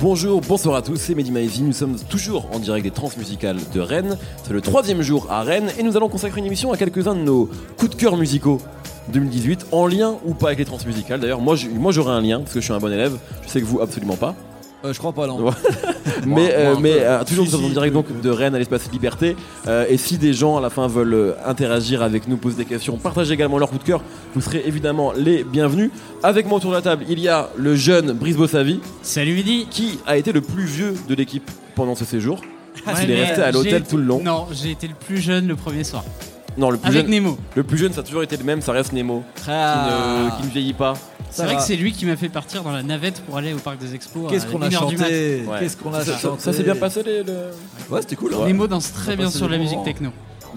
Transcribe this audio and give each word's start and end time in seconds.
Bonjour, 0.00 0.40
bonsoir 0.40 0.76
à 0.76 0.82
tous, 0.82 0.96
c'est 0.96 1.14
Mehdi. 1.14 1.62
Nous 1.62 1.72
sommes 1.72 1.96
toujours 2.08 2.48
en 2.52 2.58
direct 2.58 2.84
des 2.84 2.90
transmusicales 2.90 3.58
de 3.74 3.80
Rennes. 3.80 4.18
C'est 4.44 4.52
le 4.52 4.60
troisième 4.60 5.02
jour 5.02 5.26
à 5.30 5.42
Rennes 5.42 5.70
et 5.78 5.82
nous 5.82 5.96
allons 5.96 6.08
consacrer 6.08 6.40
une 6.40 6.46
émission 6.46 6.72
à 6.72 6.76
quelques-uns 6.76 7.14
de 7.14 7.20
nos 7.20 7.50
coups 7.76 7.90
de 7.90 7.96
cœur 7.96 8.16
musicaux 8.16 8.60
2018, 9.12 9.66
en 9.72 9.86
lien 9.86 10.16
ou 10.24 10.34
pas 10.34 10.48
avec 10.48 10.58
les 10.58 10.64
transmusicales. 10.64 11.20
D'ailleurs, 11.20 11.40
moi, 11.40 11.56
moi 11.74 11.92
j'aurai 11.92 12.12
un 12.12 12.20
lien 12.20 12.40
parce 12.40 12.52
que 12.52 12.60
je 12.60 12.64
suis 12.64 12.74
un 12.74 12.78
bon 12.78 12.92
élève. 12.92 13.18
Je 13.44 13.48
sais 13.48 13.60
que 13.60 13.66
vous, 13.66 13.80
absolument 13.80 14.16
pas. 14.16 14.34
Euh, 14.84 14.92
je 14.92 14.98
crois 14.98 15.12
pas, 15.12 15.26
non. 15.26 15.40
Ouais. 15.42 15.52
mais 16.26 16.50
euh, 16.52 16.74
euh, 16.84 17.24
toujours 17.24 17.44
nous 17.44 17.50
sommes 17.50 17.64
en 17.64 17.68
si, 17.68 17.72
direct 17.72 17.92
donc 17.94 18.20
de 18.20 18.30
Rennes 18.30 18.54
à 18.54 18.58
l'espace 18.58 18.90
Liberté. 18.92 19.36
Euh, 19.66 19.84
et 19.88 19.96
si 19.96 20.18
des 20.18 20.32
gens 20.32 20.56
à 20.56 20.60
la 20.60 20.70
fin 20.70 20.86
veulent 20.86 21.14
euh, 21.14 21.32
interagir 21.44 22.02
avec 22.02 22.28
nous, 22.28 22.36
poser 22.36 22.56
des 22.56 22.64
questions, 22.64 22.96
partager 22.96 23.34
également 23.34 23.58
leur 23.58 23.70
coup 23.70 23.78
de 23.78 23.82
cœur, 23.84 24.02
vous 24.34 24.40
serez 24.40 24.62
évidemment 24.66 25.12
les 25.16 25.44
bienvenus. 25.44 25.90
Avec 26.22 26.46
moi 26.46 26.58
autour 26.58 26.70
de 26.70 26.76
la 26.76 26.82
table, 26.82 27.04
il 27.08 27.20
y 27.20 27.28
a 27.28 27.48
le 27.56 27.74
jeune 27.74 28.12
Brice 28.12 28.36
Bossavi. 28.36 28.80
Salut 29.02 29.34
Vidi 29.34 29.66
Qui 29.70 29.98
a 30.06 30.16
été 30.16 30.32
le 30.32 30.40
plus 30.40 30.64
vieux 30.64 30.94
de 31.08 31.14
l'équipe 31.14 31.50
pendant 31.74 31.94
ce 31.94 32.04
séjour 32.04 32.40
Ouais, 32.86 32.92
Il 33.02 33.10
est 33.10 33.14
mais 33.14 33.24
resté 33.24 33.42
à 33.42 33.50
l'hôtel 33.50 33.82
j'ai- 33.84 33.90
tout 33.90 33.96
le 33.96 34.04
long. 34.04 34.22
Non, 34.22 34.46
j'ai 34.52 34.70
été 34.70 34.86
le 34.86 34.94
plus 34.94 35.18
jeune 35.18 35.48
le 35.48 35.56
premier 35.56 35.82
soir. 35.82 36.04
Non, 36.56 36.70
le 36.70 36.78
plus, 36.78 36.88
Avec 36.88 37.02
jeune, 37.02 37.10
Nemo. 37.10 37.36
le 37.54 37.62
plus 37.64 37.76
jeune, 37.78 37.92
ça 37.92 38.00
a 38.00 38.02
toujours 38.04 38.22
été 38.22 38.36
le 38.36 38.44
même, 38.44 38.62
ça 38.62 38.72
reste 38.72 38.92
Nemo, 38.92 39.22
qui, 39.34 39.50
ne, 39.50 40.40
qui 40.40 40.46
ne 40.46 40.50
vieillit 40.52 40.72
pas. 40.72 40.94
C'est 41.36 41.44
vrai 41.44 41.56
que 41.56 41.62
c'est 41.62 41.76
lui 41.76 41.92
qui 41.92 42.06
m'a 42.06 42.16
fait 42.16 42.28
partir 42.28 42.62
dans 42.62 42.72
la 42.72 42.82
navette 42.82 43.20
pour 43.22 43.36
aller 43.36 43.52
au 43.52 43.58
parc 43.58 43.78
des 43.78 43.94
expos. 43.94 44.30
Qu'est-ce 44.30 44.46
à 44.46 44.50
qu'on 44.50 44.62
a 44.62 44.68
1h 44.68 44.88
du 44.88 44.96
mat. 44.96 45.04
chanté 45.04 45.42
Ouais. 45.46 45.58
Qu'est-ce 45.60 45.76
qu'on 45.76 45.92
a 45.92 46.04
Ça, 46.04 46.16
chanté 46.18 46.42
ça 46.42 46.52
s'est 46.52 46.62
bien 46.62 46.76
passé 46.76 47.02
les, 47.02 47.22
le... 47.22 47.50
Ouais, 47.90 48.00
c'était 48.00 48.16
cool. 48.16 48.34
Ouais. 48.34 48.46
Nemo 48.46 48.66
danse 48.66 48.92
très 48.92 49.12
a 49.12 49.16
bien 49.16 49.30
sur 49.30 49.46
des 49.46 49.52
la 49.52 49.58
musique 49.58 49.74
moments. 49.74 49.84
techno. 49.84 50.10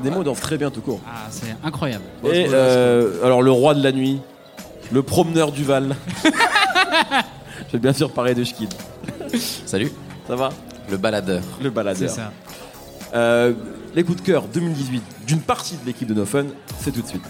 Nemo 0.03 0.23
danse 0.23 0.39
très 0.39 0.57
bien 0.57 0.71
tout 0.71 0.81
court. 0.81 1.01
Ah, 1.07 1.27
c'est 1.29 1.55
incroyable. 1.63 2.03
Et 2.23 2.27
c'est 2.27 2.53
euh, 2.53 3.23
alors 3.25 3.41
le 3.41 3.51
roi 3.51 3.73
de 3.73 3.83
la 3.83 3.91
nuit, 3.91 4.21
le 4.91 5.03
promeneur 5.03 5.51
du 5.51 5.63
Val. 5.63 5.95
Je 7.67 7.73
vais 7.73 7.79
bien 7.79 7.93
sûr 7.93 8.11
parler 8.11 8.33
de 8.33 8.43
Schkid. 8.43 8.73
Salut, 9.65 9.91
Ça 10.27 10.35
va? 10.35 10.49
Le 10.89 10.97
baladeur. 10.97 11.41
Le 11.59 11.65
C'est 11.65 11.69
baladeur. 11.75 12.09
ça. 12.09 12.31
Euh, 13.13 13.53
les 13.95 14.03
coups 14.03 14.21
de 14.21 14.25
cœur 14.25 14.45
2018 14.53 15.03
d'une 15.27 15.41
partie 15.41 15.75
de 15.75 15.85
l'équipe 15.85 16.07
de 16.07 16.13
No 16.13 16.25
Fun, 16.25 16.45
c'est 16.79 16.91
tout 16.91 17.01
de 17.01 17.07
suite. 17.07 17.23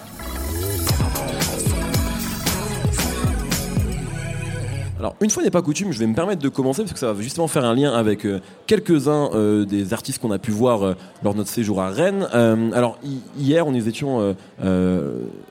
Alors, 4.99 5.15
une 5.21 5.29
fois 5.29 5.43
n'est 5.43 5.49
pas 5.49 5.61
coutume, 5.61 5.93
je 5.93 5.99
vais 5.99 6.07
me 6.07 6.13
permettre 6.13 6.41
de 6.41 6.49
commencer 6.49 6.81
parce 6.81 6.91
que 6.91 6.99
ça 6.99 7.13
va 7.13 7.21
justement 7.21 7.47
faire 7.47 7.63
un 7.63 7.73
lien 7.73 7.93
avec 7.93 8.25
euh, 8.25 8.41
quelques-uns 8.67 9.29
euh, 9.33 9.63
des 9.63 9.93
artistes 9.93 10.21
qu'on 10.21 10.31
a 10.31 10.39
pu 10.39 10.51
voir 10.51 10.83
euh, 10.83 10.93
lors 11.23 11.33
de 11.33 11.37
notre 11.37 11.49
séjour 11.49 11.81
à 11.81 11.89
Rennes. 11.89 12.27
Alors, 12.73 12.99
hi- 13.01 13.21
hier, 13.37 13.65
on 13.65 13.71
nous 13.71 13.87
étions. 13.87 14.35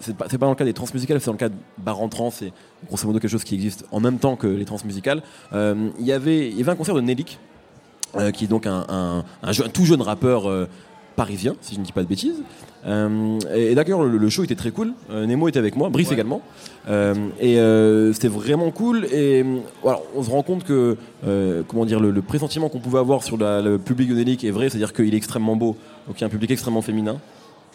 c'est 0.01 0.17
pas, 0.17 0.27
dans 0.39 0.51
le 0.51 0.55
cas 0.55 0.67
des 0.67 0.75
transmusicales, 0.75 1.19
c'est 1.21 1.27
dans 1.27 1.33
le 1.33 1.39
cas 1.39 1.49
de 1.49 1.55
Bar 1.79 1.99
en 2.01 2.11
Trans, 2.11 2.31
c'est 2.31 2.53
grosso 2.89 3.07
modo 3.07 3.21
quelque 3.21 3.31
chose 3.31 3.45
qui 3.45 3.55
existe 3.55 3.87
en 3.91 4.01
même 4.01 4.19
temps 4.19 4.37
que 4.37 4.47
les 4.47 4.67
transmusicales. 4.67 5.23
Il, 5.53 5.93
y 6.01 6.13
avait, 6.13 6.53
un 6.67 6.77
concert 6.77 6.95
de 6.95 7.03
euh, 8.17 8.31
qui 8.31 8.45
est 8.45 8.49
donc 8.49 8.67
un, 8.67 9.25
tout 9.73 9.87
jeune 9.87 10.03
rappeur 10.03 10.69
parisien, 11.17 11.55
si 11.63 11.75
je 11.75 11.81
ne 11.81 11.85
dis 11.85 11.93
pas 11.93 12.03
de 12.03 12.09
bêtises. 12.09 12.43
Euh, 12.87 13.39
et 13.55 13.73
et 13.73 13.75
d'accord, 13.75 14.05
le, 14.05 14.17
le 14.19 14.29
show 14.31 14.45
était 14.45 14.55
très 14.55 14.71
cool. 14.71 14.93
Euh, 15.11 15.27
Nemo 15.27 15.49
était 15.49 15.59
avec 15.59 15.77
moi, 15.77 15.89
Brice 15.89 16.09
Ouais. 16.09 16.15
également. 16.15 16.41
Euh, 16.89 17.15
et 17.41 18.13
c'était 18.15 18.29
vraiment 18.29 18.71
cool. 18.71 19.05
Et 19.13 19.45
voilà, 19.83 20.01
on 20.15 20.23
se 20.23 20.31
rend 20.31 20.43
compte 20.43 20.65
que, 20.65 20.97
comment 21.69 21.85
dire, 21.85 22.01
le, 22.01 22.11
le 22.11 22.23
pressentiment 22.23 22.69
qu'on 22.69 22.79
pouvait 22.81 22.99
avoir 23.01 23.23
sur 23.25 23.37
la- 23.37 23.61
le 23.61 23.79
public 23.79 24.09
de 24.11 24.15
Nelik 24.15 24.45
est 24.45 24.51
vrai, 24.51 24.69
c'est-à-dire 24.69 24.93
qu'il 24.93 25.13
est 25.13 25.17
extrêmement 25.17 25.57
beau. 25.57 25.77
Donc 26.07 26.17
il 26.19 26.21
y 26.21 26.25
a 26.25 26.27
un 26.29 26.31
public 26.31 26.51
extrêmement 26.51 26.81
féminin, 26.83 27.19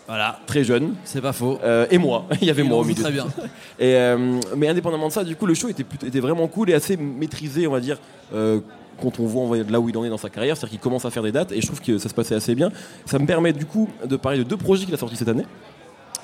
Voilà, 0.08 0.40
très 0.48 0.64
jeune. 0.64 0.96
c'est 1.04 1.22
pas 1.22 1.34
faux. 1.34 1.59
Euh, 1.64 1.86
et 1.92 1.98
moi, 2.00 2.26
il 2.42 2.48
y 2.48 2.50
avait 2.50 2.64
moi 2.64 2.80
au 2.80 2.84
milieu. 2.84 3.02
Très 3.04 3.12
bien. 3.12 3.28
Et, 3.80 3.96
euh, 3.96 4.40
mais 4.58 4.68
indépendamment 4.68 5.08
de 5.09 5.14
ça, 5.14 5.24
du 5.24 5.36
coup, 5.36 5.46
le 5.46 5.54
show 5.54 5.68
était, 5.70 6.19
vraiment 6.19 6.47
cool 6.47 6.69
et 6.72 6.74
assez 6.74 6.97
maîtrisé, 6.97 7.68
on 7.68 7.72
va 7.72 7.80
dire, 7.80 8.00
euh, 8.34 8.59
quand 9.02 9.20
on 9.20 9.26
voit 9.26 9.58
là 9.70 9.80
où 9.80 9.90
il 9.90 9.98
en 9.98 10.04
est 10.06 10.09
dans 10.09 10.18
sa 10.18 10.30
carrière. 10.30 10.56
C'est-à-dire 10.58 10.72
qu'il 10.72 10.80
commence 10.80 11.06
à 11.06 11.09
faire 11.12 11.24
des 11.24 11.31
dates 11.31 11.52
et 11.52 11.62
je 11.62 11.68
trouve 11.68 11.81
que 11.81 11.98
ça 11.98 12.09
se 12.09 12.14
passait 12.14 12.36
assez 12.36 12.56
bien. 12.56 12.72
Ça 13.06 13.20
me 13.20 13.26
permet 13.26 13.54
du 13.54 13.66
coup 13.66 13.90
de 14.06 14.16
parler 14.16 14.40
de 14.40 14.44
deux 14.44 14.58
projets 14.58 14.86
qu'il 14.86 14.94
a 14.94 14.98
sortis 14.98 15.16
cette 15.16 15.30
année. 15.30 15.46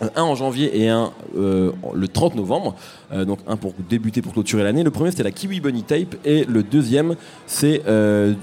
Euh, 0.02 0.08
Un 0.16 0.24
en 0.24 0.36
janvier 0.36 0.80
et 0.82 0.88
un 0.90 1.12
euh, 1.38 1.72
le 1.94 2.08
30 2.08 2.36
novembre. 2.36 2.76
Euh, 3.12 3.26
donc 3.26 3.40
un 3.48 3.58
pour 3.58 3.74
débuter, 3.90 4.22
pour 4.22 4.34
clôturer 4.34 4.64
l'année. 4.64 4.84
Le 4.84 4.92
premier 4.92 5.12
c'était 5.12 5.24
la 5.24 5.32
Kiwi 5.32 5.60
Bunny 5.60 5.84
Tape 5.84 6.16
et 6.26 6.46
le 6.46 6.64
deuxième 6.64 7.16
c'est 7.46 7.82
euh, 7.88 8.34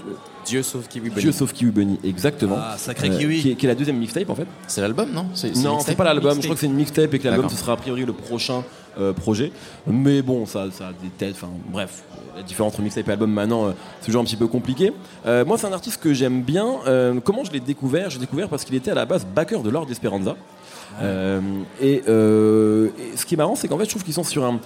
Dieu 0.44 0.62
sauve 0.62 0.86
Kiwi 0.86 1.08
Bunny. 1.10 1.22
Dieu 1.22 1.32
sauf 1.32 1.52
Kiwi 1.52 1.70
Bunny, 1.72 1.98
exactement. 2.04 2.56
Ah, 2.56 2.76
sacré 2.78 3.10
kiwi. 3.10 3.40
qui, 3.40 3.50
est, 3.50 3.54
qui 3.56 3.66
est 3.66 3.68
la 3.68 3.74
deuxième 3.74 3.96
mixtape 3.98 4.30
en 4.30 4.34
fait. 4.36 4.46
C'est 4.68 4.80
l'album, 4.80 5.10
non? 5.12 5.26
C'est 5.34 5.54
Non, 5.56 5.80
c'est 5.80 5.96
pas 5.96 6.04
l'album. 6.04 6.36
Je 6.36 6.42
crois 6.42 6.54
que 6.54 6.60
c'est 6.60 6.66
une 6.66 6.74
mixtape 6.74 7.12
et 7.14 7.18
que 7.18 7.24
l'album 7.26 7.48
ce 7.48 7.56
sera 7.56 7.72
a 7.72 7.76
priori 7.76 8.04
le 8.04 8.12
prochain 8.12 8.62
euh, 8.98 9.12
projet. 9.12 9.52
Mais 9.86 10.22
bon, 10.22 10.46
ça, 10.46 10.70
ça 10.70 10.88
a 10.88 10.92
des 10.92 11.10
têtes. 11.10 11.34
Enfin, 11.34 11.50
bref, 11.68 12.02
la 12.34 12.42
différence 12.42 12.72
entre 12.72 12.82
mixtape 12.82 13.06
et 13.08 13.12
album 13.12 13.30
maintenant, 13.30 13.66
euh, 13.66 13.72
c'est 14.00 14.06
toujours 14.06 14.22
un 14.22 14.24
petit 14.24 14.36
peu 14.36 14.46
compliqué. 14.46 14.90
Euh, 15.26 15.44
moi, 15.44 15.58
c'est 15.58 15.66
un 15.66 15.72
artiste 15.72 16.00
que 16.00 16.14
j'aime 16.14 16.40
bien. 16.40 16.66
Comment 17.22 17.44
je 17.44 17.52
l'ai 17.52 17.60
découvert? 17.60 18.08
J'ai 18.08 18.18
découvert 18.18 18.48
parce 18.48 18.64
qu'il 18.64 18.74
était 18.74 18.90
à 18.90 18.94
la 18.94 19.04
base 19.04 19.26
backer 19.26 19.62
de 19.62 19.68
Lord 19.68 19.90
Esperanza. 19.90 20.34
Et, 21.82 22.02
ce 22.06 23.26
qui 23.26 23.34
est 23.34 23.36
marrant, 23.36 23.54
c'est 23.54 23.68
qu'en 23.68 23.76
fait, 23.76 23.84
je 23.84 23.90
trouve 23.90 24.04
qu'ils 24.04 24.14
sont 24.14 24.24
sur 24.24 24.46
un, 24.46 24.60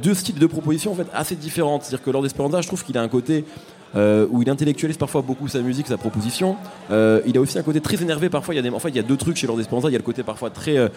deux 0.00 0.14
styles 0.14 0.38
de 0.38 0.46
propositions 0.46 0.92
en 0.92 0.94
fait 0.94 1.08
assez 1.12 1.34
différentes. 1.34 1.82
C'est-à-dire 1.82 2.04
que 2.04 2.10
Lord 2.10 2.24
Esperanza, 2.24 2.60
je 2.60 2.68
trouve 2.68 2.84
qu'il 2.84 2.96
a 2.96 3.02
un 3.02 3.08
côté 3.08 3.44
où 3.96 4.42
il 4.42 4.48
intellectualise 4.48 4.96
parfois 4.96 5.22
beaucoup 5.22 5.48
sa 5.48 5.58
musique, 5.58 5.88
sa 5.88 5.98
proposition. 5.98 6.56
Il 6.90 7.36
a 7.36 7.40
aussi 7.40 7.58
un 7.58 7.64
côté 7.64 7.80
très 7.80 8.00
énervé. 8.00 8.28
Parfois, 8.28 8.54
il 8.54 8.58
y 8.58 8.60
a 8.60 8.62
des, 8.62 8.70
en 8.70 8.78
fait, 8.78 8.90
il 8.90 8.96
y 8.96 9.00
a 9.00 9.02
deux 9.02 9.16
trucs 9.16 9.36
chez 9.36 9.48
Lord 9.48 9.60
Esperanza. 9.60 9.88
Il 9.88 9.92
y 9.92 9.96
a 9.96 9.98
le 9.98 10.04
côté 10.04 10.22
parfois 10.22 10.50
très 10.50 10.88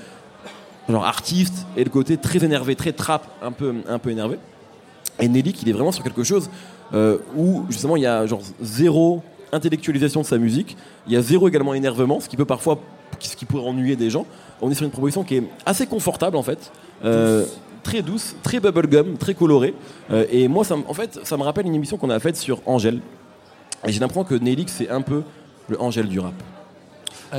genre 0.90 1.06
artiste 1.06 1.66
et 1.78 1.84
le 1.84 1.90
côté 1.90 2.18
très 2.18 2.44
énervé, 2.44 2.76
très 2.76 2.92
trap, 2.92 3.28
un 3.42 3.52
peu, 3.52 3.74
un 3.88 4.00
peu 4.00 4.12
énervé. 4.12 4.38
Et 5.20 5.28
Nelly, 5.28 5.56
il 5.62 5.70
est 5.70 5.74
vraiment 5.74 5.92
sur 5.92 6.04
quelque 6.04 6.24
chose 6.24 6.50
euh, 6.94 7.18
où 7.36 7.66
justement 7.70 7.96
il 7.96 8.04
y 8.04 8.06
a 8.06 8.26
genre 8.26 8.42
zéro 8.62 9.24
intellectualisation 9.52 10.22
de 10.22 10.26
sa 10.26 10.38
musique, 10.38 10.76
il 11.08 11.14
y 11.14 11.16
a 11.16 11.22
zéro 11.22 11.48
également 11.48 11.74
énervement, 11.74 12.20
ce 12.20 12.28
qui 12.28 12.36
peut 12.36 12.46
parfois, 12.46 12.80
ce 13.20 13.36
qui 13.36 13.46
pourrait 13.46 13.68
ennuyer 13.68 13.96
des 13.96 14.10
gens. 14.10 14.26
On 14.62 14.70
est 14.70 14.76
sur 14.76 14.86
une 14.86 14.92
proposition 14.92 15.24
qui 15.24 15.38
est 15.38 15.44
assez 15.66 15.88
confortable 15.88 16.36
en 16.36 16.44
fait, 16.44 16.72
euh, 17.04 17.46
très 17.84 18.02
douce, 18.02 18.36
très 18.44 18.60
bubblegum, 18.60 19.18
très 19.18 19.34
colorée. 19.34 19.74
Euh, 20.12 20.26
et 20.30 20.48
moi, 20.48 20.64
ça, 20.64 20.76
en 20.76 20.94
fait, 20.94 21.20
ça 21.24 21.38
me 21.38 21.44
rappelle 21.44 21.66
une 21.66 21.76
émission 21.76 21.98
qu'on 21.98 22.10
a 22.10 22.20
faite 22.20 22.36
sur 22.36 22.62
Angèle. 22.66 23.00
Et 23.88 23.92
j'ai 23.92 24.00
l'impression 24.00 24.24
que 24.24 24.36
Nelly, 24.36 24.66
c'est 24.68 24.90
un 24.90 25.02
peu 25.02 25.24
le 25.70 25.80
Angèle 25.82 26.08
du 26.08 26.20
rap. 26.20 26.34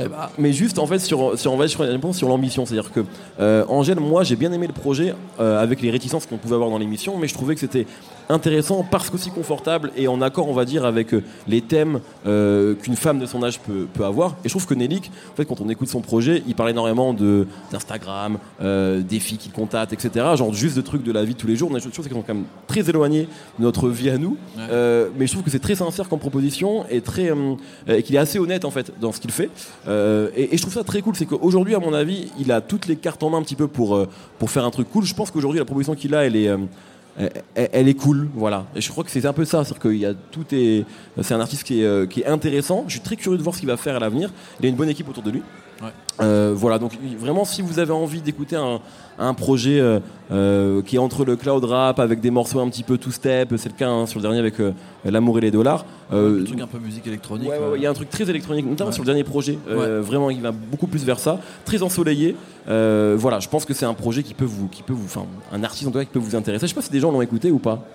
Eh 0.03 0.07
bah, 0.07 0.31
Mais 0.37 0.53
juste 0.53 0.79
en 0.79 0.85
fait 0.87 0.99
sur, 0.99 1.37
sur, 1.39 1.53
on 1.53 1.57
va- 1.57 1.67
je 1.67 1.73
crois, 1.73 1.85
réponse 1.85 2.17
sur 2.17 2.27
l'ambition, 2.29 2.65
c'est-à-dire 2.65 2.91
que 2.91 3.01
euh, 3.39 3.65
Angèle, 3.67 3.99
moi 3.99 4.23
j'ai 4.23 4.35
bien 4.35 4.51
aimé 4.51 4.67
le 4.67 4.73
projet 4.73 5.13
euh, 5.39 5.61
avec 5.61 5.81
les 5.81 5.89
réticences 5.91 6.25
qu'on 6.25 6.37
pouvait 6.37 6.55
avoir 6.55 6.69
dans 6.69 6.77
l'émission, 6.77 7.17
mais 7.17 7.27
je 7.27 7.33
trouvais 7.33 7.53
que 7.55 7.61
c'était 7.61 7.87
intéressant 8.29 8.83
parce 8.89 9.09
qu'aussi 9.09 9.31
confortable 9.31 9.91
et 9.95 10.09
en 10.09 10.21
accord 10.21 10.49
on 10.49 10.53
va 10.53 10.65
dire 10.65 10.83
avec 10.83 11.13
euh, 11.13 11.23
les 11.47 11.61
thèmes 11.61 12.01
euh, 12.25 12.75
qu'une 12.75 12.97
femme 12.97 13.19
de 13.19 13.25
son 13.25 13.41
âge 13.41 13.59
peut, 13.61 13.87
peut 13.93 14.03
avoir. 14.03 14.31
Et 14.43 14.49
je 14.49 14.53
trouve 14.53 14.65
que 14.67 14.73
Nelik, 14.73 15.09
en 15.31 15.35
fait 15.35 15.45
quand 15.45 15.61
on 15.61 15.69
écoute 15.69 15.87
son 15.87 16.01
projet, 16.01 16.43
il 16.45 16.53
parle 16.53 16.71
énormément 16.71 17.13
de 17.13 17.47
d'Instagram, 17.71 18.37
euh, 18.61 19.01
des 19.01 19.19
filles 19.19 19.37
qu'il 19.37 19.53
contacte, 19.53 19.93
etc. 19.93 20.25
Genre 20.35 20.53
juste 20.53 20.75
de 20.75 20.81
trucs 20.81 21.03
de 21.03 21.11
la 21.13 21.23
vie 21.23 21.33
de 21.33 21.37
tous 21.39 21.47
les 21.47 21.55
jours. 21.55 21.69
On 21.71 21.75
a 21.75 21.79
des 21.79 21.83
choses 21.91 22.07
qui 22.07 22.13
sont 22.13 22.21
quand 22.21 22.33
même 22.33 22.43
très 22.67 22.89
éloignées 22.89 23.27
de 23.59 23.63
notre 23.63 23.87
vie 23.89 24.09
à 24.09 24.17
nous, 24.17 24.37
Ouais. 24.57 24.63
Euh, 24.71 25.09
mais 25.17 25.27
je 25.27 25.31
trouve 25.31 25.43
que 25.43 25.49
c'est 25.51 25.59
très 25.59 25.75
sincère 25.75 26.09
comme 26.09 26.19
proposition 26.19 26.85
et 26.89 27.01
très 27.01 27.29
euh, 27.31 27.55
et 27.87 28.03
qu'il 28.03 28.15
est 28.15 28.19
assez 28.19 28.39
honnête 28.39 28.65
en 28.65 28.71
fait 28.71 28.91
dans 28.99 29.11
ce 29.11 29.19
qu'il 29.21 29.31
fait. 29.31 29.49
Euh, 29.87 30.29
et, 30.35 30.55
je 30.55 30.61
trouve 30.61 30.73
ça 30.73 30.83
très 30.83 31.01
cool, 31.01 31.15
c'est 31.15 31.25
qu'aujourd'hui, 31.25 31.75
à 31.75 31.79
mon 31.79 31.93
avis, 31.93 32.31
il 32.39 32.51
a 32.51 32.61
toutes 32.61 32.87
les 32.87 32.95
cartes 32.95 33.23
en 33.23 33.29
main 33.29 33.37
un 33.37 33.43
petit 33.43 33.55
peu 33.55 33.67
pour, 33.67 33.95
euh, 33.95 34.07
faire 34.47 34.65
un 34.65 34.71
truc 34.71 34.89
cool. 34.91 35.05
Je 35.05 35.13
pense 35.13 35.31
qu'aujourd'hui, 35.31 35.59
la 35.59 35.65
proposition 35.65 35.95
qu'il 35.95 36.13
a, 36.13 36.25
elle 36.25 36.35
est, 36.35 36.49
euh, 36.49 37.93
cool, 37.93 38.27
voilà. 38.35 38.65
Et 38.75 38.81
je 38.81 38.91
crois 38.91 39.03
que 39.03 39.11
c'est 39.11 39.25
un 39.25 39.33
peu 39.33 39.45
ça, 39.45 39.63
c'est-à-dire 39.63 39.81
qu'il 39.81 39.97
y 39.97 40.05
a 40.05 40.13
tout 40.13 40.45
est, 40.51 40.85
c'est 41.21 41.33
un 41.33 41.39
artiste 41.39 41.63
qui 41.63 41.83
qui 42.09 42.21
est 42.21 42.27
intéressant. 42.27 42.83
Je 42.87 42.93
suis 42.93 43.01
très 43.01 43.15
curieux 43.15 43.37
de 43.37 43.43
voir 43.43 43.55
ce 43.55 43.59
qu'il 43.61 43.69
va 43.69 43.77
faire 43.77 43.95
à 43.95 43.99
l'avenir. 43.99 44.31
Il 44.59 44.65
a 44.65 44.69
une 44.69 44.75
bonne 44.75 44.89
équipe 44.89 45.09
autour 45.09 45.23
de 45.23 45.31
lui. 45.31 45.41
Ouais. 45.81 45.89
Euh, 46.21 46.53
voilà, 46.55 46.79
donc 46.79 46.93
vraiment, 47.19 47.45
si 47.45 47.61
vous 47.61 47.77
avez 47.77 47.91
envie 47.91 48.21
d'écouter 48.21 48.55
un, 48.55 48.79
un 49.19 49.33
projet 49.35 49.79
euh, 49.79 49.99
euh, 50.31 50.81
qui 50.81 50.95
est 50.95 50.99
entre 50.99 51.23
le 51.23 51.35
cloud 51.35 51.63
rap 51.63 51.99
avec 51.99 52.19
des 52.19 52.31
morceaux 52.31 52.59
un 52.59 52.67
petit 52.69 52.81
peu 52.81 52.97
two 52.97 53.11
step, 53.11 53.53
c'est 53.57 53.69
le 53.69 53.75
cas 53.77 53.87
hein, 53.87 54.07
sur 54.07 54.17
le 54.17 54.23
dernier 54.23 54.39
avec 54.39 54.59
euh, 54.59 54.71
l'amour 55.05 55.37
et 55.37 55.41
les 55.41 55.51
dollars. 55.51 55.85
euh, 56.11 56.39
le 56.39 56.43
truc 56.45 56.59
un 56.61 56.65
peu 56.67 56.79
musique 56.79 57.05
électronique. 57.05 57.49
Ouais, 57.49 57.59
ouais, 57.59 57.67
ouais, 57.73 57.77
il 57.77 57.83
y 57.83 57.85
a 57.85 57.91
un 57.91 57.93
truc 57.93 58.09
très 58.09 58.27
électronique, 58.27 58.65
notamment 58.65 58.89
Ouais. 58.89 58.93
sur 58.95 59.03
le 59.03 59.07
dernier 59.07 59.23
projet. 59.23 59.59
Euh, 59.69 60.01
Vraiment, 60.01 60.31
il 60.31 60.41
va 60.41 60.51
beaucoup 60.51 60.87
plus 60.87 61.05
vers 61.05 61.19
ça. 61.19 61.39
Très 61.65 61.83
ensoleillé. 61.83 62.35
Euh, 62.67 63.15
voilà, 63.17 63.39
je 63.39 63.47
pense 63.47 63.63
que 63.65 63.75
c'est 63.75 63.85
un 63.85 63.93
projet 63.93 64.23
qui 64.23 64.33
peut 64.33 64.45
vous, 64.45 64.67
qui 64.69 64.81
peut 64.81 64.93
vous, 64.93 65.05
enfin, 65.05 65.25
un 65.51 65.63
artiste 65.63 65.87
en 65.87 65.91
tout 65.91 65.99
cas 65.99 66.05
qui 66.05 66.11
peut 66.11 66.17
vous 66.19 66.35
intéresser. 66.35 66.65
Je 66.65 66.69
sais 66.69 66.75
pas 66.75 66.81
si 66.81 66.91
des 66.91 66.99
gens 66.99 67.11
l'ont 67.11 67.21
écouté 67.21 67.51
ou 67.51 67.59
pas. 67.59 67.85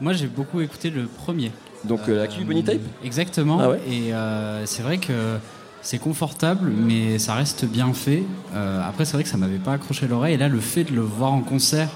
Moi, 0.00 0.12
j'ai 0.14 0.26
beaucoup 0.26 0.60
écouté 0.60 0.90
le 0.90 1.04
premier. 1.06 1.52
Donc 1.84 2.00
euh, 2.08 2.16
la 2.18 2.26
Kiwi 2.26 2.44
Bunny 2.44 2.64
Tape. 2.64 2.80
Exactement. 3.04 3.58
Ah 3.60 3.70
ouais? 3.70 3.80
Et 3.88 4.12
euh, 4.12 4.66
c'est 4.66 4.82
vrai 4.82 4.98
que 4.98 5.12
c'est 5.82 5.98
confortable, 5.98 6.70
mais 6.76 7.18
ça 7.18 7.34
reste 7.34 7.64
bien 7.64 7.92
fait. 7.92 8.22
Euh, 8.54 8.80
après, 8.86 9.04
c'est 9.04 9.14
vrai 9.14 9.22
que 9.22 9.28
ça 9.28 9.36
m'avait 9.36 9.58
pas 9.58 9.72
accroché 9.72 10.06
l'oreille. 10.08 10.34
Et 10.34 10.38
là, 10.38 10.48
le 10.48 10.60
fait 10.60 10.84
de 10.84 10.92
le 10.94 11.00
voir 11.02 11.32
en 11.32 11.40
concert 11.40 11.88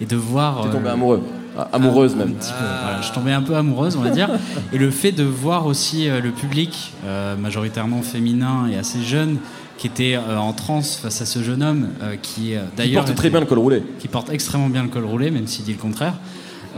et 0.00 0.06
de 0.06 0.16
voir. 0.16 0.62
T'es 0.62 0.68
euh, 0.68 0.72
tombé 0.72 0.88
amoureux, 0.88 1.22
Ah, 1.56 1.68
amoureuse 1.72 2.14
même. 2.16 2.28
un 2.28 2.32
petit 2.32 2.52
peu, 2.52 2.64
voilà, 2.82 3.00
je 3.02 3.12
tombais 3.12 3.32
un 3.32 3.42
peu 3.42 3.56
amoureuse, 3.56 3.96
on 3.96 4.02
va 4.02 4.10
dire. 4.10 4.28
et 4.72 4.78
le 4.78 4.90
fait 4.90 5.12
de 5.12 5.22
voir 5.24 5.66
aussi 5.66 6.08
euh, 6.08 6.20
le 6.20 6.30
public, 6.30 6.92
euh, 7.04 7.36
majoritairement 7.36 8.02
féminin 8.02 8.66
et 8.70 8.76
assez 8.76 9.02
jeune, 9.02 9.38
qui 9.78 9.86
était 9.86 10.16
euh, 10.16 10.38
en 10.38 10.52
transe 10.54 10.96
face 10.96 11.20
à 11.20 11.26
ce 11.26 11.42
jeune 11.42 11.62
homme 11.62 11.88
euh, 12.02 12.16
qui 12.20 12.54
euh, 12.54 12.62
Il 12.72 12.76
d'ailleurs 12.76 13.04
porte 13.04 13.16
très 13.16 13.28
était- 13.28 13.32
bien 13.32 13.40
le 13.40 13.46
col 13.46 13.58
roulé. 13.58 13.82
qui 13.98 14.08
porte 14.08 14.30
extrêmement 14.30 14.68
bien 14.70 14.82
le 14.82 14.88
col 14.88 15.04
roulé, 15.04 15.30
même 15.30 15.46
s'il 15.46 15.64
dit 15.66 15.72
le 15.72 15.78
contraire. 15.78 16.14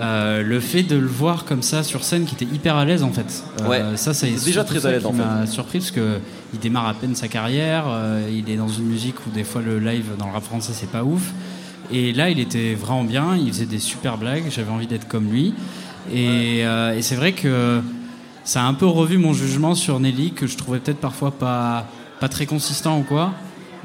Euh, 0.00 0.42
le 0.42 0.60
fait 0.60 0.82
de 0.82 0.96
le 0.96 1.06
voir 1.06 1.44
comme 1.44 1.62
ça 1.62 1.82
sur 1.82 2.04
scène, 2.04 2.24
qui 2.24 2.34
était 2.34 2.52
hyper 2.54 2.76
à 2.76 2.84
l'aise 2.84 3.02
en 3.02 3.10
fait. 3.12 3.42
Euh, 3.60 3.68
Ouais. 3.68 3.80
Ça, 3.96 4.14
ça 4.14 4.26
C'est 4.26 4.44
déjà 4.44 4.64
très 4.64 4.80
ça 4.80 4.88
à 4.88 4.92
l'aise, 4.92 5.06
en 5.06 5.12
fait. 5.12 5.18
m'a 5.18 5.46
surpris 5.46 5.78
parce 5.78 5.90
que 5.90 6.18
il 6.54 6.60
démarre 6.60 6.86
à 6.88 6.94
peine 6.94 7.14
sa 7.14 7.28
carrière. 7.28 7.84
euh, 7.88 8.28
il 8.32 8.48
est 8.50 8.56
dans 8.56 8.68
une 8.68 8.84
musique 8.86 9.16
où 9.26 9.30
des 9.30 9.44
fois 9.44 9.60
le 9.62 9.78
live 9.78 10.06
dans 10.18 10.26
le 10.26 10.32
rap 10.32 10.44
français 10.44 10.72
c'est 10.74 10.90
pas 10.90 11.04
ouf. 11.04 11.32
Et 11.90 12.12
là, 12.12 12.28
il 12.30 12.38
était 12.38 12.74
vraiment 12.74 13.04
bien. 13.04 13.34
Il 13.36 13.48
faisait 13.52 13.64
des 13.66 13.78
super 13.78 14.18
blagues. 14.18 14.44
J'avais 14.50 14.70
envie 14.70 14.86
d'être 14.86 15.08
comme 15.08 15.30
lui. 15.30 15.54
Et, 16.12 16.60
euh, 16.64 16.94
et 16.94 17.02
c'est 17.02 17.16
vrai 17.16 17.32
que 17.32 17.80
ça 18.44 18.62
a 18.62 18.66
un 18.66 18.74
peu 18.74 18.86
revu 18.86 19.18
mon 19.18 19.32
jugement 19.32 19.74
sur 19.74 19.98
Nelly 20.00 20.32
que 20.32 20.46
je 20.46 20.56
trouvais 20.56 20.78
peut-être 20.80 20.98
parfois 21.00 21.30
pas 21.32 21.86
pas 22.20 22.28
très 22.28 22.46
consistant 22.46 22.98
ou 22.98 23.02
quoi. 23.04 23.32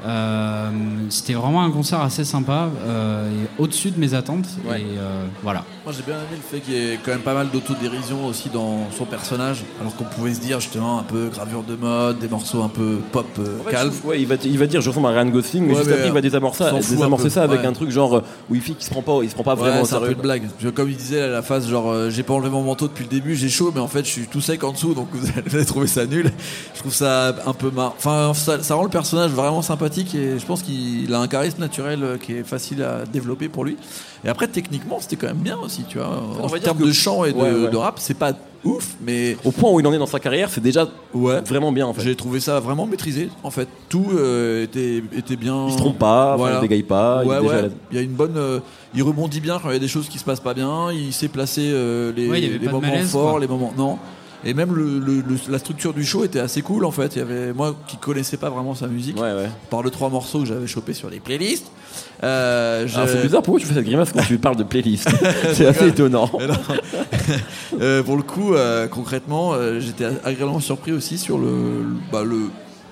Euh, 0.04 0.68
C'était 1.08 1.32
vraiment 1.34 1.62
un 1.62 1.70
concert 1.70 2.00
assez 2.00 2.24
sympa, 2.24 2.68
euh, 2.86 3.30
et 3.30 3.62
au-dessus 3.62 3.90
de 3.90 3.98
mes 3.98 4.14
attentes. 4.14 4.46
Ouais. 4.68 4.80
Et 4.80 4.84
euh, 4.98 5.24
voilà. 5.42 5.64
Moi 5.84 5.92
j'ai 5.96 6.02
bien 6.02 6.14
aimé 6.16 6.36
le 6.36 6.42
fait 6.42 6.60
qu'il 6.64 6.74
y 6.74 6.76
ait 6.92 6.98
quand 7.04 7.10
même 7.10 7.20
pas 7.20 7.34
mal 7.34 7.48
d'autodérision 7.50 8.26
aussi 8.26 8.48
dans 8.48 8.90
son 8.96 9.04
personnage, 9.04 9.64
alors 9.80 9.94
qu'on 9.96 10.04
pouvait 10.04 10.32
se 10.34 10.40
dire 10.40 10.60
justement 10.60 10.98
un 10.98 11.02
peu 11.02 11.28
gravure 11.28 11.62
de 11.62 11.74
mode, 11.76 12.18
des 12.18 12.28
morceaux 12.28 12.62
un 12.62 12.68
peu 12.68 12.98
pop 13.12 13.26
euh, 13.38 13.60
En 13.60 13.64
fait, 13.64 13.70
calme. 13.70 13.92
je 14.02 14.08
ouais, 14.08 14.20
il, 14.20 14.26
va, 14.26 14.36
il 14.44 14.58
va 14.58 14.66
dire 14.66 14.80
je 14.80 14.88
ressemble 14.88 15.08
à 15.08 15.10
Ryan 15.10 15.26
Gosling, 15.26 15.64
mais 15.64 15.70
Ouais, 15.72 15.76
juste 15.78 15.88
mais, 15.88 15.94
après 15.96 16.08
il 16.08 16.12
va 16.14 16.20
désamorcer, 16.22 16.64
désamorcer 16.88 17.30
ça 17.30 17.42
avec 17.42 17.60
Ouais. 17.60 17.66
un 17.66 17.72
truc 17.72 17.90
genre 17.90 18.22
où 18.50 18.54
il 18.54 18.60
fait 18.62 18.72
qu'il 18.72 18.84
se 18.84 18.90
prend 18.90 19.02
pas, 19.02 19.18
il 19.22 19.28
se 19.30 19.34
prend 19.34 19.44
pas 19.44 19.54
vraiment 19.54 19.76
Ouais, 19.76 19.82
au 19.82 19.84
c'est 19.84 19.94
un 19.94 19.98
peu 19.98 20.04
sérieux. 20.06 20.16
de 20.16 20.22
blague. 20.22 20.42
Comme 20.74 20.88
il 20.90 20.96
disait 20.96 21.20
à 21.20 21.28
la 21.28 21.42
phase, 21.42 21.68
genre 21.68 21.90
euh, 21.90 22.08
j'ai 22.10 22.22
pas 22.22 22.32
enlevé 22.34 22.48
mon 22.50 22.62
manteau 22.62 22.88
depuis 22.88 23.04
le 23.04 23.10
début, 23.10 23.34
j'ai 23.36 23.48
chaud, 23.50 23.70
mais 23.74 23.80
en 23.80 23.88
fait 23.88 24.04
je 24.04 24.10
suis 24.10 24.26
tout 24.26 24.40
sec 24.40 24.64
en 24.64 24.72
dessous, 24.72 24.94
donc 24.94 25.08
vous 25.12 25.26
allez 25.54 25.64
trouver 25.66 25.86
ça 25.86 26.06
nul. 26.06 26.30
Je 26.74 26.80
trouve 26.80 26.94
ça 26.94 27.34
un 27.46 27.52
peu 27.52 27.70
marrant. 27.70 27.94
Enfin, 27.98 28.32
ça, 28.34 28.62
ça 28.62 28.74
rend 28.74 28.84
le 28.84 28.88
personnage 28.90 29.30
vraiment 29.32 29.60
sympathique 29.62 29.93
et 30.02 30.38
je 30.38 30.46
pense 30.46 30.62
qu'il 30.62 31.12
a 31.14 31.20
un 31.20 31.26
charisme 31.28 31.60
naturel 31.60 32.02
euh, 32.02 32.16
qui 32.18 32.32
est 32.32 32.42
facile 32.44 32.82
à 32.82 33.04
développer 33.04 33.48
pour 33.48 33.64
lui. 33.64 33.76
Et 34.24 34.28
après, 34.28 34.48
techniquement, 34.48 34.98
c'était 35.00 35.16
quand 35.16 35.26
même 35.28 35.36
bien 35.38 35.58
aussi, 35.58 35.84
tu 35.88 35.98
vois. 35.98 36.08
On 36.40 36.44
En 36.44 36.46
va 36.46 36.58
dire 36.58 36.64
termes 36.64 36.78
que- 36.78 36.84
de 36.84 36.92
chant 36.92 37.24
et 37.24 37.32
de, 37.32 37.36
Ouais, 37.38 37.50
ouais. 37.52 37.70
de 37.70 37.76
rap, 37.76 37.96
c'est 37.98 38.14
pas 38.18 38.32
ouf, 38.64 38.96
mais 39.04 39.36
Au 39.44 39.50
point 39.50 39.70
où 39.70 39.78
il 39.80 39.86
en 39.86 39.92
est 39.92 39.98
dans 39.98 40.06
sa 40.06 40.18
carrière, 40.20 40.48
c'est 40.50 40.62
déjà 40.62 40.88
ouais. 41.12 41.40
vraiment 41.42 41.70
bien 41.70 41.86
en 41.86 41.92
fait. 41.92 42.02
J'ai 42.02 42.16
trouvé 42.16 42.40
ça 42.40 42.60
vraiment 42.60 42.86
maîtrisé. 42.86 43.28
En 43.42 43.50
fait, 43.50 43.68
tout 43.88 44.06
euh, 44.14 44.64
était, 44.64 45.02
était 45.16 45.36
bien. 45.36 45.66
Il 45.68 45.72
se 45.72 45.76
trompe 45.78 45.98
pas, 45.98 46.36
Voilà. 46.36 46.56
il 46.58 46.60
dégaille 46.62 46.82
pas, 46.82 47.22
il 47.24 47.30
est 47.30 47.34
déjà 47.34 47.38
à 47.38 47.42
ouais. 47.56 47.62
l'aise. 47.62 47.72
Il 47.90 47.96
y 47.96 48.00
a 48.00 48.02
une 48.02 48.12
bonne. 48.12 48.36
euh, 48.36 48.60
il 48.94 49.02
rebondit 49.02 49.40
bien 49.40 49.58
quand 49.62 49.68
il 49.70 49.74
y 49.74 49.76
a 49.76 49.80
des 49.80 49.88
choses 49.88 50.08
qui 50.08 50.18
se 50.18 50.24
passent 50.24 50.40
pas 50.40 50.54
bien. 50.54 50.90
Il 50.92 51.12
sait 51.12 51.28
placer 51.28 51.70
euh, 51.72 52.12
les, 52.16 52.58
moments 52.68 52.80
malaise, 52.80 53.10
forts, 53.10 53.32
quoi. 53.32 53.40
les 53.40 53.48
moments. 53.48 53.72
Non. 53.76 53.98
Et 54.44 54.52
même 54.54 54.74
le, 54.74 54.98
le- 54.98 55.16
le- 55.22 55.38
la 55.50 55.58
structure 55.58 55.94
du 55.94 56.04
show 56.04 56.24
était 56.24 56.38
assez 56.40 56.60
cool 56.62 56.84
en 56.84 56.90
fait. 56.90 57.16
Il 57.16 57.18
y 57.18 57.22
avait 57.22 57.52
moi 57.52 57.74
qui 57.86 57.96
connaissais 57.96 58.36
pas 58.36 58.50
vraiment 58.50 58.74
sa 58.74 58.86
musique, 58.86 59.16
Ouais, 59.16 59.32
ouais. 59.32 59.48
par 59.70 59.82
le 59.82 59.90
trois 59.90 60.10
morceaux 60.10 60.40
que 60.40 60.46
j'avais 60.46 60.66
chopé 60.66 60.92
sur 60.92 61.08
les 61.10 61.20
playlists. 61.20 61.66
Euh, 62.22 62.86
je- 62.86 62.94
Alors 62.96 63.08
c'est 63.08 63.22
bizarre, 63.22 63.42
pourquoi 63.42 63.60
tu 63.60 63.66
fais 63.66 63.74
cette 63.74 63.84
grimace 63.84 64.12
quand 64.12 64.22
tu 64.26 64.36
parles 64.38 64.56
de 64.56 64.64
playlist 64.64 65.08
C'est 65.54 65.66
assez 65.66 65.88
étonnant. 65.88 66.30
Euh, 67.80 68.02
pour 68.02 68.16
le 68.16 68.22
coup, 68.22 68.54
euh, 68.54 68.86
concrètement, 68.86 69.52
euh, 69.54 69.80
j'étais 69.80 70.04
agréablement 70.24 70.60
surpris 70.60 70.92
aussi 70.92 71.18
sur 71.18 71.38
le, 71.38 71.84
bah, 72.12 72.22
le- 72.22 72.50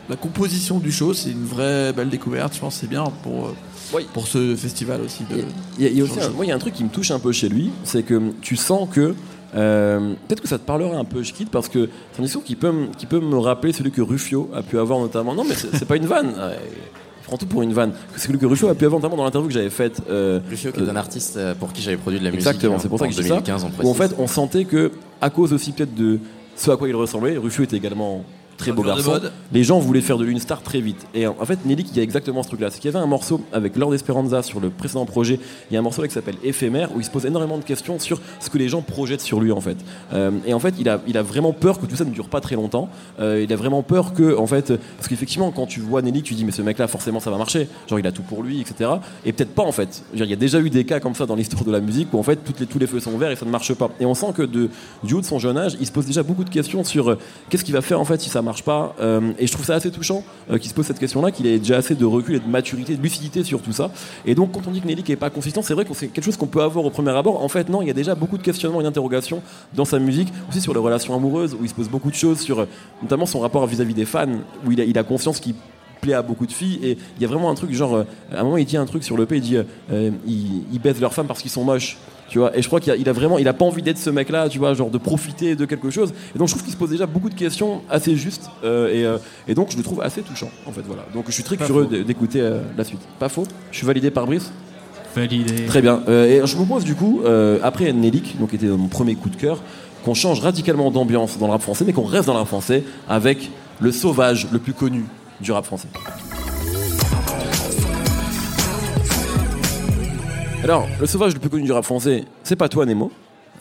la 0.09 0.17
composition 0.17 0.79
du 0.79 0.91
show. 0.91 1.15
C'est 1.15 1.31
une 1.31 1.45
vraie 1.45 1.93
belle 1.93 2.09
découverte. 2.09 2.55
Je 2.55 2.61
pense 2.61 2.75
que 2.75 2.81
c'est 2.81 2.87
bien 2.91 3.05
pour, 3.23 3.55
Oui. 3.95 4.07
pour 4.13 4.27
ce 4.27 4.57
festival 4.57 5.01
aussi. 5.03 5.25
De... 5.31 5.45
Il 5.79 5.85
y 5.85 5.87
a, 5.87 5.91
il 5.91 5.99
y 5.99 6.01
a 6.01 6.05
aussi 6.05 6.21
un, 6.21 6.31
moi, 6.31 6.45
il 6.45 6.49
y 6.49 6.53
a 6.53 6.55
un 6.57 6.59
truc 6.59 6.75
qui 6.75 6.83
me 6.85 6.89
touche 6.89 7.11
un 7.13 7.21
peu 7.21 7.31
chez 7.33 7.49
lui, 7.49 7.71
c'est 7.85 8.03
que 8.03 8.21
tu 8.41 8.57
sens 8.57 8.89
que 8.91 9.15
euh, 9.55 10.15
peut-être 10.29 10.41
que 10.41 10.49
ça 10.49 10.59
te 10.59 10.65
parlera 10.67 10.97
un 10.99 11.05
peu, 11.05 11.23
je 11.23 11.33
quitte, 11.33 11.51
parce 11.51 11.69
que 11.69 11.89
c'est 12.13 12.21
un 12.21 12.25
discours 12.25 12.45
qui 12.45 12.57
peut, 12.57 12.73
me- 12.73 12.87
qui 12.97 13.07
peut 13.07 13.21
me 13.21 13.37
rappeler 13.39 13.73
celui 13.73 13.91
que 13.91 14.01
Rufio 14.03 14.51
a 14.55 14.63
pu 14.63 14.79
avoir 14.79 14.99
notamment. 15.01 15.35
Non, 15.35 15.45
mais 15.47 15.55
c'est 15.55 15.75
c'est 15.77 15.85
pas 15.85 15.97
une 15.97 16.07
vanne. 16.07 16.33
euh, 16.39 16.55
Il 17.21 17.25
prend 17.27 17.37
tout 17.37 17.47
pour 17.47 17.63
une 17.63 17.73
vanne. 17.73 17.93
C'est 18.17 18.27
celui 18.27 18.39
que 18.39 18.47
Rufio 18.47 18.69
a 18.69 18.75
pu 18.75 18.85
avoir 18.85 19.01
notamment 19.01 19.17
dans 19.17 19.25
l'interview 19.25 19.49
que 19.49 19.55
j'avais 19.55 19.71
faite. 19.71 20.01
euh, 20.11 20.41
Rufio, 20.51 20.73
qui 20.73 20.81
est 20.81 20.89
un 20.89 20.97
artiste 20.97 21.37
euh, 21.37 21.55
pour 21.55 21.73
qui 21.73 21.81
j'avais 21.83 21.97
produit 21.97 22.19
de 22.19 22.25
la 22.25 22.31
musique. 22.31 22.47
Exactement, 22.47 22.75
euh, 22.75 22.79
c'est 22.81 22.89
pour 22.89 22.99
ça 22.99 23.07
que 23.07 23.13
je 23.13 23.21
dis 23.23 23.29
ça. 23.29 23.35
2015, 23.41 23.65
on 23.65 23.87
où 23.87 23.91
en 23.91 23.95
fait, 23.95 24.15
on 24.19 24.27
sentait 24.27 24.65
que, 24.65 24.91
à 25.21 25.31
cause 25.31 25.53
aussi 25.53 25.73
peut-être 25.73 25.95
de 25.95 26.19
ce 26.57 26.71
à 26.71 26.77
quoi 26.77 26.89
il 26.89 26.97
ressemblait, 26.97 27.37
Rufio 27.39 27.65
était 27.65 27.77
également 27.77 28.25
très 28.63 28.73
beau 28.73 28.83
garçon. 28.83 29.21
Les 29.53 29.65
gens 29.65 29.79
voulaient 29.79 30.01
faire 30.01 30.19
de 30.19 30.25
lui 30.25 30.33
une 30.33 30.41
star 30.41 30.63
très 30.63 30.81
vite. 30.81 31.07
Et 31.15 31.27
en 31.27 31.45
fait, 31.45 31.65
Nelly, 31.65 31.87
il 31.91 31.97
y 31.97 32.01
a 32.01 32.03
exactement 32.03 32.43
ce 32.43 32.49
truc-là. 32.49 32.71
C'est 32.71 32.81
qu'il 32.81 32.91
y 32.91 32.95
avait 32.95 33.03
un 33.03 33.09
morceau 33.09 33.41
avec 33.53 33.77
Lord 33.77 33.95
Esperanza 33.95 34.43
sur 34.43 34.61
le 34.61 34.71
précédent 34.71 35.05
projet. 35.05 35.39
Il 35.71 35.75
y 35.75 35.77
a 35.77 35.81
un 35.81 35.83
morceau 35.83 36.03
là 36.03 36.09
qui 36.09 36.15
s'appelle 36.15 36.37
Éphémère 36.43 36.95
où 36.95 37.01
il 37.01 37.05
se 37.05 37.11
pose 37.11 37.27
énormément 37.27 37.59
de 37.59 37.65
questions 37.65 37.99
sur 37.99 38.21
ce 38.41 38.51
que 38.51 38.59
les 38.59 38.69
gens 38.69 38.83
projettent 38.83 39.21
sur 39.21 39.41
lui 39.41 39.53
en 39.53 39.61
fait. 39.61 39.77
Euh, 40.13 40.31
et 40.47 40.55
en 40.55 40.59
fait, 40.59 40.75
il 40.79 40.89
a, 40.89 41.01
il 41.07 41.17
a 41.17 41.23
vraiment 41.23 41.53
peur 41.53 41.81
que 41.81 41.87
tout 41.87 41.97
ça 41.97 42.05
ne 42.05 42.11
dure 42.11 42.29
pas 42.29 42.41
très 42.41 42.57
longtemps. 42.57 42.89
Euh, 43.21 43.43
il 43.43 43.53
a 43.53 43.57
vraiment 43.57 43.83
peur 43.83 44.15
que, 44.15 44.37
en 44.37 44.47
fait, 44.47 44.73
parce 44.97 45.09
qu'effectivement, 45.09 45.51
quand 45.51 45.67
tu 45.67 45.81
vois 45.81 46.03
Nelly, 46.03 46.23
tu 46.23 46.35
dis 46.35 46.45
mais 46.45 46.53
ce 46.53 46.63
mec-là, 46.63 46.89
forcément, 46.89 47.21
ça 47.21 47.31
va 47.31 47.39
marcher. 47.39 47.69
Genre, 47.89 47.99
il 47.99 48.07
a 48.07 48.13
tout 48.13 48.23
pour 48.23 48.43
lui, 48.43 48.61
etc. 48.61 48.91
Et 49.25 49.33
peut-être 49.33 49.55
pas 49.55 49.63
en 49.63 49.73
fait. 49.73 50.03
Il 50.15 50.25
y 50.25 50.33
a 50.33 50.37
déjà 50.37 50.61
eu 50.61 50.71
des 50.71 50.85
cas 50.85 51.01
comme 51.01 51.15
ça 51.15 51.27
dans 51.27 51.35
l'histoire 51.37 51.65
de 51.65 51.73
la 51.73 51.81
musique 51.81 52.13
où 52.13 52.19
en 52.19 52.23
fait 52.23 52.37
toutes 52.37 52.61
les, 52.61 52.67
tous 52.67 52.79
les 52.79 52.87
feux 52.87 53.01
sont 53.01 53.17
verts 53.19 53.31
et 53.31 53.37
ça 53.37 53.47
ne 53.47 53.51
marche 53.51 53.75
pas. 53.75 53.91
Et 54.01 54.07
on 54.07 54.15
sent 54.15 54.33
que 54.37 54.43
de, 54.43 54.71
du 55.03 55.15
haut 55.15 55.21
de 55.21 55.27
son 55.27 55.39
jeune 55.39 55.59
âge, 55.59 55.77
il 55.81 55.87
se 55.87 55.93
pose 55.93 56.07
déjà 56.07 56.23
beaucoup 56.23 56.45
de 56.45 56.51
questions 56.51 56.85
sur 56.85 57.11
euh, 57.11 57.19
qu'est-ce 57.49 57.65
qu'il 57.65 57.75
va 57.75 57.83
faire 57.83 58.01
en 58.01 58.05
fait 58.05 58.21
si 58.21 58.31
ça 58.31 58.43
marche 58.43 58.52
pas. 58.61 58.95
Euh, 59.01 59.33
et 59.39 59.47
je 59.47 59.53
trouve 59.53 59.65
ça 59.65 59.75
assez 59.75 59.91
touchant 59.91 60.23
euh, 60.51 60.59
qu'il 60.59 60.69
se 60.69 60.75
pose 60.75 60.85
cette 60.85 60.99
question-là, 60.99 61.31
qu'il 61.31 61.47
ait 61.47 61.59
déjà 61.59 61.77
assez 61.77 61.95
de 61.95 62.05
recul 62.05 62.37
et 62.37 62.41
de 62.41 62.49
maturité, 62.49 62.97
de 62.97 63.03
lucidité 63.03 63.45
sur 63.45 63.63
tout 63.63 63.73
ça. 63.73 63.91
Et 64.27 64.35
donc 64.35 64.53
quand 64.53 64.67
on 64.67 64.71
dit 64.71 64.81
que 64.81 64.87
Nelly 64.87 65.05
n'est 65.09 65.17
pas 65.17 65.31
consistant, 65.31 65.63
c'est 65.63 65.75
vrai 65.75 65.85
que 65.85 65.95
c'est 65.95 66.09
quelque 66.09 66.25
chose 66.25 66.37
qu'on 66.37 66.47
peut 66.47 66.63
avoir 66.63 66.85
au 66.85 66.91
premier 66.91 67.13
abord. 67.13 67.43
En 67.43 67.49
fait, 67.49 67.69
non, 67.69 67.81
il 67.81 67.89
y 67.89 67.91
a 67.91 67.95
déjà 67.95 68.15
beaucoup 68.15 68.37
de 68.37 68.43
questionnements 68.43 68.81
et 68.81 68.85
d'interrogations 68.85 69.43
dans 69.75 69.87
sa 69.87 69.99
musique, 69.99 70.29
aussi 70.51 70.61
sur 70.61 70.75
les 70.75 70.81
relations 70.81 71.15
amoureuses, 71.15 71.55
où 71.55 71.63
il 71.63 71.69
se 71.69 71.75
pose 71.75 71.89
beaucoup 71.89 72.11
de 72.11 72.17
choses, 72.17 72.41
sur 72.41 72.61
euh, 72.61 72.67
notamment 73.03 73.27
son 73.27 73.41
rapport 73.41 73.67
vis-à-vis 73.67 73.95
des 73.95 74.05
fans, 74.05 74.27
où 74.67 74.73
il 74.73 74.81
a, 74.81 74.85
il 74.85 74.99
a 74.99 75.05
conscience 75.05 75.41
qu'il 75.41 75.55
plaît 76.03 76.15
à 76.15 76.23
beaucoup 76.23 76.47
de 76.47 76.53
filles 76.53 76.81
et 76.83 76.99
il 77.17 77.23
y 77.23 77.25
a 77.25 77.29
vraiment 77.29 77.49
un 77.49 77.55
truc 77.55 77.73
genre 77.73 78.05
à 78.33 78.41
un 78.41 78.43
moment 78.43 78.57
il 78.57 78.65
dit 78.65 78.77
un 78.77 78.87
truc 78.87 79.05
sur 79.05 79.17
le 79.17 79.25
P 79.25 79.37
il 79.37 79.41
dit 79.41 79.57
euh, 79.57 80.11
ils, 80.27 80.65
ils 80.73 80.81
baisent 80.81 81.01
leurs 81.01 81.15
femmes 81.15 81.29
parce 81.29 81.41
qu'ils 81.41 81.51
sont 81.53 81.63
moches 81.63 81.97
tu 82.33 82.39
vois. 82.39 82.57
Et 82.57 82.63
je 82.63 82.67
crois 82.67 82.81
qu'il 82.81 82.91
a, 82.91 82.97
il 82.97 83.07
a 83.11 83.13
vraiment 83.13 83.37
il 83.37 83.47
a 83.47 83.53
pas 83.53 83.67
envie 83.67 83.83
d'être 83.83 83.99
ce 83.99 84.09
mec 84.09 84.31
là 84.31 84.49
tu 84.49 84.59
vois 84.59 84.73
genre 84.73 84.89
de 84.89 84.97
profiter 84.97 85.55
de 85.55 85.67
quelque 85.67 85.91
chose. 85.91 86.15
Et 86.35 86.39
donc 86.39 86.49
je 86.49 86.55
trouve 86.55 86.65
qu'il 86.65 86.73
se 86.73 86.79
pose 86.79 86.89
déjà 86.89 87.05
beaucoup 87.05 87.29
de 87.29 87.35
questions 87.35 87.83
assez 87.91 88.17
justes 88.17 88.49
euh, 88.65 88.89
et, 88.89 89.05
euh, 89.05 89.19
et 89.47 89.55
donc 89.55 89.71
je 89.71 89.77
le 89.77 89.83
trouve 89.83 90.01
assez 90.01 90.23
touchant 90.23 90.49
en 90.65 90.73
fait 90.73 90.81
voilà. 90.87 91.05
Donc 91.13 91.27
je 91.27 91.33
suis 91.33 91.43
très 91.43 91.59
Pas 91.59 91.67
curieux 91.67 92.05
d'écouter 92.05 92.41
euh, 92.41 92.61
la 92.79 92.85
suite. 92.85 93.03
Pas 93.19 93.29
faux. 93.29 93.45
Je 93.71 93.77
suis 93.77 93.87
validé 93.87 94.11
par 94.11 94.25
Brice. 94.25 94.51
Validé. 95.15 95.67
Très 95.67 95.83
bien. 95.83 96.03
Et 96.09 96.41
je 96.43 96.57
vous 96.57 96.65
propose 96.65 96.85
du 96.85 96.95
coup, 96.95 97.21
après 97.63 97.93
Nelik, 97.93 98.39
donc 98.41 98.49
qui 98.49 98.57
était 98.57 98.67
mon 98.67 98.89
premier 98.89 99.15
coup 99.15 99.29
de 99.29 99.37
cœur, 99.37 99.61
qu'on 100.07 100.15
change 100.15 100.41
radicalement 100.41 100.91
d'ambiance 100.91 101.37
dans 101.37 101.49
le 101.49 101.53
rap 101.53 101.61
français, 101.61 101.85
mais 101.87 101.93
qu'on 101.93 102.03
reste 102.05 102.29
dans 102.29 102.33
le 102.33 102.39
rap 102.39 102.49
français 102.49 102.83
avec 103.11 103.51
le 103.79 103.93
sauvage 103.93 104.49
le 104.51 104.59
plus 104.59 104.73
connu 104.73 105.05
du 105.43 105.53
rap 105.53 105.67
français. 105.67 105.89
Alors, 110.65 110.87
le 111.01 111.07
sauvage 111.07 111.35
le 111.35 111.41
plus 111.41 111.51
connu 111.51 111.65
du 111.65 111.73
rap 111.73 111.85
français, 111.85 112.25
c'est 112.45 112.57
pas 112.57 112.69
toi 112.69 112.87
Nemo, 112.87 113.11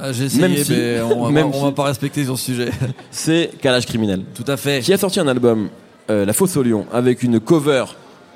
Ah, 0.03 0.12
J'ai 0.13 0.25
essayé, 0.25 0.41
Même 0.41 0.55
si- 0.58 0.72
mais 0.72 1.01
on 1.01 1.25
va, 1.25 1.29
même 1.31 1.51
pas- 1.51 1.58
on 1.58 1.62
va 1.63 1.67
si- 1.70 1.74
pas 1.75 1.84
respecter 1.84 2.25
ce 2.25 2.36
sujet. 2.36 2.70
c'est 3.12 3.51
Calage 3.62 3.86
Criminel, 3.86 4.24
Tout 4.34 4.46
à 4.48 4.58
fait. 4.58 4.79
qui 4.79 4.91
a 4.93 4.98
sorti 4.98 5.20
un 5.20 5.27
album, 5.27 5.70
euh, 6.10 6.25
La 6.25 6.34
Fosse 6.34 6.58
au 6.58 6.63
Lion, 6.63 6.86
avec 6.91 7.22
une 7.22 7.39
cover 7.39 7.84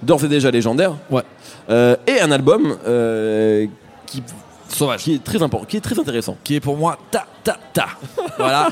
d'ores 0.04 0.24
et 0.26 0.28
déjà 0.28 0.52
légendaire, 0.52 0.96
Ouais. 1.10 1.24
euh, 1.70 1.96
et 2.06 2.20
un 2.22 2.32
album 2.32 2.76
euh, 2.86 3.66
qui, 4.06 4.22
Sauvage. 4.68 5.02
qui 5.02 5.14
est 5.14 5.24
très 5.24 5.42
important, 5.44 5.66
qui 5.66 5.78
est 5.78 5.82
très 5.82 6.00
intéressant. 6.00 6.38
Qui 6.44 6.56
est 6.56 6.60
pour 6.60 6.76
moi 6.78 6.98
ta 7.12 7.26
ta 7.44 7.58
ta. 7.74 7.88
Voilà. 8.38 8.70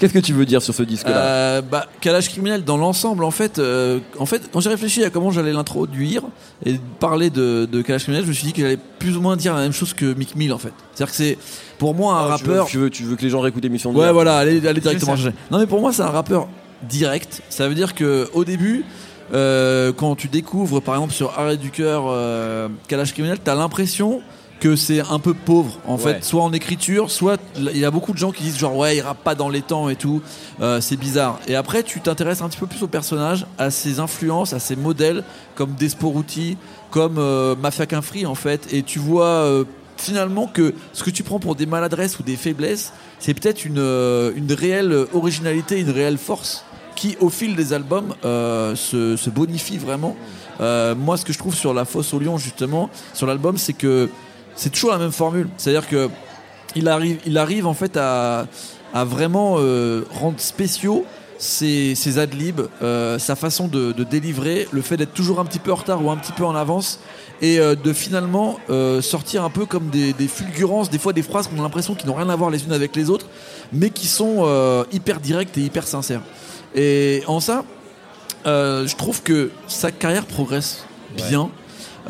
Qu'est-ce 0.00 0.12
que 0.14 0.18
tu 0.20 0.32
veux 0.32 0.46
dire 0.46 0.62
sur 0.62 0.72
ce 0.74 0.82
disque-là 0.82 1.16
Euh, 1.16 1.60
bah, 1.62 1.86
calage 2.00 2.28
criminel 2.30 2.64
dans 2.64 2.76
l'ensemble, 2.78 3.24
en 3.24 3.30
fait, 3.30 3.58
euh, 3.58 3.98
en 4.18 4.24
fait, 4.26 4.42
quand 4.52 4.60
j'ai 4.60 4.70
réfléchi 4.70 5.04
à 5.04 5.10
comment 5.10 5.30
j'allais 5.30 5.52
l'introduire 5.52 6.22
et 6.64 6.80
parler 7.00 7.28
de, 7.30 7.68
de 7.70 7.82
calage 7.82 8.04
criminel, 8.04 8.24
je 8.24 8.28
me 8.30 8.34
suis 8.34 8.46
dit 8.46 8.52
que 8.54 8.62
j'allais 8.62 8.78
plus 8.98 9.16
ou 9.16 9.20
moins 9.20 9.36
dire 9.36 9.54
la 9.54 9.60
même 9.60 9.72
chose 9.72 9.92
que 9.92 10.14
Mick 10.14 10.36
Mill, 10.36 10.52
en 10.54 10.58
fait. 10.58 10.72
C'est-à-dire 10.94 11.10
que 11.12 11.16
c'est, 11.16 11.38
pour 11.78 11.94
moi, 11.94 12.14
un 12.14 12.30
Ah, 12.32 12.36
tu 12.38 12.44
veux- 12.44 12.50
rappeur. 12.52 12.66
Tu 12.66 12.78
veux, 12.78 12.90
tu 12.90 13.02
veux 13.02 13.16
que 13.16 13.22
les 13.22 13.28
gens 13.30 13.40
réécoutent 13.40 13.62
l'émission 13.64 13.92
de 13.92 13.98
Ouais, 13.98 14.12
voilà, 14.12 14.38
allez, 14.38 14.66
allez 14.66 14.80
directement. 14.80 15.16
Non, 15.50 15.58
mais 15.58 15.66
pour 15.66 15.80
moi, 15.80 15.92
c'est 15.92 16.02
un 16.02 16.06
rappeur 16.10 16.48
direct. 16.84 17.42
Ça 17.50 17.68
veut 17.68 17.74
dire 17.74 17.94
que 17.94 18.28
au 18.32 18.44
début, 18.44 18.84
euh, 19.34 19.92
quand 19.92 20.14
tu 20.16 20.28
découvres, 20.28 20.80
par 20.80 20.94
exemple, 20.94 21.12
sur 21.12 21.38
Arrêt 21.38 21.56
du 21.56 21.70
cœur, 21.70 22.04
euh, 22.08 22.68
Calage 22.88 23.12
criminel, 23.12 23.38
t'as 23.42 23.54
l'impression 23.54 24.20
que 24.64 24.76
c'est 24.76 25.00
un 25.00 25.18
peu 25.18 25.34
pauvre, 25.34 25.78
en 25.86 25.96
Ouais. 25.96 26.14
fait, 26.14 26.24
soit 26.24 26.42
en 26.42 26.52
écriture, 26.54 27.10
soit 27.10 27.38
il 27.58 27.76
y 27.76 27.84
a 27.84 27.90
beaucoup 27.90 28.12
de 28.14 28.18
gens 28.18 28.32
qui 28.32 28.42
disent 28.44 28.56
genre 28.58 28.74
ouais, 28.76 28.96
il 28.96 29.02
rappe 29.02 29.22
pas 29.22 29.34
dans 29.34 29.50
les 29.50 29.60
temps 29.60 29.90
et 29.90 29.96
tout, 29.96 30.22
Euh, 30.60 30.80
c'est 30.80 30.96
bizarre. 30.96 31.38
Et 31.48 31.54
après, 31.54 31.82
tu 31.82 32.00
t'intéresses 32.00 32.40
un 32.40 32.48
petit 32.48 32.58
peu 32.60 32.66
plus 32.66 32.82
au 32.82 32.86
personnage, 32.88 33.44
à 33.58 33.70
ses 33.70 33.98
influences, 34.00 34.52
à 34.54 34.60
ses 34.60 34.76
modèles, 34.76 35.22
comme 35.54 35.72
Desporuti, 35.74 36.56
comme 36.90 37.16
euh, 37.18 37.54
Mafia 37.56 37.84
Qu'un 37.86 38.00
Free, 38.02 38.24
en 38.24 38.34
fait, 38.34 38.72
et 38.72 38.82
tu 38.82 38.98
vois. 38.98 39.26
euh, 39.26 39.64
finalement 39.96 40.46
que 40.48 40.74
ce 40.92 41.04
que 41.04 41.10
tu 41.10 41.22
prends 41.22 41.38
pour 41.38 41.54
des 41.54 41.66
maladresses 41.66 42.18
ou 42.18 42.24
des 42.24 42.34
faiblesses, 42.36 42.92
c'est 43.20 43.32
peut-être 43.32 43.64
une, 43.64 43.78
euh, 43.78 44.32
une 44.34 44.52
réelle 44.52 45.06
originalité, 45.12 45.78
une 45.78 45.90
réelle 45.90 46.18
force 46.18 46.64
qui, 46.96 47.16
au 47.20 47.28
fil 47.30 47.54
des 47.54 47.72
albums, 47.72 48.12
euh, 48.24 48.74
se, 48.74 49.16
se 49.16 49.30
bonifie 49.30 49.78
vraiment. 49.78 50.16
Euh, 50.60 50.94
moi, 50.96 51.16
ce 51.16 51.24
que 51.24 51.32
je 51.32 51.38
trouve 51.38 51.54
sur 51.54 51.72
La 51.74 51.84
Fosse 51.84 52.12
au 52.12 52.18
Lion, 52.18 52.38
justement, 52.38 52.90
sur 53.12 53.26
l'album, 53.28 53.56
c'est 53.56 53.72
que 53.72 54.08
c'est 54.56 54.70
toujours 54.70 54.90
la 54.90 54.98
même 54.98 55.12
formule. 55.12 55.48
C'est-à-dire 55.56 55.88
que 55.88 56.08
il 56.76 56.88
arrive, 56.88 57.18
il 57.26 57.38
arrive 57.38 57.66
en 57.66 57.74
fait 57.74 57.96
à, 57.96 58.46
à 58.92 59.04
vraiment 59.04 59.56
euh, 59.58 60.04
rendre 60.10 60.40
spéciaux 60.40 61.04
ses, 61.38 61.94
ses 61.94 62.18
adlibs, 62.18 62.62
euh, 62.82 63.18
sa 63.18 63.36
façon 63.36 63.68
de, 63.68 63.92
de 63.92 64.04
délivrer, 64.04 64.68
le 64.70 64.82
fait 64.82 64.96
d'être 64.96 65.12
toujours 65.12 65.40
un 65.40 65.44
petit 65.44 65.58
peu 65.58 65.72
en 65.72 65.76
retard 65.76 66.04
ou 66.04 66.10
un 66.10 66.16
petit 66.16 66.32
peu 66.32 66.44
en 66.44 66.54
avance, 66.54 67.00
et 67.42 67.58
euh, 67.58 67.74
de 67.74 67.92
finalement 67.92 68.58
sortir 69.02 69.44
un 69.44 69.50
peu 69.50 69.66
comme 69.66 69.88
des, 69.88 70.12
des 70.12 70.28
fulgurances, 70.28 70.90
des 70.90 70.98
fois 70.98 71.12
des 71.12 71.22
phrases 71.22 71.48
qu'on 71.48 71.58
a 71.58 71.62
l'impression 71.62 71.94
qu'ils 71.94 72.08
n'ont 72.08 72.14
rien 72.14 72.28
à 72.28 72.36
voir 72.36 72.50
les 72.50 72.64
unes 72.64 72.72
avec 72.72 72.94
les 72.96 73.10
autres, 73.10 73.26
mais 73.72 73.90
qui 73.90 74.06
sont 74.06 74.84
hyper 74.92 75.20
directes 75.20 75.58
et 75.58 75.60
hyper 75.60 75.86
sincères. 75.86 76.22
Et 76.74 77.22
en 77.26 77.40
ça, 77.40 77.64
je 78.44 78.96
trouve 78.96 79.22
que 79.22 79.50
sa 79.66 79.90
carrière 79.90 80.26
progresse 80.26 80.84
bien. 81.16 81.50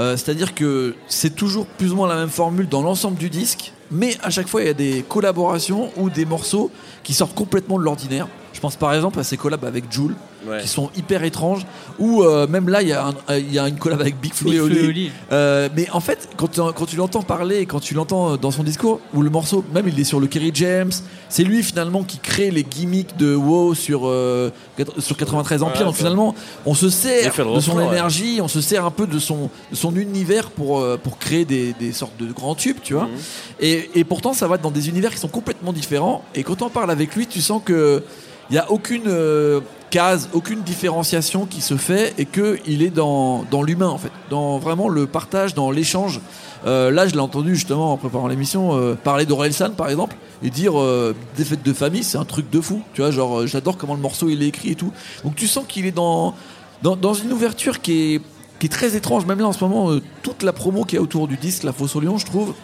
Euh, 0.01 0.17
C'est-à-dire 0.17 0.55
que 0.55 0.95
c'est 1.07 1.35
toujours 1.35 1.67
plus 1.67 1.93
ou 1.93 1.97
moins 1.97 2.09
la 2.09 2.17
même 2.17 2.31
formule 2.31 2.69
dans 2.69 2.83
l'ensemble 2.83 3.17
du 3.17 3.31
disque, 3.31 3.73
mais 3.91 4.17
à 4.23 4.31
chaque 4.31 4.49
fois 4.49 4.63
il 4.63 4.67
y 4.67 4.71
a 4.71 4.75
des 4.75 5.05
collaborations 5.09 5.91
ou 5.97 6.11
des 6.11 6.25
morceaux 6.25 6.71
qui 7.03 7.15
sortent 7.15 7.35
complètement 7.35 7.79
de 7.79 7.85
l'ordinaire. 7.85 8.29
Je 8.65 8.69
pense 8.69 8.77
par 8.77 8.95
exemple 8.95 9.21
à 9.21 9.25
ses 9.25 9.37
collabs 9.37 9.63
avec 9.67 9.93
Joule, 9.93 10.15
Ouais. 10.49 10.61
qui 10.61 10.69
sont 10.69 10.91
hyper 10.97 11.23
étranges, 11.25 11.65
ou 11.99 12.23
euh, 12.23 12.47
même 12.47 12.69
là 12.69 12.83
il 12.83 12.89
y, 12.89 12.93
a 12.93 13.07
un- 13.09 13.15
euh, 13.31 13.39
il 13.39 13.51
y 13.53 13.59
a 13.59 13.67
une 13.67 13.77
collab 13.79 14.01
avec 14.03 14.19
Big 14.21 14.33
Flo 14.35 14.53
et 14.53 14.61
Oli. 14.61 15.11
Euh, 15.33 15.71
mais 15.75 15.89
en 15.91 16.01
fait, 16.01 16.29
quand 16.37 16.49
tu, 16.49 16.61
quand 16.75 16.85
tu 16.87 16.97
l'entends 16.97 17.23
parler, 17.23 17.57
et 17.61 17.67
quand 17.67 17.81
tu 17.81 17.93
l'entends 17.95 18.37
dans 18.39 18.51
son 18.51 18.63
discours, 18.63 19.01
ou 19.15 19.21
le 19.23 19.29
morceau, 19.31 19.65
même 19.75 19.87
il 19.89 19.99
est 20.01 20.05
sur 20.05 20.21
le 20.21 20.27
Kerry 20.27 20.51
James, 20.55 20.91
c'est 21.31 21.45
lui 21.45 21.63
finalement 21.63 22.03
qui 22.05 22.19
crée 22.19 22.51
les 22.51 22.63
gimmicks 22.63 23.17
de 23.19 23.35
WoW 23.35 23.75
sur, 23.75 24.03
euh, 24.07 24.51
sur 24.99 25.17
93 25.17 25.63
Empire. 25.63 25.79
Ouais, 25.81 25.85
Donc 25.87 25.95
finalement, 25.95 26.35
on 26.67 26.75
se 26.75 26.89
sert 26.91 27.33
de 27.55 27.61
son 27.61 27.77
ouais. 27.79 27.87
énergie, 27.87 28.41
on 28.43 28.49
se 28.49 28.61
sert 28.63 28.85
un 28.87 28.91
peu 28.91 29.07
de 29.07 29.19
son, 29.19 29.49
de 29.71 29.77
son 29.77 29.95
univers 29.97 30.51
pour, 30.51 30.81
euh, 30.81 30.99
pour 31.03 31.19
créer 31.19 31.45
des, 31.47 31.75
des 31.81 31.93
sortes 31.93 32.19
de 32.19 32.31
grands 32.33 32.55
tubes, 32.55 32.79
tu 32.83 32.93
vois. 32.95 33.05
Mhm. 33.05 33.11
Et, 33.61 33.91
et 33.95 34.05
pourtant, 34.05 34.33
ça 34.35 34.47
va 34.49 34.57
dans 34.59 34.71
des 34.71 34.89
univers 34.91 35.11
qui 35.13 35.19
sont 35.21 35.29
complètement 35.29 35.73
différents. 35.73 36.23
Et 36.35 36.43
quand 36.43 36.61
on 36.63 36.69
parle 36.69 36.91
avec 36.91 37.15
lui, 37.15 37.27
tu 37.27 37.41
sens 37.41 37.63
que 37.65 38.03
il 38.51 38.55
n'y 38.55 38.59
a 38.59 38.71
aucune 38.71 39.07
euh, 39.07 39.61
case, 39.91 40.29
aucune 40.33 40.63
différenciation 40.63 41.47
qui 41.47 41.61
se 41.61 41.77
fait 41.77 42.15
et 42.19 42.27
qu'il 42.27 42.83
est 42.83 42.91
dans, 42.91 43.45
dans 43.51 43.63
l'humain, 43.63 43.89
en 43.89 43.99
fait. 43.99 44.11
Dans 44.31 44.59
vraiment 44.59 44.89
le 44.89 45.07
partage, 45.07 45.55
dans 45.55 45.71
l'échange. 45.71 46.21
Euh, 46.67 46.91
là, 46.91 47.07
je 47.07 47.13
l'ai 47.13 47.21
entendu 47.21 47.55
justement 47.55 47.93
en 47.93 47.97
préparant 47.97 48.27
l'émission 48.27 48.77
euh, 48.77 48.95
parler 48.95 49.27
d'Orelsan, 49.27 49.71
par 49.71 49.89
exemple, 49.89 50.17
et 50.43 50.51
dire 50.51 50.75
des 51.37 51.45
fêtes 51.45 51.63
de 51.63 51.73
famille, 51.73 52.05
c'est 52.05 52.19
un 52.19 52.25
truc 52.25 52.51
de 52.51 52.61
fou. 52.61 52.83
Tu 52.93 53.01
vois, 53.01 53.11
genre, 53.11 53.47
j'adore 53.47 53.77
comment 53.77 53.95
le 53.95 54.01
morceau 54.01 54.29
il 54.29 54.43
est 54.43 54.49
écrit 54.49 54.71
et 54.71 54.75
tout. 54.75 54.93
Donc 55.25 55.37
tu 55.37 55.47
sens 55.47 55.65
qu'il 55.67 55.87
est 55.87 55.93
dans, 55.93 56.35
dans, 56.83 57.15
une 57.15 57.33
ouverture 57.33 57.81
qui 57.81 58.15
est, 58.15 58.21
qui 58.59 58.67
est 58.67 58.71
très 58.71 58.97
étrange. 58.97 59.25
Même 59.27 59.39
là, 59.39 59.49
en 59.49 59.53
ce 59.53 59.65
moment, 59.65 59.91
toute 60.23 60.43
la 60.43 60.53
promo 60.53 60.85
qui 60.85 60.97
est 60.97 60.99
autour 60.99 61.29
du 61.29 61.37
disque, 61.37 61.63
La 61.63 61.73
Fosse 61.73 61.97
au 61.97 62.01
Lion, 62.01 62.19
je 62.19 62.27
trouve, 62.27 62.55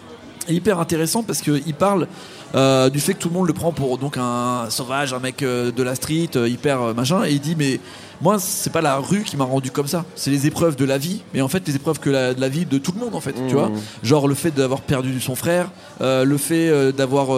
hyper 0.49 0.79
intéressant 0.81 1.23
parce 1.23 1.41
qu'il 1.41 1.75
parle 1.75 2.07
euh, 2.54 2.90
du 2.90 3.00
fait 3.00 3.14
que 3.14 3.19
tout 3.19 3.28
le 3.28 3.35
monde 3.35 3.47
le 3.47 3.52
prend 3.52 3.73
pour 3.73 3.99
donc 3.99 4.16
un 4.19 4.66
sauvage, 4.71 5.12
un 5.12 5.19
mec 5.21 5.42
euh, 5.42 5.71
de 5.71 5.83
la 5.83 5.95
street, 5.95 6.30
euh, 6.37 6.49
hyper 6.49 6.95
machin, 6.95 7.25
et 7.25 7.30
il 7.33 7.40
dit 7.40 7.54
mais 7.57 7.80
moi 8.23 8.38
c'est 8.38 8.71
pas 8.73 8.83
la 8.83 8.97
rue 8.97 9.23
qui 9.23 9.37
m'a 9.38 9.45
rendu 9.45 9.71
comme 9.71 9.87
ça, 9.87 10.04
c'est 10.14 10.30
les 10.30 10.47
épreuves 10.47 10.76
de 10.76 10.85
la 10.85 10.99
vie, 10.99 11.23
mais 11.33 11.40
en 11.40 11.49
fait 11.49 11.66
les 11.66 11.76
épreuves 11.76 11.99
que 12.00 12.11
la, 12.11 12.35
de 12.35 12.40
la 12.40 12.49
vie 12.50 12.66
de 12.66 12.76
tout 12.78 12.92
le 12.92 13.00
monde 13.00 13.14
en 13.14 13.21
fait, 13.21 13.33
tu 13.33 13.40
Mhm. 13.42 13.50
vois, 13.52 13.71
genre 14.02 14.28
le 14.28 14.35
fait 14.35 14.50
d'avoir 14.50 14.80
perdu 14.83 15.19
son 15.21 15.35
frère, 15.35 15.71
le 16.00 16.37
fait 16.37 16.92
d'avoir 16.92 17.28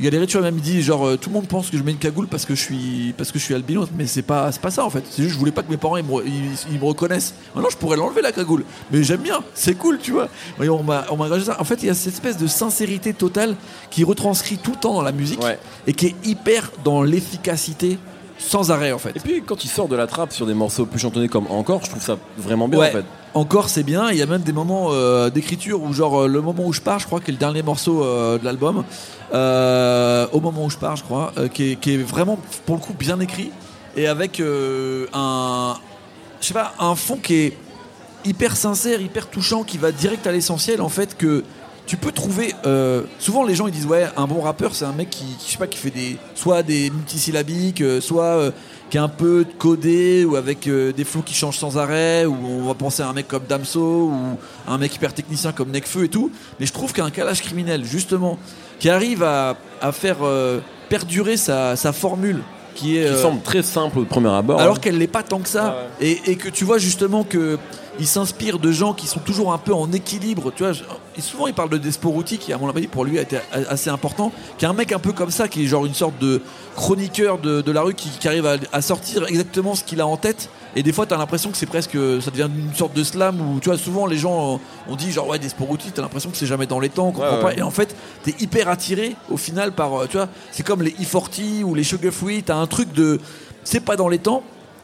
galéré, 0.00 0.26
tu 0.26 0.38
vois 0.38 0.46
même 0.46 0.56
il 0.56 0.62
dit 0.62 0.82
genre 0.82 1.18
tout 1.20 1.28
le 1.30 1.34
monde 1.34 1.46
pense 1.48 1.68
que 1.70 1.76
je 1.76 1.82
mets 1.82 1.90
une 1.92 1.98
cagoule 1.98 2.26
parce 2.28 2.44
que 2.46 2.54
je 2.54 2.60
suis 2.60 3.14
parce 3.18 3.32
que 3.32 3.38
je 3.38 3.44
suis 3.44 3.54
albino, 3.54 3.86
mais 3.98 4.06
c'est 4.06 4.22
pas 4.22 4.50
c'est 4.52 4.60
pas 4.62 4.70
ça 4.70 4.84
en 4.84 4.90
fait, 4.90 5.04
c'est 5.10 5.22
juste 5.24 5.34
je 5.34 5.38
voulais 5.38 5.52
pas 5.52 5.62
que 5.62 5.70
mes 5.70 5.76
parents 5.76 5.96
ils 5.98 6.04
me, 6.04 6.26
ils- 6.26 6.72
ils 6.72 6.78
me 6.78 6.84
reconnaissent. 6.86 7.34
Maintenant 7.54 7.70
je 7.70 7.76
pourrais 7.76 7.96
l'enlever 7.98 8.22
la 8.22 8.32
cagoule, 8.32 8.64
mais 8.92 9.02
j'aime 9.02 9.20
bien, 9.20 9.40
c'est 9.54 9.74
cool, 9.74 9.98
tu 9.98 10.12
vois. 10.12 10.28
Et 10.62 10.68
on 10.68 10.82
m'a 10.82 11.04
on 11.10 11.16
m'a 11.16 11.28
ça. 11.40 11.60
En 11.60 11.64
fait 11.64 11.82
il 11.82 11.86
y 11.86 11.90
a 11.90 11.94
cette 11.94 12.14
espèce 12.14 12.38
de 12.38 12.46
sincérité 12.46 13.12
totale 13.12 13.56
qui 13.90 14.04
retranscrit 14.04 14.43
tout 14.62 14.70
le 14.72 14.76
temps 14.78 14.94
dans 14.94 15.02
la 15.02 15.12
musique 15.12 15.42
Ouais. 15.42 15.58
et 15.86 15.92
qui 15.92 16.06
est 16.06 16.14
hyper 16.24 16.70
dans 16.84 17.02
l'efficacité 17.02 17.98
sans 18.38 18.70
arrêt 18.70 18.92
en 18.92 18.98
fait. 18.98 19.12
Et 19.16 19.20
puis 19.20 19.42
quand 19.46 19.64
il 19.64 19.68
sort 19.68 19.88
de 19.88 19.96
la 19.96 20.06
trappe 20.06 20.32
sur 20.32 20.44
des 20.46 20.54
morceaux 20.54 20.86
plus 20.86 20.98
chantonnés 20.98 21.28
comme 21.28 21.46
Encore, 21.50 21.80
je 21.84 21.90
trouve 21.90 22.02
ça 22.02 22.16
vraiment 22.36 22.68
bien 22.68 22.80
Ouais. 22.80 22.88
en 22.88 22.92
fait. 22.92 23.04
Encore 23.34 23.68
c'est 23.68 23.82
bien, 23.82 24.10
il 24.10 24.16
y 24.18 24.22
a 24.22 24.26
même 24.26 24.42
des 24.42 24.52
moments 24.52 24.88
euh, 24.92 25.30
d'écriture 25.30 25.82
où 25.82 25.92
genre 25.92 26.22
euh, 26.22 26.28
le 26.28 26.40
moment 26.40 26.64
où 26.66 26.72
je 26.72 26.80
pars, 26.80 26.98
je 27.00 27.06
crois 27.06 27.20
que 27.20 27.28
est 27.28 27.32
le 27.32 27.38
dernier 27.38 27.62
morceau 27.62 28.04
euh, 28.04 28.38
de 28.38 28.44
l'album, 28.44 28.84
euh, 29.32 30.26
au 30.32 30.40
moment 30.40 30.64
où 30.64 30.70
je 30.70 30.78
pars 30.78 30.96
je 30.96 31.02
crois, 31.04 31.32
qui, 31.52 31.72
est, 31.72 31.76
qui 31.76 31.94
est 31.94 31.98
vraiment 32.02 32.38
pour 32.66 32.76
le 32.76 32.80
coup 32.80 32.92
bien 32.94 33.18
écrit 33.20 33.50
et 33.96 34.06
avec 34.08 34.40
un, 34.40 35.76
je 36.40 36.46
sais 36.46 36.54
pas, 36.54 36.74
un 36.78 36.94
fond 36.94 37.16
qui 37.22 37.34
est 37.34 37.56
hyper 38.24 38.56
sincère, 38.56 39.00
hyper 39.00 39.28
touchant, 39.28 39.62
qui 39.64 39.78
va 39.78 39.92
direct 39.92 40.26
à 40.26 40.32
l'essentiel 40.32 40.80
en 40.80 40.88
fait 40.88 41.16
que 41.16 41.44
tu 41.86 41.96
peux 41.96 42.12
trouver 42.12 42.54
euh, 42.64 43.02
souvent 43.18 43.44
les 43.44 43.54
gens 43.54 43.66
ils 43.66 43.72
disent 43.72 43.86
ouais 43.86 44.06
un 44.16 44.26
bon 44.26 44.40
rappeur 44.40 44.74
c'est 44.74 44.84
un 44.84 44.92
mec 44.92 45.10
qui, 45.10 45.36
je 45.46 45.76
fait 45.76 45.90
des 45.90 46.16
soit 46.34 46.62
des 46.62 46.90
multisyllabiques 46.90 47.82
euh, 47.82 48.00
soit 48.00 48.24
euh, 48.24 48.50
qui 48.90 48.96
est 48.96 49.00
un 49.00 49.08
peu 49.08 49.44
codé 49.58 50.24
ou 50.24 50.36
avec 50.36 50.68
des 50.68 51.04
flots 51.04 51.22
qui 51.22 51.34
changent 51.34 51.58
sans 51.58 51.78
arrêt 51.78 52.26
ou 52.26 52.34
on 52.34 52.66
va 52.66 52.74
penser 52.74 53.02
à 53.02 53.08
un 53.08 53.12
mec 53.12 53.26
comme 53.26 53.44
Damso 53.48 54.10
ou 54.10 54.38
un 54.68 54.78
mec 54.78 54.94
hyper 54.94 55.12
technicien 55.12 55.52
comme 55.52 55.70
Nekfeu 55.70 56.04
et 56.04 56.08
tout. 56.08 56.30
Mais 56.60 56.66
je 56.66 56.72
trouve 56.72 56.92
qu'un 56.92 57.10
calage 57.10 57.42
criminel 57.42 57.84
justement 57.84 58.38
qui 58.78 58.90
arrive 58.90 59.24
à, 59.24 59.56
faire 59.92 60.18
perdurer 60.88 61.36
sa 61.36 61.74
formule 61.92 62.42
qui 62.74 62.98
est 62.98 63.02
Qui 63.02 63.08
euh, 63.08 63.22
semble 63.22 63.42
très 63.42 63.62
simple 63.62 63.98
au 64.00 64.04
premier 64.04 64.30
abord. 64.30 64.60
alors 64.60 64.76
hein. 64.76 64.78
qu'elle 64.80 64.98
l'est 64.98 65.06
pas 65.06 65.22
tant 65.22 65.38
que 65.40 65.48
ça 65.48 65.76
et, 66.00 66.20
et 66.26 66.36
que 66.36 66.48
tu 66.48 66.64
vois 66.64 66.78
justement 66.78 67.24
que 67.24 67.58
il 68.00 68.06
s'inspire 68.08 68.58
de 68.58 68.72
gens 68.72 68.92
qui 68.92 69.06
sont 69.06 69.20
toujours 69.20 69.52
un 69.52 69.58
peu 69.58 69.72
en 69.72 69.92
équilibre 69.92 70.52
tu 70.54 70.64
vois 70.64 70.72
et 71.16 71.20
souvent 71.20 71.46
il 71.46 71.54
parle 71.54 71.68
de 71.70 71.78
Desporuti 71.78 72.38
qui 72.38 72.52
à 72.52 72.58
mon 72.58 72.68
avis 72.68 72.88
pour 72.88 73.04
lui 73.04 73.18
a 73.18 73.22
été 73.22 73.38
assez 73.68 73.88
important 73.88 74.32
qui 74.58 74.64
est 74.64 74.68
un 74.68 74.72
mec 74.72 74.90
un 74.92 74.98
peu 74.98 75.12
comme 75.12 75.30
ça 75.30 75.46
qui 75.46 75.62
est 75.64 75.66
genre 75.66 75.86
une 75.86 75.94
sorte 75.94 76.18
de 76.18 76.42
chroniqueur 76.74 77.38
de, 77.38 77.60
de 77.60 77.72
la 77.72 77.82
rue 77.82 77.94
qui, 77.94 78.08
qui 78.10 78.26
arrive 78.26 78.46
à, 78.46 78.56
à 78.72 78.82
sortir 78.82 79.24
exactement 79.28 79.74
ce 79.76 79.84
qu'il 79.84 80.00
a 80.00 80.06
en 80.06 80.16
tête 80.16 80.50
et 80.76 80.82
des 80.82 80.92
fois 80.92 81.06
t'as 81.06 81.16
l'impression 81.16 81.50
que 81.50 81.56
c'est 81.56 81.66
presque 81.66 81.96
ça 82.20 82.30
devient 82.30 82.48
une 82.54 82.74
sorte 82.74 82.94
de 82.94 83.04
slam 83.04 83.40
où 83.40 83.60
tu 83.60 83.68
vois 83.68 83.78
souvent 83.78 84.06
les 84.06 84.16
gens 84.18 84.54
euh, 84.54 84.92
ont 84.92 84.96
dit 84.96 85.12
genre 85.12 85.28
ouais 85.28 85.38
Desporuti 85.38 85.90
t'as 85.92 86.02
l'impression 86.02 86.30
que 86.30 86.36
c'est 86.36 86.46
jamais 86.46 86.66
dans 86.66 86.80
les 86.80 86.88
temps 86.88 87.08
on 87.08 87.12
comprend 87.12 87.36
Ouais, 87.36 87.40
pas 87.40 87.46
ouais. 87.48 87.58
et 87.58 87.62
en 87.62 87.70
fait 87.70 87.94
t'es 88.22 88.34
hyper 88.40 88.68
attiré 88.68 89.14
au 89.30 89.36
final 89.36 89.72
par 89.72 89.94
euh, 89.94 90.06
tu 90.06 90.16
vois 90.16 90.28
c'est 90.50 90.62
comme 90.64 90.82
les 90.82 90.90
E40 90.92 91.62
ou 91.64 91.74
les 91.74 91.84
Sugar 91.84 92.12
Free 92.12 92.42
t'as 92.42 92.56
un 92.56 92.66
truc 92.66 92.92
de 92.92 93.20
c'est 93.62 93.80
pas 93.80 93.96
dans 93.96 94.08
les 94.08 94.18
temps 94.18 94.42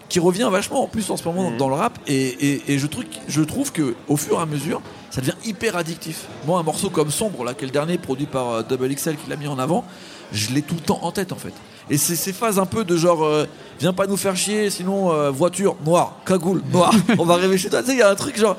qui 0.08 0.18
revient 0.18 0.48
vachement 0.50 0.82
en 0.82 0.86
plus 0.88 1.08
en 1.10 1.16
ce 1.16 1.24
moment 1.24 1.50
Mhm. 1.50 1.56
dans 1.56 1.68
le 1.68 1.74
rap 1.76 1.98
et, 2.08 2.14
et- 2.14 2.72
et 2.72 2.78
je, 2.78 2.86
trouve, 2.88 3.04
je 3.28 3.42
trouve 3.42 3.70
que 3.72 3.94
au 4.08 4.16
fur 4.16 4.38
et 4.38 4.42
à 4.42 4.46
mesure 4.46 4.80
ça 5.10 5.20
devient 5.20 5.34
hyper 5.44 5.76
addictif 5.76 6.26
moi 6.46 6.58
un 6.58 6.62
morceau 6.62 6.90
comme 6.90 7.10
Sombre 7.10 7.44
là 7.44 7.54
qui 7.54 7.64
est 7.64 7.66
le 7.68 7.72
dernier 7.72 7.98
produit 7.98 8.26
par 8.26 8.48
euh, 8.50 8.62
Double 8.62 8.88
XL 8.94 9.16
qui 9.16 9.28
l'a 9.30 9.36
mis 9.36 9.46
en 9.48 9.58
avant 9.58 9.84
je 10.32 10.50
l'ai 10.52 10.62
tout 10.62 10.74
le 10.76 10.80
temps 10.80 11.00
en 11.02 11.10
tête 11.12 11.32
en 11.32 11.36
fait 11.36 11.52
et 11.90 11.96
c'est 11.98 12.16
ces 12.16 12.32
phases 12.32 12.58
un 12.58 12.66
peu 12.66 12.84
de 12.84 12.96
genre 12.96 13.24
euh, 13.24 13.46
viens 13.80 13.92
pas 13.92 14.06
nous 14.06 14.16
faire 14.16 14.36
chier 14.36 14.70
sinon 14.70 15.12
euh, 15.12 15.30
voiture 15.30 15.76
noire 15.84 16.14
cagoule 16.24 16.62
noire 16.72 16.94
on 17.18 17.24
va 17.24 17.34
rêver 17.36 17.58
chez 17.58 17.68
toi 17.68 17.80
tu 17.80 17.88
sais 17.88 17.92
il 17.94 17.98
y 17.98 18.02
a 18.02 18.08
un 18.10 18.14
truc 18.14 18.38
genre 18.38 18.56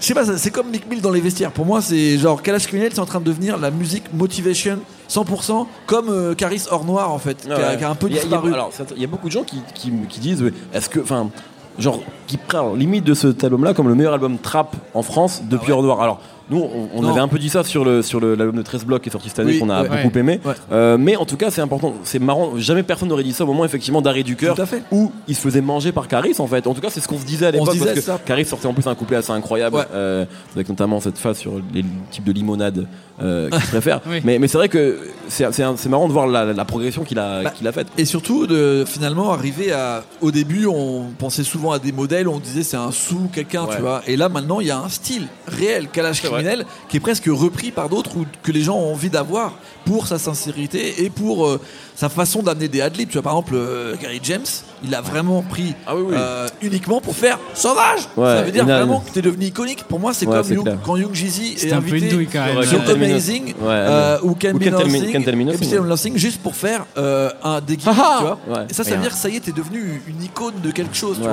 je 0.00 0.06
sais 0.06 0.14
pas, 0.14 0.24
c'est 0.36 0.50
comme 0.50 0.68
Mick 0.70 0.90
Mill 0.90 1.00
dans 1.00 1.12
les 1.12 1.20
vestiaires. 1.20 1.52
Pour 1.52 1.64
moi, 1.64 1.80
c'est 1.80 2.18
genre 2.18 2.42
Kalash 2.42 2.66
Criminel, 2.66 2.90
c'est 2.92 3.00
en 3.00 3.06
train 3.06 3.20
de 3.20 3.24
devenir 3.24 3.56
la 3.56 3.70
musique 3.70 4.12
motivation 4.12 4.80
100%, 5.08 5.66
comme 5.86 6.08
euh, 6.10 6.34
Caris 6.34 6.64
Or 6.68 6.84
Noir 6.84 7.12
en 7.12 7.18
fait, 7.18 7.36
qui, 7.42 7.50
a, 7.50 7.56
Ouais. 7.56 7.76
qui 7.78 7.84
a 7.84 7.90
un 7.90 7.94
peu 7.94 8.08
Il 8.08 8.16
y 8.16 8.18
a- 8.18 8.22
il 8.24 8.28
y 8.28 8.34
a- 8.34 8.36
disparu. 8.38 8.52
alors, 8.54 8.70
il 8.96 9.00
y 9.00 9.04
a 9.04 9.06
beaucoup 9.08 9.28
de 9.28 9.32
gens 9.32 9.44
qui, 9.44 9.58
qui, 9.72 9.92
qui 10.08 10.18
disent, 10.20 10.44
est-ce 10.74 10.88
que, 10.90 10.98
enfin, 10.98 11.30
genre, 11.78 12.00
qui 12.26 12.36
prennent 12.36 12.76
limite 12.76 13.04
de 13.04 13.14
cet 13.14 13.44
album-là 13.44 13.72
comme 13.72 13.86
le 13.88 13.94
meilleur 13.94 14.12
album 14.14 14.36
trap 14.36 14.74
en 14.94 15.02
France 15.02 15.42
depuis 15.48 15.66
Ah 15.68 15.76
ouais. 15.76 15.78
Hors 15.78 15.82
Noir. 15.84 16.00
Alors, 16.02 16.20
nous, 16.50 16.68
on, 16.94 17.04
avait 17.08 17.20
un 17.20 17.28
peu 17.28 17.38
dit 17.38 17.48
ça 17.48 17.64
sur 17.64 17.84
le 17.84 18.02
sur 18.02 18.20
l'album 18.20 18.56
de 18.56 18.62
13 18.62 18.84
blocs 18.84 19.02
qui 19.02 19.08
est 19.08 19.12
sorti 19.12 19.28
cette 19.28 19.38
année 19.38 19.52
Oui, 19.52 19.58
qu'on 19.58 19.70
a 19.70 19.82
ouais. 19.82 20.02
beaucoup 20.02 20.18
aimé. 20.18 20.40
Ouais. 20.44 20.52
Euh, 20.72 20.98
mais 20.98 21.16
en 21.16 21.24
tout 21.24 21.36
cas, 21.36 21.50
c'est 21.50 21.60
important, 21.62 21.94
c'est 22.04 22.18
marrant. 22.18 22.52
Jamais 22.56 22.82
personne 22.82 23.08
n'aurait 23.08 23.22
dit 23.22 23.32
ça 23.32 23.44
au 23.44 23.46
moment 23.46 23.64
effectivement 23.64 24.02
d'arrêt 24.02 24.22
du 24.22 24.36
cœur 24.36 24.56
où 24.90 25.10
il 25.26 25.34
se 25.34 25.40
faisait 25.40 25.60
manger 25.60 25.92
par 25.92 26.08
Caris 26.08 26.34
en 26.38 26.46
fait. 26.46 26.66
En 26.66 26.74
tout 26.74 26.80
cas, 26.80 26.90
c'est 26.90 27.00
ce 27.00 27.08
qu'on 27.08 27.18
se 27.18 27.24
disait 27.24 27.46
à 27.46 27.50
l'époque 27.50 27.72
disait 27.72 27.84
parce 27.86 27.96
que 27.96 28.04
ça. 28.04 28.20
Caris 28.24 28.44
sortait 28.44 28.66
en 28.66 28.74
plus 28.74 28.86
un 28.86 28.94
couplet 28.94 29.16
assez 29.16 29.32
incroyable 29.32 29.76
Ouais. 29.76 29.84
euh, 29.94 30.24
avec 30.54 30.68
notamment 30.68 31.00
cette 31.00 31.18
phase 31.18 31.38
sur 31.38 31.52
les 31.72 31.84
types 32.10 32.24
de 32.24 32.32
limonade 32.32 32.86
euh, 33.22 33.48
qu'il 33.50 33.60
préfère. 33.62 34.00
Oui. 34.06 34.20
Mais, 34.24 34.38
mais 34.38 34.46
c'est 34.48 34.58
vrai 34.58 34.68
que 34.68 34.98
c'est 35.28 35.86
marrant 35.88 36.08
de 36.08 36.12
voir 36.12 36.26
la, 36.26 36.52
la 36.52 36.64
progression 36.64 37.04
qu'il 37.04 37.18
a 37.18 37.42
Bah, 37.42 37.50
qu'il 37.50 37.66
a 37.66 37.72
faite. 37.72 37.88
Et 37.98 38.04
surtout, 38.04 38.46
de 38.46 38.84
finalement 38.86 39.32
arriver 39.32 39.72
à. 39.72 40.04
Au 40.20 40.30
début, 40.30 40.66
on 40.66 41.06
pensait 41.18 41.44
souvent 41.44 41.72
à 41.72 41.78
des 41.78 41.92
modèles, 41.92 42.28
on 42.28 42.38
disait 42.38 42.62
c'est 42.62 42.76
un 42.76 42.90
sous 42.92 43.28
quelqu'un, 43.32 43.66
tu 43.74 43.80
vois. 43.80 44.02
Et 44.06 44.16
là, 44.16 44.28
maintenant, 44.28 44.60
il 44.60 44.66
y 44.66 44.70
a 44.70 44.78
un 44.78 44.88
style 44.88 45.26
réel, 45.46 45.88
Kalash. 45.88 46.22
Criminel, 46.34 46.66
qui 46.88 46.96
est 46.98 47.00
presque 47.00 47.26
repris 47.26 47.70
par 47.70 47.88
d'autres 47.88 48.16
ou 48.16 48.26
que 48.42 48.52
les 48.52 48.62
gens 48.62 48.76
ont 48.76 48.92
envie 48.92 49.10
d'avoir 49.10 49.54
pour 49.84 50.06
sa 50.06 50.18
sincérité 50.18 51.04
et 51.04 51.10
pour 51.10 51.46
euh, 51.46 51.60
sa 51.94 52.08
façon 52.08 52.42
d'amener 52.42 52.68
des 52.68 52.80
adlibs. 52.80 53.08
Tu 53.08 53.14
vois, 53.14 53.22
par 53.22 53.32
exemple, 53.32 53.54
euh, 53.54 53.96
Gary 54.00 54.20
James, 54.22 54.46
il 54.86 54.94
a 54.94 55.00
vraiment 55.00 55.42
pris 55.42 55.74
Ah 55.86 55.94
oui, 55.96 56.02
oui. 56.08 56.14
euh, 56.16 56.48
uniquement 56.62 57.00
pour 57.00 57.14
faire 57.16 57.38
sauvage. 57.54 58.00
Ouais, 58.16 58.26
Ça 58.26 58.42
veut 58.42 58.50
dire 58.52 58.64
vraiment 58.64 59.00
que 59.00 59.10
t'es 59.10 59.22
devenu 59.22 59.46
iconique. 59.46 59.84
Pour 59.84 59.98
moi, 60.00 60.12
c'est 60.14 60.26
Ouais, 60.26 60.40
comme 60.42 60.52
Young- 60.52 60.78
quand 60.84 60.96
Young 60.96 61.14
Jeezy 61.14 61.54
est 61.54 61.58
C'était 61.58 61.72
un 61.74 61.80
peu 61.80 61.88
une 61.88 61.94
invité 61.94 62.08
douille. 62.14 62.28
Ouais, 62.34 62.66
sur 62.66 62.80
Me 62.82 63.04
Amazing 63.04 63.54
euh, 63.62 64.18
ou 64.22 64.34
Can 64.34 64.54
Be 64.54 64.64
Nothing, 64.64 66.12
ouais. 66.12 66.18
Juste 66.18 66.40
pour 66.42 66.54
faire 66.56 66.86
euh, 66.98 67.30
un 67.42 67.60
des 67.60 67.76
gimmicks, 67.76 67.98
Ah, 68.00 68.16
tu 68.18 68.24
vois. 68.24 68.38
ouais. 68.60 68.66
Et 68.70 68.74
ça, 68.74 68.84
ça 68.84 68.90
veut 68.94 69.00
dire 69.02 69.10
que 69.10 69.16
ça 69.18 69.28
y 69.28 69.36
est, 69.36 69.40
t'es 69.40 69.52
devenu 69.52 70.02
une 70.08 70.22
icône 70.22 70.54
de 70.62 70.70
quelque 70.70 70.96
chose, 70.96 71.18
tu 71.20 71.26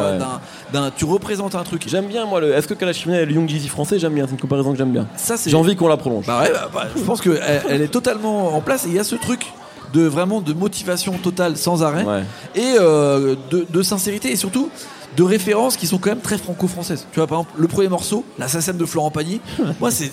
Ouais. 1.05 1.11
représentes 1.11 1.55
un 1.55 1.63
truc. 1.63 1.83
J'aime 1.87 2.05
bien 2.07 2.25
moi 2.25 2.39
le. 2.39 2.53
Est-ce 2.53 2.67
que 2.67 2.73
Kalash 2.73 3.05
est 3.07 3.25
le 3.25 3.31
Young 3.33 3.47
Jeezy 3.49 3.67
français? 3.67 3.99
J'aime 3.99 4.13
bien. 4.13 4.25
C'est 4.25 4.31
une 4.33 4.39
comparaison 4.39 4.71
que 4.71 4.77
j'aime 4.77 4.91
bien. 4.91 5.07
J'ai 5.45 5.55
envie 5.55 5.75
qu'on 5.75 5.87
la 5.87 5.97
prolonge. 5.97 6.25
Bah 6.25 6.41
ouais, 6.41 6.51
bah, 6.51 6.69
bah, 6.73 6.87
je 6.95 7.01
pense 7.03 7.21
qu'elle 7.21 7.41
elle 7.69 7.81
est 7.81 7.87
totalement 7.87 8.55
en 8.55 8.61
place 8.61 8.85
et 8.85 8.89
il 8.89 8.95
y 8.95 8.99
a 8.99 9.03
ce 9.03 9.15
truc 9.15 9.51
de 9.93 10.01
vraiment 10.03 10.41
de 10.41 10.53
motivation 10.53 11.13
totale 11.13 11.57
sans 11.57 11.83
arrêt 11.83 12.03
Ouais. 12.05 12.23
et 12.55 12.75
euh, 12.79 13.35
de, 13.49 13.65
de 13.69 13.81
sincérité 13.83 14.31
et 14.31 14.35
surtout 14.35 14.69
de 15.17 15.23
références 15.23 15.75
qui 15.75 15.87
sont 15.87 15.97
quand 15.97 16.11
même 16.11 16.21
très 16.21 16.37
franco-françaises. 16.37 17.05
Tu 17.11 17.19
vois, 17.19 17.27
par 17.27 17.39
exemple, 17.39 17.59
le 17.61 17.67
premier 17.67 17.89
morceau, 17.89 18.23
l'Assassin 18.39 18.71
de 18.71 18.85
Florent 18.85 19.11
Pagny, 19.11 19.41
moi, 19.81 19.91
c'est 19.91 20.09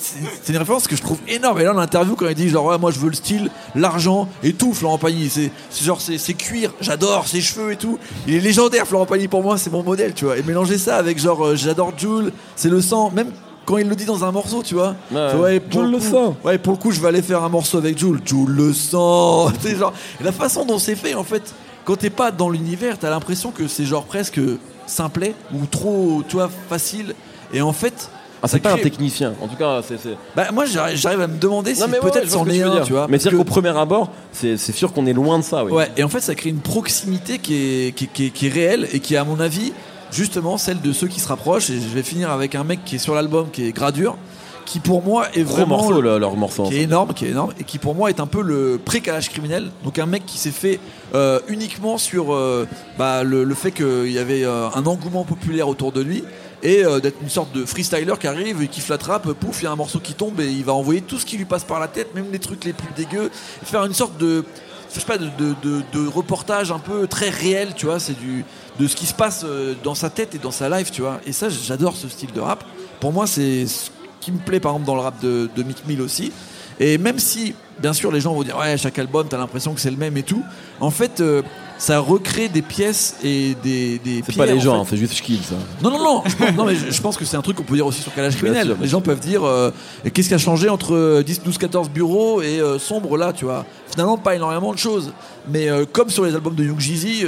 une 0.49 0.57
référence 0.57 0.89
que 0.89 0.97
je 0.97 1.03
trouve 1.03 1.19
énorme. 1.29 1.61
Et 1.61 1.63
là, 1.63 1.73
en 1.73 1.79
interview, 1.79 2.17
quand 2.17 2.27
il 2.29 2.35
dit 2.35 2.49
genre, 2.49 2.65
ouais, 2.67 2.79
moi, 2.79 2.91
je 2.91 2.99
veux 2.99 3.09
le 3.09 3.15
style, 3.15 3.49
l'argent 3.77 4.29
et 4.43 4.53
tout, 4.55 4.75
Florent 4.75 4.99
Pagny, 4.99 5.29
c'est 5.31 5.53
genre, 5.85 6.01
c'est 6.01 6.19
c'est 6.19 6.35
cuir, 6.35 6.73
j'adore 6.81 7.29
ses 7.29 7.41
cheveux 7.41 7.71
et 7.71 7.77
tout. 7.77 7.97
Il 8.27 8.35
est 8.35 8.41
légendaire, 8.41 8.89
Florent 8.89 9.07
Pagny, 9.07 9.29
pour 9.29 9.41
moi, 9.45 9.57
c'est 9.57 9.71
mon 9.71 9.85
modèle, 9.85 10.15
tu 10.15 10.25
vois. 10.25 10.37
Et 10.37 10.43
mélanger 10.43 10.79
ça 10.79 10.97
avec 10.97 11.21
genre, 11.21 11.47
euh, 11.47 11.55
j'adore 11.55 11.93
Jules, 11.97 12.33
c'est 12.57 12.69
le 12.69 12.81
sang, 12.81 13.13
même 13.15 13.31
quand 13.69 13.77
il 13.79 13.87
le 13.89 13.95
dit 13.95 14.07
dans 14.07 14.25
un 14.25 14.33
morceau, 14.33 14.63
tu 14.63 14.75
vois. 14.75 14.95
Ouais, 15.13 15.61
pour 15.61 15.83
le 15.83 15.99
coup- 15.99 16.03
sang. 16.05 16.37
Ouais, 16.43 16.57
pour 16.57 16.73
le 16.73 16.79
coup, 16.79 16.91
je 16.91 17.01
vais 17.03 17.09
aller 17.09 17.21
faire 17.23 17.43
un 17.45 17.49
morceau 17.51 17.77
avec 17.79 17.99
Jules. 17.99 18.21
Jules 18.25 18.49
le 18.49 18.73
sang. 18.73 19.51
Genre, 19.79 19.93
la 20.23 20.33
façon 20.33 20.65
dont 20.65 20.79
c'est 20.79 20.97
fait, 20.97 21.15
en 21.15 21.25
fait, 21.25 21.55
quand 21.85 21.97
t'es 21.97 22.09
pas 22.11 22.31
dans 22.31 22.49
l'univers, 22.49 22.99
t'as 22.99 23.11
l'impression 23.11 23.51
que 23.51 23.69
c'est 23.69 23.85
genre 23.85 24.05
presque 24.05 24.41
simplet 24.87 25.35
ou 25.55 25.67
trop, 25.67 26.23
tu 26.27 26.37
vois, 26.37 26.49
facile. 26.71 27.15
Et 27.53 27.61
en 27.61 27.73
fait, 27.75 28.11
Ah, 28.43 28.47
c'est 28.49 28.61
pas 28.61 28.73
un 28.73 28.77
technicien. 28.79 29.35
En 29.43 29.49
tout 29.49 29.57
cas, 29.57 29.81
c'est. 29.87 29.99
c'est- 29.99 30.17
Bah, 30.37 30.47
moi, 30.53 30.65
j'arrive 30.65 31.21
à 31.21 31.27
me 31.27 31.37
demander 31.39 31.75
si 31.75 31.83
ouais, 31.83 31.89
peut-être 32.01 32.31
c'en 32.31 32.47
est 32.47 32.63
un, 32.63 32.81
tu 32.83 32.93
vois. 32.93 33.07
Mais 33.09 33.19
c'est-à-dire 33.19 33.41
que- 33.41 33.45
qu'au 33.45 33.51
premier 33.51 33.77
abord, 33.77 34.11
c'est 34.33 34.57
c'est 34.57 34.73
sûr 34.73 34.93
qu'on 34.93 35.07
est 35.07 35.13
loin 35.13 35.39
de 35.41 35.45
ça, 35.45 35.65
oui. 35.65 35.73
Ouais, 35.73 35.91
et 35.97 36.05
en 36.05 36.09
fait, 36.09 36.21
ça 36.21 36.35
crée 36.35 36.51
une 36.51 36.61
proximité 36.61 37.39
qui 37.39 37.55
est, 37.55 37.93
qui, 37.97 38.05
est- 38.05 38.09
qui 38.13 38.27
est- 38.27 38.31
qui 38.31 38.47
est 38.47 38.51
réelle 38.51 38.89
et 38.93 39.01
qui 39.01 39.17
à 39.17 39.25
mon 39.25 39.41
avis, 39.41 39.73
justement 40.13 40.59
celle 40.59 40.81
de 40.81 40.93
ceux 40.93 41.07
qui 41.09 41.21
se 41.21 41.29
rapprochent. 41.29 41.71
Et 41.71 41.75
je 41.81 41.89
vais 41.95 42.03
finir 42.03 42.31
avec 42.31 42.55
un 42.55 42.65
mec 42.65 42.85
qui 42.85 42.97
est 42.97 42.99
sur 42.99 43.15
l'album, 43.15 43.51
qui 43.51 43.67
est 43.67 43.73
Gradure, 43.73 44.17
qui 44.65 44.81
pour 44.81 45.03
moi 45.03 45.27
est 45.35 45.43
Gros 45.43 45.55
vraiment. 45.55 45.79
morceau, 45.79 46.01
le- 46.01 46.19
leur 46.19 46.37
morceau. 46.37 46.65
qui 46.65 46.77
est 46.77 46.83
énorme, 46.83 47.15
qui 47.15 47.25
est 47.27 47.31
énorme, 47.31 47.53
et 47.59 47.65
qui 47.65 47.79
pour 47.79 47.95
moi 47.95 48.11
est 48.11 48.21
un 48.21 48.27
peu 48.27 48.43
le 48.43 48.79
pré-calage 48.85 49.31
criminel. 49.31 49.71
Donc 49.85 49.99
un 49.99 50.07
mec 50.07 50.27
qui 50.27 50.37
s'est 50.39 50.51
fait 50.51 50.79
euh, 51.15 51.41
uniquement 51.49 51.97
sur 51.99 52.35
euh, 52.35 52.67
bah, 52.99 53.23
le, 53.25 53.45
le 53.45 53.55
fait 53.55 53.71
qu'il 53.73 54.11
y 54.13 54.19
avait 54.19 54.45
euh, 54.45 54.69
un 54.75 54.85
engouement 54.87 55.25
populaire 55.25 55.69
autour 55.69 55.93
de 55.93 56.01
lui. 56.03 56.25
Et 56.65 56.83
d'être 57.01 57.19
une 57.23 57.29
sorte 57.29 57.53
de 57.55 57.65
freestyler 57.65 58.15
qui 58.19 58.27
arrive 58.27 58.61
et 58.61 58.67
qui 58.67 58.81
kiffe 58.81 58.89
la 58.89 58.99
trappe, 58.99 59.33
pouf, 59.35 59.61
il 59.63 59.67
y 59.67 59.69
a 59.69 59.71
un 59.71 59.77
morceau 59.77 60.01
qui 60.01 60.15
tombe 60.15 60.41
et 60.41 60.49
il 60.51 60.65
va 60.65 60.73
envoyer 60.75 61.03
tout 61.03 61.17
ce 61.17 61.25
qui 61.25 61.37
lui 61.37 61.45
passe 61.45 61.63
par 61.63 61.79
la 61.79 61.87
tête, 61.87 62.13
même 62.17 62.27
les 62.33 62.41
trucs 62.41 62.65
les 62.65 62.73
plus 62.73 62.89
dégueux, 62.97 63.31
faire 63.63 63.85
une 63.85 63.95
sorte 63.95 64.19
de, 64.19 64.45
je 64.93 64.99
sais 64.99 65.07
pas, 65.07 65.19
de, 65.19 65.27
de, 65.39 65.55
de- 65.63 65.83
de 65.93 66.09
reportage 66.09 66.73
un 66.73 66.81
peu 66.81 67.07
très 67.07 67.29
réel, 67.31 67.75
tu 67.77 67.87
vois, 67.87 68.01
c'est 68.01 68.19
du 68.19 68.45
de 68.79 68.87
ce 68.87 68.97
qui 68.97 69.07
se 69.07 69.15
passe 69.15 69.43
euh, 69.45 69.75
dans 69.83 69.95
sa 69.95 70.11
tête 70.11 70.35
et 70.35 70.39
dans 70.39 70.51
sa 70.51 70.69
life, 70.69 70.91
tu 70.91 71.03
vois. 71.03 71.21
Et 71.27 71.33
ça, 71.33 71.49
j'adore 71.49 71.97
ce 71.97 72.09
style 72.09 72.33
de 72.33 72.41
rap. 72.41 72.65
Pour 73.01 73.13
moi, 73.13 73.27
c'est 73.27 73.67
ce 73.67 73.91
qui 74.21 74.33
me 74.33 74.39
plaît, 74.39 74.61
par 74.61 74.73
exemple, 74.73 74.87
dans 74.87 74.95
le 74.95 75.01
rap 75.01 75.21
de, 75.21 75.49
de 75.55 75.63
Mick 75.63 75.87
Mill 75.87 76.01
aussi. 76.01 76.33
Et 76.81 76.97
même 76.97 77.19
si, 77.19 77.55
bien 77.81 77.93
sûr, 77.93 78.13
les 78.13 78.21
gens 78.21 78.35
vont 78.35 78.43
dire, 78.43 78.57
ouais, 78.57 78.77
chaque 78.77 78.99
album, 78.99 79.27
t'as 79.29 79.39
l'impression 79.39 79.75
que 79.75 79.81
c'est 79.81 79.91
le 79.91 79.97
même 79.97 80.17
et 80.17 80.23
tout, 80.23 80.45
en 80.81 80.91
fait, 80.91 81.21
euh, 81.21 81.43
ça 81.79 82.01
recrée 82.01 82.49
des 82.49 82.61
pièces 82.63 83.17
et 83.23 83.55
des. 83.63 83.99
des 84.01 84.23
C'est 84.27 84.37
pas 84.37 84.47
les 84.47 84.55
en 84.55 84.61
gens, 84.61 84.85
fait. 84.85 84.91
c'est 84.91 84.97
juste 84.97 85.15
Schkill, 85.15 85.41
ça. 85.43 85.55
Non, 85.83 85.91
non, 85.91 85.99
non, 86.03 86.23
je 86.27 86.35
pense, 86.37 86.53
non 86.55 86.65
mais 86.65 86.75
je, 86.75 86.91
je 86.91 87.01
pense 87.01 87.17
que 87.17 87.25
c'est 87.25 87.37
un 87.37 87.41
truc 87.43 87.57
qu'on 87.57 87.63
peut 87.63 87.77
dire 87.77 87.87
aussi 87.87 88.03
sur 88.03 88.13
Calage 88.15 88.37
Criminel. 88.37 88.77
Les 88.81 88.89
gens 88.89 89.01
peuvent 89.01 89.21
dire 89.21 89.45
euh, 89.45 89.71
qu'est-ce 90.13 90.29
qui 90.29 90.35
a 90.35 90.39
changé 90.39 90.69
entre 90.69 90.95
euh, 90.95 91.23
10, 91.23 91.43
12, 91.45 91.57
14 91.59 91.89
bureaux 91.91 92.43
et 92.43 92.61
euh, 92.61 92.79
Sombre 92.79 93.17
là, 93.17 93.33
tu 93.33 93.45
vois. 93.45 93.65
Finalement, 93.91 94.19
pas 94.19 94.35
énormément 94.35 94.73
de 94.73 94.79
choses. 94.79 95.13
Mais 95.49 95.69
euh, 95.71 95.85
comme 95.91 96.11
sur 96.11 96.25
les 96.25 96.35
albums 96.35 96.55
de 96.55 96.65
Young 96.65 96.81
Jeezy, 96.81 97.25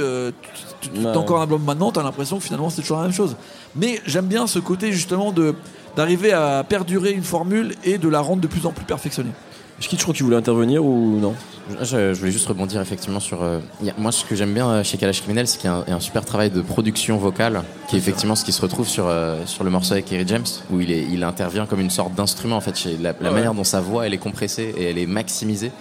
tu- 0.81 0.89
t'as 1.01 1.15
encore 1.15 1.39
un 1.39 1.43
album 1.43 1.63
maintenant, 1.63 1.91
t'as 1.91 2.03
l'impression 2.03 2.37
que 2.37 2.43
finalement 2.43 2.69
c'est 2.69 2.81
toujours 2.81 2.97
la 2.97 3.03
même 3.03 3.13
chose. 3.13 3.35
Mais 3.75 4.01
j'aime 4.05 4.25
bien 4.25 4.47
ce 4.47 4.59
côté 4.59 4.91
justement 4.91 5.31
de 5.31 5.55
d'arriver 5.95 6.31
à 6.31 6.63
perdurer 6.67 7.11
une 7.11 7.23
formule 7.23 7.73
et 7.83 7.97
de 7.97 8.07
la 8.07 8.19
rendre 8.21 8.41
de 8.41 8.47
plus 8.47 8.65
en 8.65 8.71
plus 8.71 8.85
perfectionnée. 8.85 9.31
Schkill, 9.81 9.97
je 9.97 10.03
crois 10.03 10.13
que 10.13 10.17
tu 10.17 10.23
voulais 10.23 10.35
intervenir 10.37 10.85
ou 10.85 11.17
non? 11.19 11.33
Je, 11.81 12.13
je 12.13 12.19
voulais 12.19 12.31
juste 12.31 12.47
rebondir 12.47 12.79
effectivement 12.81 13.19
sur. 13.19 13.41
euh, 13.41 13.59
a- 13.87 13.99
moi, 13.99 14.11
ce 14.11 14.23
que 14.25 14.35
j'aime 14.35 14.53
bien 14.53 14.69
euh, 14.69 14.83
chez 14.83 14.97
Kalash 14.97 15.21
Criminel, 15.21 15.47
c'est 15.47 15.57
qu'il 15.57 15.69
y 15.69 15.73
a 15.73 15.77
un, 15.77 15.83
il 15.87 15.89
y 15.89 15.93
a 15.93 15.95
un 15.95 15.99
super 16.01 16.23
travail 16.23 16.51
de 16.51 16.61
production 16.61 17.17
vocale, 17.17 17.63
qui 17.87 17.95
est 17.95 17.99
effectivement 17.99 18.35
ce 18.35 18.45
qui 18.45 18.51
se 18.51 18.61
retrouve 18.61 18.87
sur, 18.87 19.07
euh, 19.07 19.43
sur 19.45 19.63
le 19.63 19.69
morceau 19.71 19.93
avec 19.93 20.05
Kerry 20.05 20.25
James, 20.27 20.45
où 20.69 20.79
il, 20.81 20.91
est, 20.91 21.03
il 21.09 21.23
intervient 21.23 21.65
comme 21.65 21.79
une 21.79 21.89
sorte 21.89 22.13
d'instrument. 22.13 22.57
En 22.57 22.61
fait, 22.61 22.77
chez 22.77 22.97
la, 22.97 23.13
la 23.19 23.29
Ouais. 23.29 23.35
manière 23.35 23.53
dont 23.55 23.63
sa 23.63 23.81
voix 23.81 24.05
elle 24.05 24.13
est 24.13 24.17
compressée 24.19 24.73
et 24.77 24.83
elle 24.91 24.97
est 24.99 25.05
maximisée, 25.07 25.71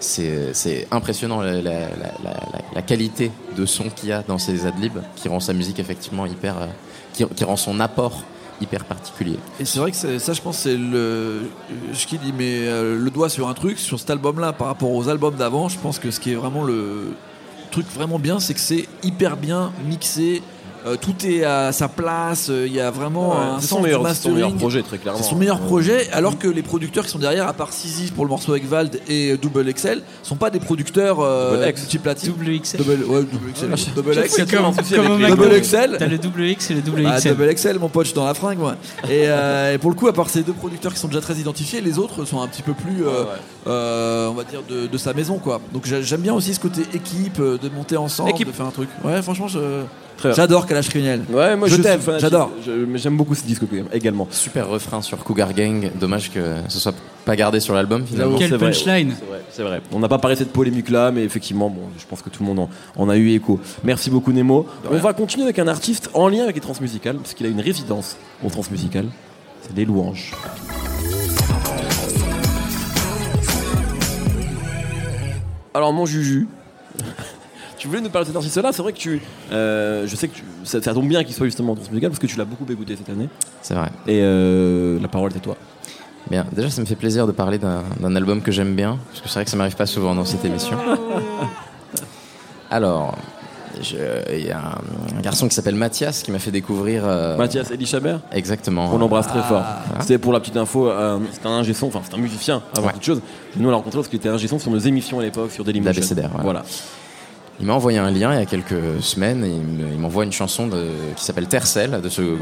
c'est 0.00 0.88
impressionnant 0.90 1.42
la, 1.42 1.52
la- 1.52 1.60
la- 1.62 1.80
la- 2.24 2.30
la- 2.30 2.62
la 2.74 2.82
qualité 2.82 3.30
de 3.56 3.66
son 3.66 3.84
qu'il 3.84 4.08
y 4.08 4.12
a 4.12 4.22
dans 4.26 4.38
ses 4.38 4.66
adlibs, 4.66 4.98
qui 5.16 5.28
rend 5.28 5.40
sa 5.40 5.52
musique 5.52 5.78
effectivement 5.78 6.24
hyper. 6.26 6.56
euh, 6.58 6.66
qui, 7.12 7.26
qui 7.26 7.44
rend 7.44 7.56
son 7.56 7.78
apport 7.80 8.24
hyper 8.62 8.84
particulier. 8.84 9.38
Et 9.60 9.64
c'est 9.64 9.78
vrai 9.78 9.90
que 9.90 9.96
ça, 9.96 10.32
je 10.32 10.40
pense, 10.40 10.58
c'est 10.58 10.76
le. 10.76 11.42
Je 11.92 12.06
qui 12.06 12.18
dit, 12.18 12.32
mais 12.36 12.68
euh, 12.68 12.96
le 12.96 13.10
doigt 13.10 13.28
sur 13.28 13.48
un 13.48 13.54
truc, 13.54 13.78
sur 13.78 13.98
cet 13.98 14.10
album-là, 14.10 14.52
par 14.52 14.68
rapport 14.68 14.92
aux 14.92 15.08
albums 15.08 15.34
d'avant, 15.34 15.68
je 15.68 15.78
pense 15.78 15.98
que 15.98 16.10
ce 16.10 16.20
qui 16.20 16.32
est 16.32 16.36
vraiment 16.36 16.64
le 16.64 17.14
truc 17.70 17.86
vraiment 17.86 18.18
bien, 18.18 18.38
c'est 18.38 18.54
que 18.54 18.60
c'est 18.60 18.86
hyper 19.02 19.36
bien 19.36 19.72
mixé. 19.86 20.42
Euh, 20.86 20.96
tout 21.00 21.14
est 21.26 21.44
à 21.44 21.72
sa 21.72 21.88
place. 21.88 22.48
euh, 22.50 22.66
Il 22.66 22.72
y 22.72 22.80
a 22.80 22.90
vraiment 22.90 23.38
un 23.38 23.60
sens 23.60 23.78
du 23.78 23.84
meilleur, 23.84 24.06
c'est 24.08 24.14
son 24.22 24.32
meilleur 24.32 24.52
projet, 24.54 24.82
très 24.82 24.98
clairement. 24.98 25.20
C'est 25.22 25.28
son 25.30 25.36
meilleur 25.36 25.60
projet, 25.60 26.08
alors 26.12 26.38
que 26.38 26.48
les 26.48 26.62
producteurs 26.62 27.04
qui 27.04 27.10
sont 27.10 27.18
derrière, 27.18 27.48
à 27.48 27.52
part 27.52 27.72
Sizi 27.72 28.10
pour 28.12 28.24
le 28.24 28.30
morceau 28.30 28.52
avec 28.52 28.66
Vald 28.66 29.00
et 29.08 29.36
Double 29.36 29.72
XL, 29.72 30.02
sont 30.22 30.36
pas 30.36 30.50
des 30.50 30.60
producteurs 30.60 31.20
euh, 31.20 31.56
Double 31.56 31.68
X. 31.68 31.80
multiplatine. 31.82 32.32
Double 32.32 32.58
XL. 32.60 32.78
Double, 32.78 32.90
ouais, 33.04 33.22
double 33.22 33.52
XL. 33.52 33.94
double 33.94 34.14
X. 34.24 34.36
comme, 34.50 34.74
comme 35.06 35.18
les- 35.20 35.28
McDo. 35.30 35.36
Double 35.44 35.60
XL. 35.60 35.96
T'as 35.98 36.06
le 36.06 36.18
double 36.18 36.44
X 36.44 36.70
et 36.70 36.74
le 36.74 36.80
double 36.82 37.04
Ah, 37.06 37.18
XL. 37.18 37.34
double 37.36 37.54
XL, 37.54 37.78
mon 37.78 37.88
pote, 37.88 38.04
je 38.04 38.08
suis 38.10 38.16
dans 38.16 38.26
la 38.26 38.34
fringue, 38.34 38.58
moi. 38.58 38.76
Et, 39.04 39.24
euh, 39.26 39.74
et 39.74 39.78
pour 39.78 39.90
le 39.90 39.96
coup, 39.96 40.08
à 40.08 40.12
part 40.12 40.28
ces 40.30 40.42
deux 40.42 40.52
producteurs 40.52 40.92
qui 40.92 40.98
sont 40.98 41.08
déjà 41.08 41.20
très 41.20 41.34
identifiés, 41.34 41.80
les 41.80 41.98
autres 41.98 42.24
sont 42.24 42.40
un 42.40 42.48
petit 42.48 42.62
peu 42.62 42.72
plus, 42.74 43.04
euh, 43.04 43.10
Ouais, 43.10 43.18
ouais. 43.20 43.26
euh, 43.68 44.28
on 44.28 44.34
va 44.34 44.44
dire, 44.44 44.60
de, 44.68 44.86
de 44.86 44.98
sa 44.98 45.12
maison, 45.12 45.38
quoi. 45.38 45.60
Donc 45.72 45.86
j'a- 45.86 46.02
j'aime 46.02 46.20
bien 46.22 46.34
aussi 46.34 46.54
ce 46.54 46.60
côté 46.60 46.82
équipe, 46.94 47.38
euh, 47.40 47.58
de 47.58 47.68
monter 47.68 47.96
ensemble, 47.96 48.30
Équipe. 48.30 48.48
de 48.48 48.52
faire 48.52 48.66
un 48.66 48.70
truc. 48.70 48.88
Ouais, 49.04 49.20
franchement, 49.22 49.48
je-. 49.48 49.58
J'adore 50.34 50.66
Kalash 50.66 50.88
Criminel. 50.88 51.22
Ouais, 51.30 51.56
moi 51.56 51.68
Je 51.68 51.76
je, 51.76 51.82
t'aime, 51.82 52.00
j'adore. 52.18 52.50
J'aime 52.94 53.16
beaucoup 53.16 53.34
ce 53.34 53.44
disque 53.44 53.62
également. 53.92 54.26
Super 54.30 54.68
refrain 54.68 55.02
sur 55.02 55.18
Cougar 55.18 55.52
Gang, 55.54 55.90
dommage 55.98 56.30
que 56.30 56.40
ce 56.68 56.78
soit 56.78 56.94
pas 57.24 57.36
gardé 57.36 57.60
sur 57.60 57.74
l'album 57.74 58.04
finalement. 58.06 58.38
Quel 58.38 58.50
c'est 58.50 58.56
vrai, 58.56 58.66
punchline 58.66 59.14
C'est 59.50 59.62
vrai. 59.62 59.80
On 59.92 60.00
n'a 60.00 60.08
pas 60.08 60.18
parlé 60.18 60.34
de 60.34 60.40
cette 60.40 60.52
polémique-là, 60.52 61.10
mais 61.12 61.24
effectivement, 61.24 61.70
bon, 61.70 61.82
je 61.98 62.04
pense 62.06 62.22
que 62.22 62.30
tout 62.30 62.42
le 62.42 62.48
monde 62.48 62.58
en, 62.58 62.70
en 62.96 63.08
a 63.08 63.16
eu 63.16 63.30
écho. 63.30 63.60
Merci 63.84 64.10
beaucoup 64.10 64.32
Nemo. 64.32 64.66
On 64.90 64.96
va 64.96 65.12
continuer 65.12 65.44
avec 65.44 65.58
un 65.58 65.68
artiste 65.68 66.10
en 66.14 66.28
lien 66.28 66.42
avec 66.42 66.56
les 66.56 66.60
transmusicales, 66.60 67.16
parce 67.16 67.34
qu'il 67.34 67.46
a 67.46 67.48
une 67.48 67.60
résidence 67.60 68.16
aux 68.44 68.50
transmusicales. 68.50 69.06
C'est 69.62 69.76
les 69.76 69.84
louanges. 69.84 70.32
Alors 75.74 75.92
mon 75.92 76.04
Juju, 76.04 76.48
tu 77.82 77.88
voulais 77.88 78.00
nous 78.00 78.10
parler 78.10 78.24
de 78.24 78.28
cet 78.30 78.36
artiste-là. 78.36 78.70
C'est 78.72 78.80
vrai 78.82 78.92
que 78.92 78.98
tu, 78.98 79.20
euh, 79.50 80.06
je 80.06 80.14
sais 80.14 80.28
que 80.28 80.36
tu- 80.36 80.44
ça, 80.62 80.80
ça 80.80 80.94
tombe 80.94 81.08
bien 81.08 81.24
qu'il 81.24 81.34
soit 81.34 81.46
justement 81.46 81.72
en 81.72 81.74
transmusical 81.74 82.10
parce 82.10 82.20
que 82.20 82.28
tu 82.28 82.36
l'as 82.38 82.44
beaucoup 82.44 82.64
écouté 82.70 82.94
cette 82.96 83.08
année. 83.10 83.28
C'est 83.60 83.74
vrai. 83.74 83.88
Et 84.06 84.20
euh, 84.22 85.00
la 85.00 85.08
parole 85.08 85.32
est 85.32 85.36
à 85.36 85.40
toi. 85.40 85.56
Bien, 86.30 86.46
déjà 86.52 86.70
ça 86.70 86.80
me 86.80 86.86
fait 86.86 86.94
plaisir 86.94 87.26
de 87.26 87.32
parler 87.32 87.58
d'un 87.58 88.14
album 88.16 88.40
que 88.40 88.52
j'aime 88.52 88.76
bien, 88.76 88.98
parce 89.10 89.20
que 89.20 89.28
c'est 89.28 89.34
vrai 89.34 89.44
que 89.44 89.50
ça 89.50 89.56
m'arrive 89.56 89.74
pas 89.74 89.86
souvent 89.86 90.14
dans 90.14 90.24
cette 90.24 90.44
émission. 90.44 90.76
Alors, 92.70 93.16
il 94.30 94.46
y 94.46 94.50
a 94.52 94.58
un, 94.58 95.16
un 95.18 95.20
garçon 95.20 95.48
qui 95.48 95.54
s'appelle 95.54 95.74
Mathias 95.74 96.22
qui 96.22 96.30
m'a 96.30 96.38
fait 96.38 96.50
découvrir... 96.52 97.02
euh, 97.04 97.36
Mathias 97.36 97.70
Elie 97.72 97.86
Chabert. 97.86 98.20
Exactement. 98.30 98.90
On 98.94 98.98
l'embrasse 98.98 99.26
très 99.26 99.42
fort. 99.42 99.64
Voilà. 99.88 100.00
C'était 100.02 100.18
pour 100.18 100.32
la 100.32 100.40
petite 100.40 100.56
info, 100.56 100.88
euh, 100.88 101.18
c'est 101.32 101.44
un 101.46 101.50
ingé 101.50 101.74
son, 101.74 101.88
enfin 101.88 102.00
c'est 102.08 102.14
un 102.14 102.20
musicien 102.20 102.62
avant 102.78 102.86
Ouais. 102.86 102.92
toute 102.92 103.02
chose. 103.04 103.20
Nous 103.56 103.66
on 103.66 103.70
l'a 103.70 103.76
rencontré 103.76 103.98
parce 103.98 104.08
qu'il 104.08 104.18
était 104.18 104.28
ingé 104.28 104.46
son 104.46 104.58
sur 104.60 104.70
nos 104.70 104.78
émissions 104.78 105.18
à 105.18 105.22
l'époque 105.22 105.50
sur 105.50 105.64
Dailymotion. 105.64 106.02
Voilà. 106.14 106.30
Voilà. 106.42 106.62
Il 107.60 107.66
m'a 107.66 107.74
envoyé 107.74 107.98
un 107.98 108.10
lien 108.10 108.32
il 108.34 108.38
y 108.40 108.42
a 108.42 108.46
quelques 108.46 109.00
semaines 109.02 109.44
il 109.46 109.60
me- 109.86 109.92
il 109.92 109.98
m'envoie 109.98 110.24
une 110.24 110.32
chanson 110.32 110.66
de- 110.66 110.86
qui 111.16 111.24
s'appelle 111.24 111.46
Tercel 111.46 112.00
de 112.02 112.08
ce, 112.08 112.22
de 112.22 112.38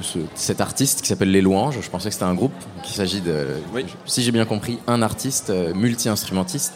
ce- 0.00 0.18
cet 0.34 0.60
artiste 0.60 1.00
qui 1.02 1.08
s'appelle 1.08 1.30
Les 1.30 1.40
Louanges. 1.40 1.78
Je 1.80 1.90
pensais 1.90 2.08
que 2.08 2.14
c'était 2.14 2.24
un 2.26 2.34
groupe, 2.34 2.52
qu'il 2.82 2.94
s'agit 2.94 3.20
de, 3.20 3.46
Oui. 3.74 3.84
si 4.06 4.22
j'ai 4.22 4.30
bien 4.32 4.44
compris, 4.44 4.78
un 4.86 5.02
artiste 5.02 5.50
euh, 5.50 5.72
multi-instrumentiste 5.74 6.72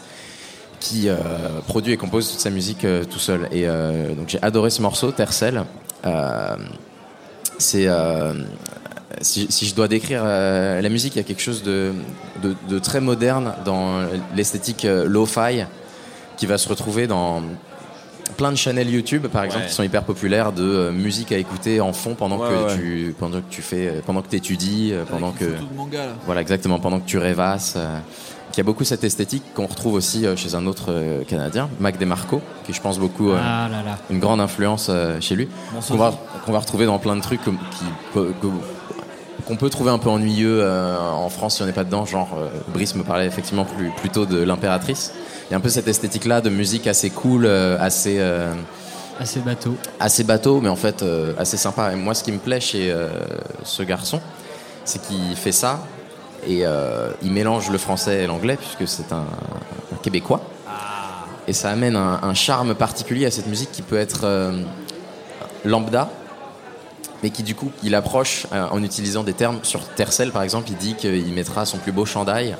qui 0.79 1.09
euh, 1.09 1.15
produit 1.67 1.93
et 1.93 1.97
compose 1.97 2.29
toute 2.31 2.39
sa 2.39 2.49
musique 2.49 2.85
euh, 2.85 3.03
tout 3.05 3.19
seul. 3.19 3.47
Et 3.51 3.67
euh, 3.67 4.13
donc 4.15 4.29
j'ai 4.29 4.41
adoré 4.41 4.69
ce 4.69 4.81
morceau, 4.81 5.11
Tercel. 5.11 5.63
C'est 7.57 7.87
si, 9.21 9.47
si 9.49 9.65
je 9.65 9.75
dois 9.75 9.87
décrire 9.89 10.23
la 10.23 10.87
musique, 10.89 11.15
il 11.15 11.17
y 11.17 11.21
a 11.21 11.23
quelque 11.23 11.41
chose 11.41 11.61
de, 11.63 11.91
de, 12.41 12.55
de 12.69 12.79
très 12.79 13.01
moderne 13.01 13.53
dans 13.65 14.01
l'esthétique 14.35 14.87
lo-fi 15.05 15.65
qui 16.39 16.45
va 16.45 16.57
se 16.57 16.67
retrouver 16.69 17.05
dans 17.05 17.43
plein 18.37 18.51
de 18.51 18.57
channels 18.57 18.89
YouTube, 18.89 19.27
par 19.27 19.43
exemple, 19.43 19.63
Ouais. 19.63 19.69
qui 19.69 19.75
sont 19.75 19.83
hyper 19.83 20.03
populaires 20.03 20.51
de 20.53 20.63
euh, 20.63 20.91
musique 20.91 21.31
à 21.31 21.37
écouter 21.37 21.81
en 21.81 21.91
fond 21.93 22.15
pendant 22.15 22.37
Ouais, 22.39 22.47
que 22.49 22.65
ouais. 22.67 22.75
tu 22.77 23.15
pendant 23.19 23.39
que 23.41 23.49
tu 23.49 23.61
fais 23.61 23.87
euh, 23.87 24.01
pendant 24.05 24.21
que 24.21 24.29
t'étudies, 24.29 24.91
euh, 24.93 25.03
pendant 25.03 25.31
que 25.31 25.45
manga, 25.75 26.15
voilà 26.25 26.39
exactement 26.41 26.79
pendant 26.79 26.99
que 26.99 27.05
tu 27.05 27.17
rêvasses. 27.17 27.77
qui 28.51 28.59
a 28.61 28.63
beaucoup 28.63 28.83
cette 28.83 29.03
esthétique 29.03 29.43
qu'on 29.53 29.67
retrouve 29.67 29.93
aussi 29.93 30.25
chez 30.35 30.55
un 30.55 30.65
autre 30.65 30.91
Canadien, 31.27 31.69
Mac 31.79 31.99
DeMarco, 31.99 32.41
qui 32.65 32.73
je 32.73 32.81
pense 32.81 32.97
beaucoup 32.97 33.29
euh, 33.29 33.37
Ah 33.39 33.67
là 33.69 33.83
là. 33.83 33.97
une 34.09 34.19
grande 34.19 34.41
influence 34.41 34.87
euh, 34.89 35.19
chez 35.21 35.35
lui, 35.35 35.47
qu'on 35.87 35.97
va, 35.97 36.59
retrouver 36.59 36.87
dans 36.87 36.97
plein 36.97 37.15
de 37.15 37.21
trucs 37.21 37.43
qui, 37.43 37.51
que- 38.13 38.31
qu'on 39.45 39.55
peut 39.55 39.69
trouver 39.69 39.91
un 39.91 39.97
peu 39.97 40.09
ennuyeux 40.09 40.59
euh, 40.61 40.97
en 40.99 41.29
France 41.29 41.55
si 41.55 41.61
on 41.61 41.65
n'est 41.65 41.73
pas 41.73 41.83
dedans. 41.83 42.05
Genre, 42.05 42.29
euh, 42.37 42.47
Brice 42.69 42.95
me 42.95 43.03
parlait 43.03 43.25
effectivement 43.25 43.65
plus, 43.65 43.89
plutôt 43.91 44.25
de 44.25 44.41
l'impératrice. 44.41 45.13
Il 45.47 45.51
y 45.51 45.53
a 45.53 45.57
un 45.57 45.61
peu 45.61 45.69
cette 45.69 45.87
esthétique-là 45.87 46.41
de 46.41 46.49
musique 46.49 46.87
assez 46.87 47.09
cool, 47.09 47.45
euh, 47.45 47.77
assez, 47.79 48.21
Assez 49.19 49.41
bateau. 49.41 49.75
assez 49.99 50.23
bateau, 50.23 50.61
mais 50.61 50.69
en 50.69 50.75
fait 50.77 51.03
assez 51.37 51.57
sympa. 51.57 51.91
Et 51.91 51.95
moi, 51.95 52.13
ce 52.13 52.23
qui 52.23 52.31
me 52.31 52.37
plaît 52.37 52.61
chez 52.61 52.95
ce 53.63 53.83
garçon, 53.83 54.21
c'est 54.85 55.01
qu'il 55.01 55.35
fait 55.35 55.51
ça 55.51 55.81
et 56.47 56.63
il 57.21 57.31
mélange 57.31 57.69
le 57.69 57.77
français 57.77 58.23
et 58.23 58.27
l'anglais, 58.27 58.55
puisque 58.57 58.87
c'est 58.87 59.11
un, 59.11 59.25
un 59.93 59.97
Québécois. 60.01 60.41
Et 61.47 61.53
ça 61.53 61.69
amène 61.69 61.97
un, 61.97 62.19
un 62.23 62.33
charme 62.33 62.75
particulier 62.75 63.25
à 63.25 63.31
cette 63.31 63.47
musique 63.47 63.73
qui 63.73 63.81
peut 63.81 63.97
être 63.97 64.53
lambda, 65.65 66.09
mais 67.23 67.29
qui 67.31 67.43
du 67.43 67.55
coup, 67.55 67.71
il 67.83 67.95
approche 67.95 68.47
euh, 68.53 68.67
en 68.71 68.83
utilisant 68.83 69.23
des 69.23 69.33
termes. 69.33 69.59
Sur 69.63 69.85
Tercel, 69.89 70.31
par 70.31 70.43
exemple, 70.43 70.69
il 70.69 70.77
dit 70.77 70.95
qu'il 70.95 71.33
mettra 71.33 71.65
son 71.65 71.77
plus 71.77 71.91
beau 71.91 72.05
chandail. 72.05 72.55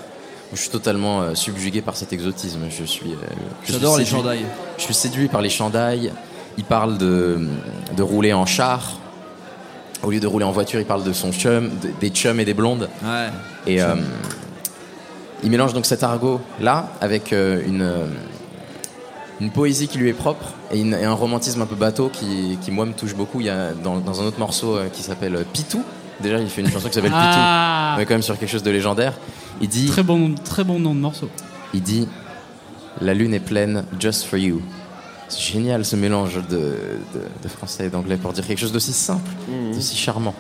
Je 0.53 0.59
suis 0.59 0.69
totalement 0.69 1.21
euh, 1.21 1.35
subjugué 1.35 1.81
par 1.81 1.95
cet 1.95 2.11
exotisme. 2.11 2.61
Je 2.69 2.83
suis. 2.83 3.11
euh, 3.13 3.17
J'adore 3.67 3.97
les 3.97 4.05
chandails. 4.05 4.45
Je 4.77 4.83
suis 4.83 4.93
séduit 4.93 5.27
par 5.27 5.41
les 5.41 5.49
chandails. 5.49 6.11
Il 6.57 6.63
parle 6.63 6.97
de, 6.97 7.47
de 7.95 8.03
rouler 8.03 8.33
en 8.33 8.45
char. 8.45 8.97
Au 10.01 10.11
lieu 10.11 10.19
de 10.19 10.27
rouler 10.27 10.45
en 10.45 10.51
voiture, 10.51 10.79
il 10.79 10.85
parle 10.85 11.03
de 11.03 11.13
son 11.13 11.31
chum, 11.31 11.69
de- 11.81 11.91
des 11.99 12.09
chums 12.09 12.39
et 12.39 12.45
des 12.45 12.53
blondes. 12.53 12.89
Ouais. 13.03 13.27
Et 13.67 13.81
euh, 13.81 13.95
il 15.43 15.51
mélange 15.51 15.73
donc 15.73 15.85
cet 15.85 16.03
argot 16.03 16.41
là 16.59 16.87
avec 17.01 17.31
une, 17.31 17.89
une 19.39 19.51
poésie 19.51 19.87
qui 19.87 19.97
lui 19.97 20.09
est 20.09 20.13
propre 20.13 20.53
et, 20.71 20.79
une- 20.79 20.93
et 20.93 21.03
un 21.05 21.13
romantisme 21.13 21.61
un 21.61 21.65
peu 21.65 21.75
bateau 21.75 22.09
qui, 22.09 22.57
qui, 22.61 22.71
moi 22.71 22.85
me 22.85 22.93
touche 22.93 23.15
beaucoup. 23.15 23.39
Il 23.41 23.47
y 23.47 23.49
a 23.49 23.71
dans, 23.73 23.97
dans 23.99 24.21
un 24.21 24.25
autre 24.25 24.39
morceau 24.39 24.75
euh, 24.77 24.89
qui 24.89 25.01
s'appelle 25.03 25.35
euh, 25.35 25.43
Pitou. 25.51 25.83
Déjà, 26.21 26.37
il 26.39 26.49
fait 26.49 26.61
une 26.61 26.69
chanson 26.71 26.87
qui 26.89 26.95
s'appelle 26.95 27.11
Ah. 27.13 27.93
Pitou. 27.93 27.97
On 27.97 28.01
est 28.01 28.05
quand 28.05 28.13
même 28.15 28.21
sur 28.21 28.37
quelque 28.37 28.49
chose 28.51 28.63
de 28.63 28.71
légendaire. 28.71 29.13
Il 29.61 29.67
dit, 29.69 29.87
Très 29.87 30.03
bon, 30.03 30.33
très 30.35 30.63
bon 30.63 30.79
nom 30.79 30.93
de 30.95 30.99
morceau. 30.99 31.29
il 31.73 31.81
dit, 31.81 32.07
la 33.01 33.13
lune 33.13 33.33
est 33.33 33.39
pleine, 33.39 33.83
just 33.99 34.23
for 34.25 34.37
you. 34.37 34.61
C'est 35.27 35.41
génial 35.53 35.85
ce 35.85 35.95
mélange 35.95 36.35
de, 36.49 36.57
de- 36.57 37.43
de 37.43 37.47
français 37.47 37.85
et 37.85 37.89
d'anglais 37.89 38.17
pour 38.17 38.33
dire 38.33 38.45
quelque 38.47 38.57
chose 38.59 38.71
d'aussi 38.71 38.93
simple, 38.93 39.29
d'aussi 39.73 39.95
charmant. 39.95 40.33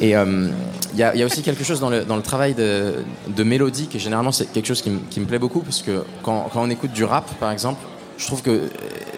Et 0.00 0.14
euh, 0.16 0.50
il 0.92 0.98
y, 0.98 1.02
a- 1.02 1.14
il 1.14 1.18
y 1.18 1.22
a 1.22 1.26
aussi 1.26 1.42
quelque 1.42 1.64
chose 1.64 1.80
dans 1.80 1.88
le, 1.90 2.04
dans 2.04 2.16
le 2.16 2.22
travail 2.22 2.54
de, 2.54 2.94
de 3.26 3.42
mélodie 3.42 3.86
qui, 3.88 3.98
généralement, 3.98 4.30
c'est 4.32 4.46
quelque 4.52 4.66
chose 4.66 4.82
qui, 4.82 4.90
me- 4.90 5.00
qui 5.10 5.18
me 5.18 5.24
plaît 5.26 5.38
beaucoup, 5.40 5.60
parce 5.60 5.82
que 5.82 6.04
quand, 6.22 6.48
quand 6.52 6.62
on 6.62 6.70
écoute 6.70 6.92
du 6.92 7.04
rap, 7.04 7.28
par 7.40 7.50
exemple, 7.50 7.80
je 8.22 8.26
trouve 8.28 8.42
que 8.42 8.50
euh, 8.50 8.68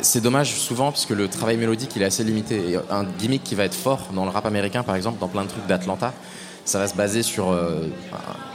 c'est 0.00 0.20
dommage 0.22 0.54
souvent, 0.54 0.90
parce 0.90 1.04
que 1.06 1.14
le 1.14 1.28
travail 1.28 1.56
mélodique, 1.58 1.90
il 1.96 2.02
est 2.02 2.06
assez 2.06 2.24
limité. 2.24 2.70
Et 2.72 2.76
un 2.90 3.04
gimmick 3.04 3.44
qui 3.44 3.54
va 3.54 3.64
être 3.64 3.74
fort 3.74 4.08
dans 4.14 4.24
le 4.24 4.30
rap 4.30 4.46
américain, 4.46 4.82
par 4.82 4.96
exemple, 4.96 5.18
dans 5.20 5.28
plein 5.28 5.44
de 5.44 5.48
trucs 5.48 5.66
d'Atlanta, 5.66 6.12
ça 6.64 6.78
va 6.78 6.88
se 6.88 6.94
baser 6.94 7.22
sur 7.22 7.50
euh, 7.52 7.88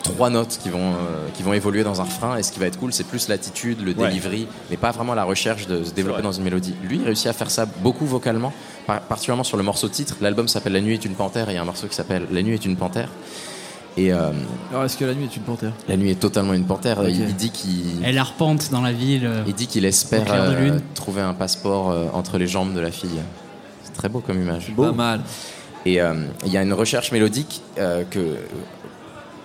trois 0.03 0.31
notes 0.31 0.57
qui 0.61 0.69
vont, 0.69 0.93
euh, 0.93 1.27
qui 1.35 1.43
vont 1.43 1.53
évoluer 1.53 1.83
dans 1.83 2.01
un 2.01 2.03
refrain. 2.05 2.37
Et 2.37 2.43
ce 2.43 2.51
qui 2.51 2.59
va 2.59 2.65
être 2.65 2.79
cool, 2.79 2.91
c'est 2.91 3.03
plus 3.03 3.27
l'attitude, 3.27 3.81
le 3.81 3.93
Ouais. 3.93 4.07
delivery, 4.07 4.47
mais 4.71 4.77
pas 4.77 4.89
vraiment 4.89 5.13
la 5.13 5.23
recherche 5.23 5.67
de 5.67 5.83
se 5.83 5.91
développer 5.91 6.23
dans 6.23 6.31
une 6.31 6.43
mélodie. 6.43 6.73
Lui, 6.83 6.97
il 6.97 7.03
réussit 7.05 7.27
à 7.27 7.33
faire 7.33 7.51
ça 7.51 7.67
beaucoup 7.67 8.07
vocalement, 8.07 8.51
par- 8.87 9.01
particulièrement 9.01 9.43
sur 9.43 9.57
le 9.57 9.63
morceau 9.63 9.87
titre. 9.89 10.15
L'album 10.21 10.47
s'appelle 10.47 10.73
La 10.73 10.81
nuit 10.81 10.95
est 10.95 11.05
une 11.05 11.13
panthère 11.13 11.49
et 11.49 11.53
il 11.53 11.55
y 11.55 11.59
a 11.59 11.61
un 11.61 11.65
morceau 11.65 11.85
qui 11.87 11.95
s'appelle 11.95 12.25
La 12.31 12.41
nuit 12.41 12.55
est 12.55 12.65
une 12.65 12.75
panthère. 12.77 13.09
Et 13.97 14.13
euh, 14.13 14.31
Alors, 14.71 14.85
est-ce 14.85 14.95
que 14.97 15.03
la 15.05 15.13
nuit 15.13 15.25
est 15.25 15.35
une 15.35 15.41
panthère? 15.43 15.73
la 15.87 15.97
nuit 15.97 16.11
est 16.11 16.19
totalement 16.19 16.53
une 16.53 16.65
panthère. 16.65 16.99
Il, 17.07 17.19
il 17.21 17.35
dit 17.35 17.49
qu'il 17.51 18.01
Elle 18.03 18.17
arpente 18.17 18.69
dans 18.71 18.81
la 18.81 18.93
ville. 18.93 19.25
euh, 19.25 19.43
il 19.47 19.53
dit 19.53 19.67
qu'il 19.67 19.83
espère 19.85 20.25
euh, 20.31 20.59
lune. 20.59 20.81
trouver 20.95 21.21
un 21.21 21.33
passeport 21.33 21.89
euh, 21.91 22.05
entre 22.13 22.37
les 22.37 22.47
jambes 22.47 22.73
de 22.73 22.79
la 22.79 22.91
fille. 22.91 23.19
C'est 23.83 23.93
très 23.93 24.07
beau 24.09 24.19
comme 24.19 24.41
image. 24.41 24.71
Pas 24.75 24.91
mal. 24.91 25.21
Et 25.85 26.01
euh, 26.01 26.13
il 26.45 26.51
y 26.51 26.57
a 26.57 26.61
une 26.61 26.73
recherche 26.73 27.11
mélodique 27.11 27.61
euh, 27.77 28.03
que, 28.09 28.35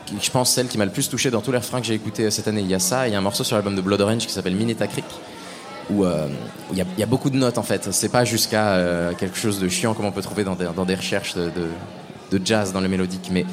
qui, 0.07 0.15
je 0.21 0.31
pense, 0.31 0.51
celle 0.51 0.69
qui 0.69 0.79
m'a 0.79 0.85
le 0.85 0.91
plus 0.93 1.09
touché 1.09 1.31
dans 1.31 1.41
tous 1.41 1.51
les 1.53 1.59
refrains 1.59 1.81
que 1.81 1.87
j'ai 1.87 1.95
écoutés 1.95 2.31
cette 2.31 2.47
année. 2.47 2.61
Il 2.61 2.69
y 2.71 2.75
a 2.75 2.79
ça, 2.81 3.07
et 3.07 3.11
il 3.11 3.13
y 3.13 3.17
a 3.17 3.19
un 3.19 3.23
morceau 3.23 3.43
sur 3.45 3.57
l'album 3.57 3.75
de 3.75 3.81
Blood 3.81 4.01
Orange 4.01 4.27
qui 4.27 4.33
s'appelle 4.33 4.55
Mineta 4.55 4.87
Creek, 4.87 5.05
où 5.91 6.05
euh, 6.05 6.29
il 6.73 6.79
y, 6.79 6.81
a- 6.83 6.87
il 6.97 7.01
y 7.01 7.03
a 7.03 7.07
beaucoup 7.07 7.31
de 7.31 7.37
notes 7.37 7.59
en 7.59 7.63
fait. 7.63 7.89
C'est 7.93 8.09
pas 8.11 8.25
jusqu'à 8.25 8.75
euh, 8.75 9.13
quelque 9.15 9.37
chose 9.39 9.59
de 9.59 9.69
chiant 9.69 9.95
comme 9.95 10.07
on 10.07 10.13
peut 10.13 10.23
trouver 10.23 10.45
dans 10.45 10.55
des, 10.55 10.69
dans 10.77 10.85
des 10.85 10.95
recherches 10.95 11.35
de, 11.35 11.45
de- 11.47 12.39
de 12.39 12.45
jazz 12.47 12.73
dans 12.73 12.81
le 12.81 12.89
mélodique, 12.89 13.29
mais 13.33 13.45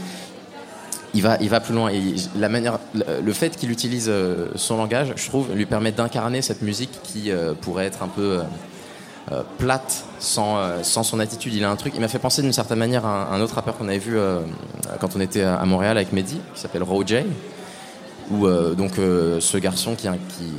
il 1.13 1.21
va, 1.21 1.37
il 1.41 1.49
va 1.49 1.59
plus 1.59 1.73
loin. 1.73 1.89
Et 1.89 2.15
la 2.37 2.49
manière, 2.49 2.79
le, 2.93 3.33
fait 3.33 3.55
qu'il 3.55 3.71
utilise 3.71 4.07
euh, 4.09 4.47
son 4.55 4.77
langage, 4.77 5.13
je 5.15 5.27
trouve, 5.27 5.53
lui 5.53 5.65
permet 5.65 5.91
d'incarner 5.91 6.41
cette 6.41 6.61
musique 6.61 6.91
qui 7.03 7.31
euh, 7.31 7.53
pourrait 7.59 7.85
être 7.85 8.03
un 8.03 8.07
peu 8.07 8.39
euh, 9.31 9.41
plate 9.57 10.05
sans, 10.19 10.83
sans 10.83 11.03
son 11.03 11.19
attitude. 11.19 11.53
Il 11.53 11.63
a 11.63 11.69
un 11.69 11.75
truc. 11.75 11.93
Il 11.95 12.01
m'a 12.01 12.07
fait 12.07 12.19
penser 12.19 12.41
d'une 12.41 12.53
certaine 12.53 12.79
manière 12.79 13.05
à 13.05 13.33
un, 13.33 13.37
un 13.37 13.41
autre 13.41 13.55
rappeur 13.55 13.77
qu'on 13.77 13.87
avait 13.87 13.97
vu 13.97 14.17
euh, 14.17 14.39
quand 14.99 15.15
on 15.15 15.19
était 15.19 15.43
à 15.43 15.65
Montréal 15.65 15.97
avec 15.97 16.13
Mehdi, 16.13 16.39
qui 16.53 16.59
s'appelle 16.59 16.83
Roger, 16.83 17.25
où 18.29 18.47
donc 18.47 18.93
ce 18.95 19.57
garçon 19.57 19.95
qui, 19.95 20.07
qui 20.07 20.53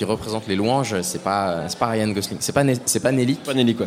qui 0.00 0.06
représente 0.06 0.48
les 0.48 0.56
louanges, 0.56 1.02
c'est 1.02 1.22
pas 1.22 1.68
c'est 1.68 1.78
pas 1.78 1.88
Ryan 1.88 2.08
Gosling, 2.08 2.38
c'est 2.40 2.54
pas 2.54 2.64
c'est 2.86 3.00
pas 3.00 3.12
Nelly, 3.12 3.34
Pas 3.34 3.52
Nelly, 3.52 3.74
quoi. 3.74 3.86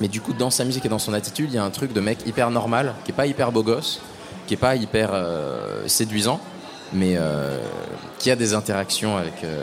mais 0.00 0.08
du 0.08 0.20
coup, 0.20 0.32
dans 0.32 0.50
sa 0.50 0.64
musique 0.64 0.84
et 0.84 0.88
dans 0.88 0.98
son 0.98 1.14
attitude, 1.14 1.50
il 1.52 1.54
y 1.54 1.58
a 1.58 1.62
un 1.62 1.70
truc 1.70 1.92
de 1.92 2.00
mec 2.00 2.18
hyper 2.26 2.50
normal, 2.50 2.94
qui 3.04 3.12
est 3.12 3.14
pas 3.14 3.26
hyper 3.26 3.52
beau 3.52 3.62
gosse, 3.62 4.00
qui 4.46 4.54
est 4.54 4.58
pas 4.58 4.76
hyper 4.76 5.10
euh, 5.12 5.86
séduisant, 5.86 6.40
mais 6.92 7.14
euh, 7.16 7.58
qui 8.18 8.30
a 8.30 8.36
des 8.36 8.54
interactions 8.54 9.16
avec 9.16 9.44
euh, 9.44 9.62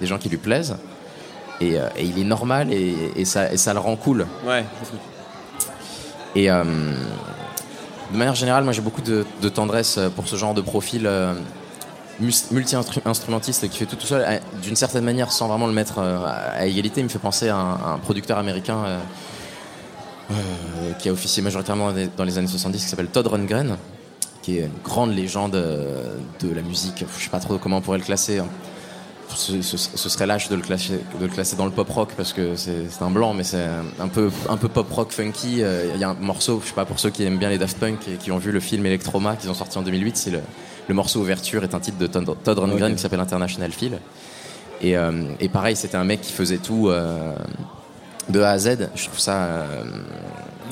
des 0.00 0.06
gens 0.06 0.18
qui 0.18 0.28
lui 0.28 0.38
plaisent. 0.38 0.76
Et, 1.60 1.74
et 1.74 2.02
il 2.02 2.18
est 2.18 2.24
normal 2.24 2.72
et, 2.72 3.12
et 3.14 3.24
ça, 3.24 3.52
et 3.52 3.56
ça 3.56 3.72
le 3.72 3.78
rend 3.78 3.94
cool. 3.94 4.26
Ouais. 4.44 4.64
Et 6.34 6.50
euh, 6.50 6.64
de 8.12 8.16
manière 8.16 8.34
générale, 8.34 8.64
moi 8.64 8.72
j'ai 8.72 8.80
beaucoup 8.80 9.02
de, 9.02 9.24
de 9.40 9.48
tendresse 9.48 10.00
pour 10.16 10.26
ce 10.26 10.34
genre 10.34 10.54
de 10.54 10.60
profil 10.60 11.06
euh, 11.06 11.34
multi-instrumentiste 12.50 13.68
qui 13.68 13.78
fait 13.78 13.86
tout 13.86 13.94
tout 13.94 14.06
seul, 14.08 14.24
euh, 14.26 14.38
d'une 14.60 14.74
certaine 14.74 15.04
manière 15.04 15.30
sans 15.30 15.46
vraiment 15.46 15.68
le 15.68 15.72
mettre 15.72 16.00
à 16.00 16.66
égalité. 16.66 17.00
Il 17.00 17.04
me 17.04 17.08
fait 17.08 17.20
penser 17.20 17.48
à 17.48 17.56
un, 17.56 17.74
à 17.74 17.88
un 17.94 17.98
producteur 17.98 18.38
américain 18.38 18.78
qui 20.98 21.08
a 21.08 21.12
officié 21.12 21.42
majoritairement 21.42 21.92
dans 22.16 22.24
les- 22.24 22.38
années 22.38 22.46
70 22.46 22.82
qui 22.82 22.88
s'appelle 22.88 23.08
Todd 23.08 23.26
Rundgren, 23.26 23.76
qui 24.42 24.58
est 24.58 24.62
une 24.62 24.82
grande 24.84 25.14
légende 25.14 25.54
euh, 25.54 26.14
de 26.40 26.52
la 26.54 26.62
musique. 26.62 27.04
Je 27.18 27.24
sais 27.24 27.30
pas 27.30 27.38
trop 27.40 27.58
comment 27.58 27.78
on 27.78 27.80
pourrait 27.80 27.98
le 27.98 28.04
classer. 28.04 28.38
hein. 28.38 28.48
Ce, 29.34 29.62
ce- 29.62 29.76
ce 29.78 30.08
serait 30.10 30.26
lâche 30.26 30.50
de 30.50 30.56
le, 30.56 30.60
classer, 30.62 31.00
de 31.18 31.24
le 31.24 31.28
classer 31.32 31.56
dans 31.56 31.64
le 31.64 31.70
pop 31.70 31.88
rock 31.88 32.10
parce 32.18 32.34
que 32.34 32.54
c'est 32.54 32.74
un 33.00 33.10
blanc, 33.10 33.32
mais 33.32 33.44
c'est 33.44 33.64
un 33.98 34.08
peu, 34.08 34.30
un 34.50 34.58
peu 34.58 34.68
pop 34.68 34.90
rock 34.92 35.10
funky. 35.10 35.62
Euh, 35.62 35.90
Il 35.94 36.00
y 36.00 36.04
a 36.04 36.10
un 36.10 36.14
morceau, 36.14 36.60
je 36.62 36.68
sais 36.68 36.74
pas, 36.74 36.84
pour 36.84 36.98
ceux 37.00 37.08
qui 37.08 37.22
aiment 37.24 37.38
bien 37.38 37.48
les 37.48 37.56
Daft 37.56 37.78
Punk 37.78 38.06
et 38.08 38.16
qui 38.16 38.30
ont 38.30 38.36
vu 38.36 38.52
le 38.52 38.60
film 38.60 38.84
Electroma 38.84 39.36
qu'ils 39.36 39.48
ont 39.50 39.54
sorti 39.54 39.78
en 39.78 39.82
2008, 39.82 40.16
c'est 40.18 40.30
le, 40.30 40.40
le 40.88 40.94
morceau 40.94 41.20
ouverture 41.20 41.64
est 41.64 41.74
un 41.74 41.80
titre 41.80 41.96
de 41.96 42.06
Todd, 42.06 42.36
Todd 42.44 42.58
Rundgren 42.58 42.94
qui 42.94 43.00
s'appelle 43.00 43.20
International 43.20 43.72
Feel. 43.72 43.98
Et, 44.82 44.98
euh, 44.98 45.24
et 45.40 45.48
pareil, 45.48 45.76
c'était 45.76 45.96
un 45.96 46.04
mec 46.04 46.20
qui 46.20 46.32
faisait 46.32 46.58
tout 46.58 46.88
euh, 46.90 47.34
de 48.28 48.40
A 48.40 48.50
à 48.50 48.58
Z. 48.58 48.88
Je 48.94 49.04
trouve 49.06 49.18
ça. 49.18 49.34
euh, 49.44 49.84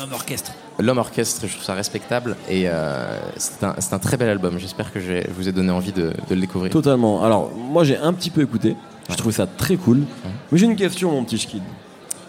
Un 0.01 0.13
orchestre. 0.13 0.53
L'homme 0.79 0.99
orchestre, 0.99 1.43
je 1.47 1.53
trouve 1.53 1.65
ça 1.65 1.75
respectable 1.75 2.37
et 2.49 2.65
euh, 2.67 3.19
c'est 3.37 3.63
un, 3.65 3.75
c'est 3.79 3.93
un 3.93 3.99
très 3.99 4.17
bel 4.17 4.31
album. 4.31 4.59
J'espère 4.59 4.93
que 4.93 4.99
je 5.01 5.29
vous 5.37 5.47
ai 5.47 5.53
donné 5.53 5.71
envie 5.71 5.93
de, 5.93 6.13
de 6.29 6.35
le 6.35 6.41
découvrir. 6.41 6.73
Totalement. 6.73 7.23
Alors, 7.23 7.51
moi, 7.55 7.85
j'ai 7.85 7.99
un 7.99 8.13
petit 8.15 8.31
peu 8.31 8.41
écouté. 8.41 8.77
Je 9.11 9.15
trouve 9.17 9.33
ça 9.33 9.47
très 9.47 9.77
cool. 9.77 10.05
Mais 10.51 10.59
j'ai 10.59 10.65
une 10.67 10.77
question, 10.77 11.11
mon 11.11 11.25
petit 11.25 11.37
Schkid. 11.39 11.63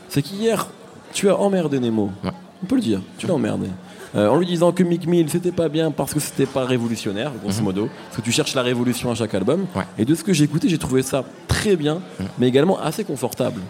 C'est 0.09 0.21
qu'hier, 0.21 0.67
tu 1.13 1.29
as 1.29 1.37
emmerdé 1.37 1.79
Nemo. 1.79 2.11
Ouais. 2.23 2.31
On 2.61 2.65
peut 2.65 2.75
le 2.75 2.81
dire. 2.81 3.01
Tu 3.17 3.25
l'as 3.27 3.33
emmerdé. 3.35 3.67
Euh, 4.15 4.27
en 4.27 4.35
lui 4.37 4.45
disant 4.47 4.73
que 4.73 4.83
Mick 4.83 5.07
Mill, 5.07 5.29
c'était 5.29 5.53
pas 5.53 5.69
bien 5.69 5.89
parce 5.91 6.13
que 6.13 6.19
c'était 6.19 6.45
pas 6.45 6.65
révolutionnaire, 6.65 7.31
grosso 7.41 7.61
modo. 7.61 7.87
Parce 8.07 8.17
que 8.17 8.21
tu 8.21 8.33
cherches 8.33 8.53
la 8.55 8.61
révolution 8.63 9.09
à 9.11 9.15
chaque 9.15 9.33
album. 9.33 9.65
Ouais. 9.73 9.83
Et 9.97 10.03
de 10.03 10.13
ce 10.13 10.23
que 10.25 10.33
j'ai 10.33 10.43
écouté, 10.43 10.67
j'ai 10.67 10.77
trouvé 10.77 11.01
ça 11.03 11.23
très 11.47 11.77
bien, 11.77 12.01
mais 12.37 12.49
également 12.49 12.77
assez 12.81 13.05
confortable. 13.05 13.61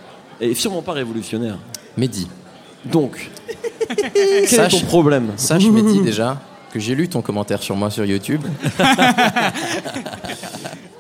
Et 0.41 0.53
sûrement 0.55 0.81
pas 0.81 0.91
révolutionnaire. 0.93 1.57
Mehdi, 1.97 2.27
Donc, 2.85 3.29
quel 3.95 4.15
est 4.15 4.45
Sache- 4.47 4.71
ton 4.81 4.85
problème 4.87 5.31
sache 5.37 5.63
Mehdi 5.65 6.01
déjà 6.03 6.41
que 6.73 6.79
j'ai 6.79 6.95
lu 6.95 7.07
ton 7.07 7.21
commentaire 7.21 7.61
sur 7.61 7.75
moi 7.75 7.89
sur 7.91 8.03
YouTube. 8.05 8.41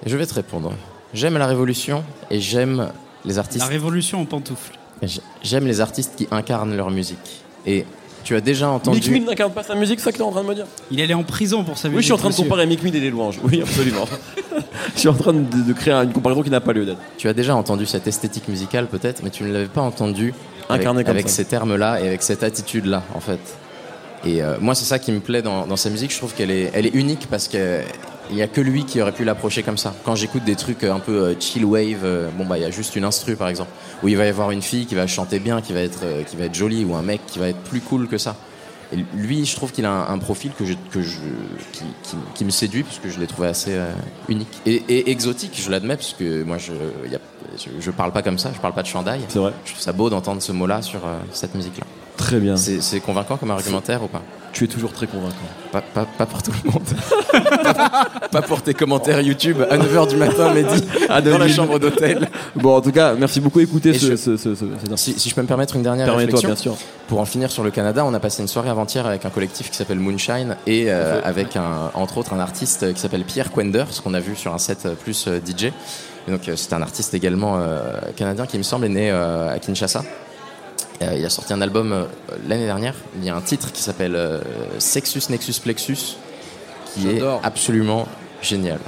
Et 0.05 0.09
je 0.09 0.17
vais 0.17 0.25
te 0.25 0.33
répondre. 0.33 0.73
J'aime 1.13 1.37
la 1.37 1.45
révolution 1.47 2.03
et 2.29 2.39
j'aime 2.39 2.89
les 3.25 3.33
La 3.33 3.39
artistes. 3.39 3.63
révolution 3.65 4.21
en 4.21 4.25
pantoufles. 4.25 4.77
J'aime 5.43 5.65
les 5.67 5.81
artistes 5.81 6.13
qui 6.15 6.27
incarnent 6.31 6.75
leur 6.75 6.89
musique. 6.89 7.43
Et 7.65 7.85
tu 8.23 8.35
as 8.35 8.41
déjà 8.41 8.67
Mick 8.67 8.75
entendu. 8.75 9.11
Mill 9.11 9.25
n'incarne 9.25 9.51
pas 9.51 9.63
sa 9.63 9.75
musique, 9.75 9.99
c'est 9.99 10.05
ça 10.05 10.11
que 10.11 10.17
tu 10.17 10.23
es 10.23 10.25
en 10.25 10.31
train 10.31 10.43
de 10.43 10.47
me 10.47 10.55
dire 10.55 10.65
Il 10.91 11.01
allait 11.01 11.13
en 11.13 11.23
prison 11.23 11.63
pour 11.63 11.77
sa 11.77 11.87
musique. 11.89 11.97
Oui, 11.97 12.01
je 12.01 12.05
suis 12.05 12.13
en 12.13 12.17
train 12.17 12.29
de 12.29 12.35
comparer 12.35 12.65
Mick 12.65 12.83
Mill 12.83 12.95
et 12.95 12.99
les 12.99 13.09
louanges. 13.09 13.39
Oui, 13.43 13.61
absolument. 13.61 14.05
je 14.95 14.99
suis 14.99 15.09
en 15.09 15.13
train 15.13 15.33
de, 15.33 15.39
de 15.39 15.73
créer 15.73 15.93
une 15.93 16.13
comparaison 16.13 16.43
qui 16.43 16.49
n'a 16.49 16.61
pas 16.61 16.73
lieu 16.73 16.85
d'être. 16.85 16.99
Tu 17.17 17.27
as 17.27 17.33
déjà 17.33 17.55
entendu 17.55 17.85
cette 17.85 18.07
esthétique 18.07 18.47
musicale 18.47 18.87
peut-être, 18.87 19.23
mais 19.23 19.29
tu 19.29 19.43
ne 19.43 19.51
l'avais 19.51 19.65
pas 19.67 19.81
entendu 19.81 20.33
avec, 20.69 20.81
Incarné 20.81 21.03
comme 21.03 21.11
avec 21.11 21.29
ça. 21.29 21.35
ces 21.37 21.45
termes-là 21.45 21.99
et 22.01 22.07
avec 22.07 22.23
cette 22.23 22.43
attitude-là, 22.43 23.03
en 23.13 23.19
fait. 23.19 23.39
Et 24.25 24.41
euh, 24.43 24.57
moi, 24.59 24.75
c'est 24.75 24.85
ça 24.85 24.99
qui 24.99 25.11
me 25.11 25.19
plaît 25.19 25.41
dans, 25.41 25.65
dans 25.65 25.75
sa 25.75 25.89
musique. 25.89 26.11
Je 26.11 26.17
trouve 26.17 26.33
qu'elle 26.33 26.51
est, 26.51 26.71
elle 26.73 26.85
est 26.85 26.93
unique 26.95 27.27
parce 27.29 27.47
qu'il 28.31 28.37
n'y 28.37 28.43
a 28.43 28.47
que 28.47 28.61
lui 28.61 28.85
qui 28.85 29.01
aurait 29.01 29.11
pu 29.11 29.25
l'approcher 29.25 29.61
comme 29.61 29.77
ça. 29.77 29.93
Quand 30.05 30.15
j'écoute 30.15 30.45
des 30.45 30.55
trucs 30.55 30.85
un 30.85 30.99
peu 30.99 31.11
euh, 31.11 31.35
chill 31.37 31.65
wave, 31.65 32.05
euh, 32.05 32.29
bon 32.31 32.45
bah 32.45 32.57
il 32.57 32.61
y 32.61 32.65
a 32.65 32.71
juste 32.71 32.95
une 32.95 33.03
instru 33.03 33.35
par 33.35 33.49
exemple, 33.49 33.71
où 34.03 34.07
il 34.07 34.15
va 34.15 34.25
y 34.25 34.29
avoir 34.29 34.51
une 34.51 34.61
fille 34.61 34.85
qui 34.85 34.95
va 34.95 35.05
chanter 35.05 35.39
bien, 35.39 35.59
qui 35.61 35.73
va 35.73 35.81
être, 35.81 35.99
euh, 36.05 36.23
qui 36.23 36.37
va 36.37 36.45
être 36.45 36.55
jolie, 36.55 36.85
ou 36.85 36.95
un 36.95 37.01
mec 37.01 37.19
qui 37.27 37.39
va 37.39 37.49
être 37.49 37.59
plus 37.59 37.81
cool 37.81 38.07
que 38.07 38.17
ça. 38.17 38.37
et 38.93 39.03
lui, 39.17 39.45
je 39.45 39.53
trouve 39.53 39.73
qu'il 39.73 39.85
a 39.85 40.09
un, 40.09 40.17
profil 40.17 40.53
que 40.57 40.63
que 40.63 40.99
qui, 42.35 42.45
me 42.45 42.51
séduit 42.51 42.83
parce 42.83 42.99
que 42.99 43.09
je 43.09 43.19
l'ai 43.19 43.27
trouvé 43.27 43.49
assez 43.49 43.73
euh, 43.73 43.91
unique 44.29 44.61
et, 44.65 45.11
exotique. 45.11 45.59
Je 45.61 45.69
l'admets 45.69 45.97
parce 45.97 46.13
que 46.13 46.43
moi, 46.43 46.57
je, 46.57 46.71
y 47.11 47.15
a- 47.15 47.19
je, 47.57 47.69
je 47.79 47.91
parle 47.91 48.11
pas 48.11 48.21
comme 48.21 48.37
ça. 48.39 48.51
Je 48.53 48.59
parle 48.59 48.73
pas 48.73 48.81
de 48.83 48.87
chandail. 48.87 49.21
C'est 49.27 49.39
vrai. 49.39 49.53
Je 49.65 49.71
trouve 49.71 49.81
ça 49.83 49.93
beau 49.93 50.09
d'entendre 50.09 50.41
ce 50.41 50.51
mot-là 50.51 50.81
sur 50.81 50.99
euh, 51.05 51.17
cette 51.31 51.55
musique-là. 51.55 51.85
Très 52.17 52.39
bien. 52.39 52.55
C'est 52.55 52.99
convaincant 52.99 53.37
comme 53.37 53.51
argumentaire 53.51 54.03
ou 54.03 54.07
pas? 54.07 54.21
Tu 54.53 54.65
es 54.65 54.67
toujours 54.67 54.91
très 54.91 55.07
convaincant. 55.07 55.33
pas, 55.71 55.79
pas, 55.81 56.05
pas 56.05 56.25
pour 56.25 56.43
tout 56.43 56.51
le 56.65 56.71
monde. 56.71 56.83
pas, 57.63 58.05
pas 58.31 58.41
pour 58.41 58.61
tes 58.61 58.73
commentaires 58.73 59.21
YouTube 59.21 59.57
à 59.69 59.77
9h 59.77 60.09
du 60.09 60.17
matin, 60.17 60.53
Mehdi, 60.53 60.83
dans 61.29 61.37
la 61.37 61.47
chambre 61.47 61.79
d'hôtel. 61.79 62.29
Bon, 62.55 62.75
en 62.75 62.81
tout 62.81 62.91
cas, 62.91 63.13
merci 63.13 63.39
beaucoup. 63.39 63.61
Écoutez 63.61 63.93
ce, 63.93 64.11
je- 64.11 64.15
ce, 64.17 64.35
ce, 64.37 64.55
Si, 64.97 65.17
si 65.17 65.29
je 65.29 65.35
peux 65.35 65.41
me 65.41 65.47
permettre 65.47 65.77
une 65.77 65.83
dernière 65.83 66.05
Permets-toi, 66.07 66.39
réflexion. 66.41 66.71
bien 66.71 66.75
sûr. 66.75 66.75
Pour 67.07 67.21
en 67.21 67.25
finir 67.25 67.49
sur 67.49 67.63
le 67.63 67.71
Canada, 67.71 68.03
on 68.05 68.13
a 68.13 68.19
passé 68.19 68.41
une 68.41 68.49
soirée 68.49 68.69
avant-hier 68.69 69.05
avec 69.07 69.23
un 69.25 69.29
collectif 69.29 69.71
qui 69.71 69.77
s'appelle 69.77 69.99
Moonshine 69.99 70.57
et 70.67 70.85
euh, 70.91 71.21
avec 71.23 71.55
un, 71.55 71.89
entre 71.93 72.17
autres 72.17 72.33
un 72.33 72.39
artiste 72.39 72.93
qui 72.93 72.99
s'appelle 72.99 73.23
Pierre 73.23 73.51
Quender, 73.53 73.85
ce 73.89 74.01
qu'on 74.01 74.13
a 74.13 74.19
vu 74.19 74.35
sur 74.35 74.53
un 74.53 74.57
set 74.59 74.85
euh, 74.85 74.95
plus 74.95 75.27
DJ. 75.47 75.71
Et 76.27 76.31
donc 76.31 76.47
euh, 76.47 76.55
c'est 76.55 76.73
un 76.73 76.81
artiste 76.81 77.13
également 77.13 77.57
euh, 77.57 77.99
canadien 78.15 78.45
qui 78.45 78.57
me 78.57 78.63
semble 78.63 78.85
est 78.85 78.89
né 78.89 79.11
euh, 79.11 79.53
à 79.53 79.59
Kinshasa. 79.59 80.03
Euh, 81.01 81.15
il 81.17 81.25
a 81.25 81.29
sorti 81.29 81.51
un 81.53 81.61
album 81.61 81.91
euh, 81.93 82.03
l'année 82.47 82.65
dernière. 82.65 82.93
Il 83.17 83.25
y 83.25 83.29
a 83.29 83.35
un 83.35 83.41
titre 83.41 83.71
qui 83.71 83.81
s'appelle 83.81 84.15
euh, 84.15 84.39
Sexus 84.77 85.21
Nexus 85.29 85.59
Plexus 85.61 86.17
qui 86.93 87.07
est 87.09 87.21
absolument 87.43 88.05
génial. 88.41 88.79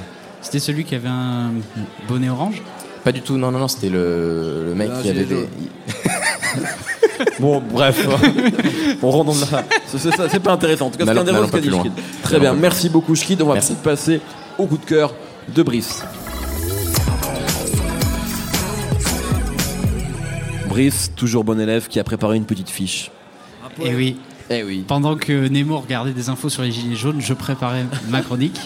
C'était 0.41 0.59
celui 0.59 0.83
qui 0.83 0.93
avait 0.95 1.07
un 1.07 1.51
bonnet 2.07 2.29
orange? 2.29 2.61
Pas 3.05 3.13
du 3.13 3.21
tout, 3.21 3.37
non, 3.37 3.49
non, 3.51 3.59
non, 3.59 3.67
c'était 3.69 3.89
le, 3.89 4.65
le 4.65 4.75
mec 4.75 4.89
Ah, 4.93 5.01
qui 5.01 5.09
avait 5.09 5.23
des. 5.25 5.47
Bon, 7.39 7.61
bref. 7.71 8.05
on 9.01 9.09
rentre 9.09 9.31
dans 9.33 9.57
la. 9.57 9.63
C'est 9.87 9.97
c'est 9.97 10.11
ça, 10.11 10.27
c'est 10.29 10.39
pas 10.39 10.51
intéressant. 10.51 10.87
En 10.87 10.89
tout 10.89 10.97
cas, 10.97 11.05
c'est 11.05 11.17
intéressant 11.17 11.47
ce 11.47 11.51
qu'a 11.51 11.59
dit 11.59 11.67
plus 11.67 11.71
loin. 11.71 11.83
Schkid. 11.83 11.93
Très 12.21 12.39
bien. 12.39 12.53
Merci 12.53 12.89
beaucoup, 12.89 13.15
Schkid. 13.15 13.41
On 13.41 13.47
va 13.53 13.59
passer 13.83 14.19
au 14.57 14.65
coup 14.65 14.77
de 14.77 14.85
cœur 14.85 15.13
de 15.53 15.63
Brice. 15.63 16.03
Brice, 20.73 21.11
toujours 21.15 21.43
bon 21.43 21.59
élève, 21.59 21.87
qui 21.87 21.99
a 21.99 22.03
préparé 22.03 22.35
une 22.35 22.45
petite 22.45 22.67
fiche. 22.69 23.11
Et 23.79 23.93
oui, 23.93 24.15
Eh 24.49 24.63
oui. 24.63 24.83
pendant 24.87 25.15
que 25.15 25.47
Nemo 25.47 25.77
regardait 25.79 26.13
des 26.13 26.29
infos 26.29 26.49
sur 26.49 26.63
les 26.63 26.71
gilets 26.71 26.95
jaunes, 26.95 27.21
je 27.21 27.33
préparais 27.35 27.85
ma 28.09 28.21
chronique. 28.21 28.59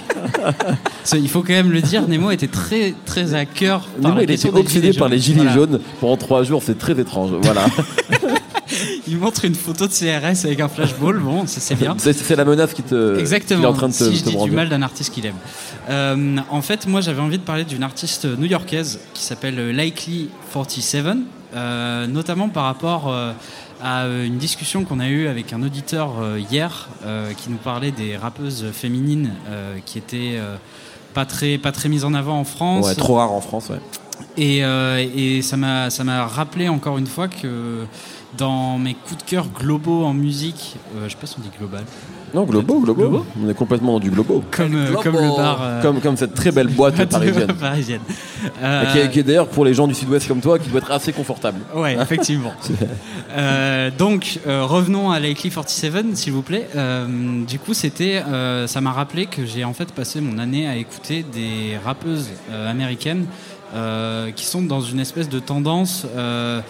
Il 1.13 1.27
faut 1.27 1.41
quand 1.41 1.51
même 1.53 1.69
le 1.71 1.81
dire, 1.81 2.07
Nemo 2.07 2.31
était 2.31 2.47
très 2.47 2.93
très 3.05 3.33
à 3.33 3.43
cœur 3.45 3.81
par 4.01 4.11
Nemo, 4.11 4.21
il 4.23 4.31
était 4.31 4.49
obsédé 4.49 4.93
par 4.93 5.09
les 5.09 5.19
gilets 5.19 5.37
Voilà. 5.43 5.53
jaunes 5.53 5.79
pendant 5.99 6.15
trois 6.15 6.43
jours. 6.43 6.63
C'est 6.65 6.77
très 6.77 6.97
étrange. 6.97 7.31
Voilà. 7.41 7.65
Il 9.07 9.17
montre 9.17 9.43
une 9.45 9.55
photo 9.55 9.87
de 9.87 9.91
CRS 9.91 10.45
avec 10.45 10.59
un 10.61 10.67
flashball, 10.67 11.19
bon, 11.19 11.43
c'est 11.45 11.75
bien. 11.75 11.95
c'est 11.97 12.11
c'est 12.13 12.35
la 12.35 12.43
menace 12.45 12.73
qui 12.73 12.83
te. 12.83 13.17
Exactement. 13.19 13.59
qu'il 13.59 13.65
est 13.65 13.69
en 13.69 13.73
train 13.73 13.87
de 13.89 13.93
te, 13.93 14.03
si 14.03 14.15
je 14.17 14.23
te 14.25 14.29
dis 14.29 14.37
du 14.43 14.51
mal 14.51 14.67
d'un 14.69 14.81
artiste 14.81 15.13
qu'il 15.13 15.25
aime. 15.25 15.35
Euh, 15.89 16.37
en 16.49 16.61
fait, 16.61 16.85
moi, 16.87 16.99
j'avais 17.01 17.21
envie 17.21 17.37
de 17.37 17.43
parler 17.43 17.63
d'une 17.63 17.83
artiste 17.83 18.25
new-yorkaise 18.25 18.99
qui 19.13 19.23
s'appelle 19.23 19.69
Likely 19.71 20.29
47, 20.53 21.05
euh, 21.55 22.07
notamment 22.07 22.49
par 22.49 22.65
rapport 22.65 23.07
euh, 23.07 23.31
à 23.81 24.03
euh, 24.03 24.25
une 24.25 24.37
discussion 24.37 24.83
qu'on 24.83 24.99
a 24.99 25.07
eue 25.07 25.27
avec 25.27 25.53
un 25.53 25.63
auditeur 25.63 26.15
hier 26.37 26.89
qui 27.37 27.49
nous 27.49 27.57
parlait 27.57 27.91
des 27.91 28.17
rappeuses 28.17 28.71
féminines 28.71 29.31
qui 29.85 29.97
étaient 29.97 30.39
pas 31.13 31.25
très 31.25 31.57
pas 31.57 31.71
très 31.71 31.89
mises 31.89 32.05
en 32.05 32.13
avant 32.13 32.39
en 32.39 32.43
France. 32.43 32.85
Ouais, 32.85 32.95
trop 32.95 33.15
rare 33.15 33.31
en 33.31 33.41
France, 33.41 33.69
ouais. 33.69 33.79
Et, 34.37 34.63
euh, 34.63 35.03
et 35.15 35.41
ça 35.41 35.57
m'a 35.57 35.89
ça 35.89 36.03
m'a 36.03 36.25
rappelé 36.27 36.69
encore 36.69 36.97
une 36.97 37.07
fois 37.07 37.27
que 37.27 37.85
dans 38.37 38.77
mes 38.77 38.93
coups 38.93 39.23
de 39.23 39.29
cœur 39.29 39.47
globaux 39.47 40.03
en 40.05 40.13
musique, 40.13 40.75
euh, 40.95 41.05
je 41.05 41.11
sais 41.11 41.17
pas 41.19 41.25
si 41.25 41.35
on 41.39 41.41
dit 41.41 41.49
global, 41.57 41.83
Non, 42.35 42.43
Globo. 42.43 42.81
Globo 42.81 43.25
On 43.41 43.49
est 43.49 43.53
complètement 43.55 43.93
dans 43.93 43.99
du 43.99 44.11
comme, 44.11 44.75
euh, 44.75 44.87
Globo. 44.89 45.01
comme 45.01 45.15
le 45.15 45.35
bar. 45.35 45.59
euh, 45.61 45.81
Comme, 45.81 46.01
comme 46.01 46.17
cette 46.17 46.35
très 46.35 46.51
belle 46.51 46.67
boîte 46.67 47.03
parisienne. 47.09 47.53
parisienne. 47.53 48.01
Et 48.07 48.49
Euh, 48.63 49.07
qui 49.07 49.19
est, 49.19 49.23
d'ailleurs 49.23 49.47
pour 49.47 49.65
les 49.65 49.73
gens 49.73 49.87
du 49.87 49.95
sud-ouest 49.95 50.27
comme 50.27 50.41
toi, 50.41 50.59
qui 50.59 50.69
doit 50.69 50.79
être 50.81 50.91
assez 50.91 51.13
confortable. 51.13 51.59
Ouais, 51.73 51.97
effectivement. 52.01 52.53
Euh, 53.35 53.89
donc, 53.97 54.39
euh, 54.45 54.63
revenons 54.65 55.09
à 55.09 55.19
Likely 55.19 55.49
47, 55.49 56.15
s'il 56.15 56.33
vous 56.33 56.41
plaît. 56.41 56.67
Euh, 56.75 57.05
du 57.45 57.59
coup, 57.59 57.73
c'était, 57.73 58.21
euh, 58.27 58.67
ça 58.67 58.81
m'a 58.81 58.91
rappelé 58.91 59.25
que 59.25 59.45
j'ai 59.45 59.63
en 59.63 59.73
fait 59.73 59.91
passé 59.93 60.21
mon 60.21 60.37
année 60.37 60.67
à 60.67 60.75
écouter 60.75 61.23
des 61.33 61.77
rappeuses 61.83 62.29
euh, 62.51 62.69
américaines 62.69 63.25
euh, 63.73 64.31
qui 64.31 64.45
sont 64.45 64.61
dans 64.61 64.81
une 64.81 64.99
espèce 64.99 65.29
de 65.29 65.39
tendance 65.39 66.05
euh, 66.15 66.61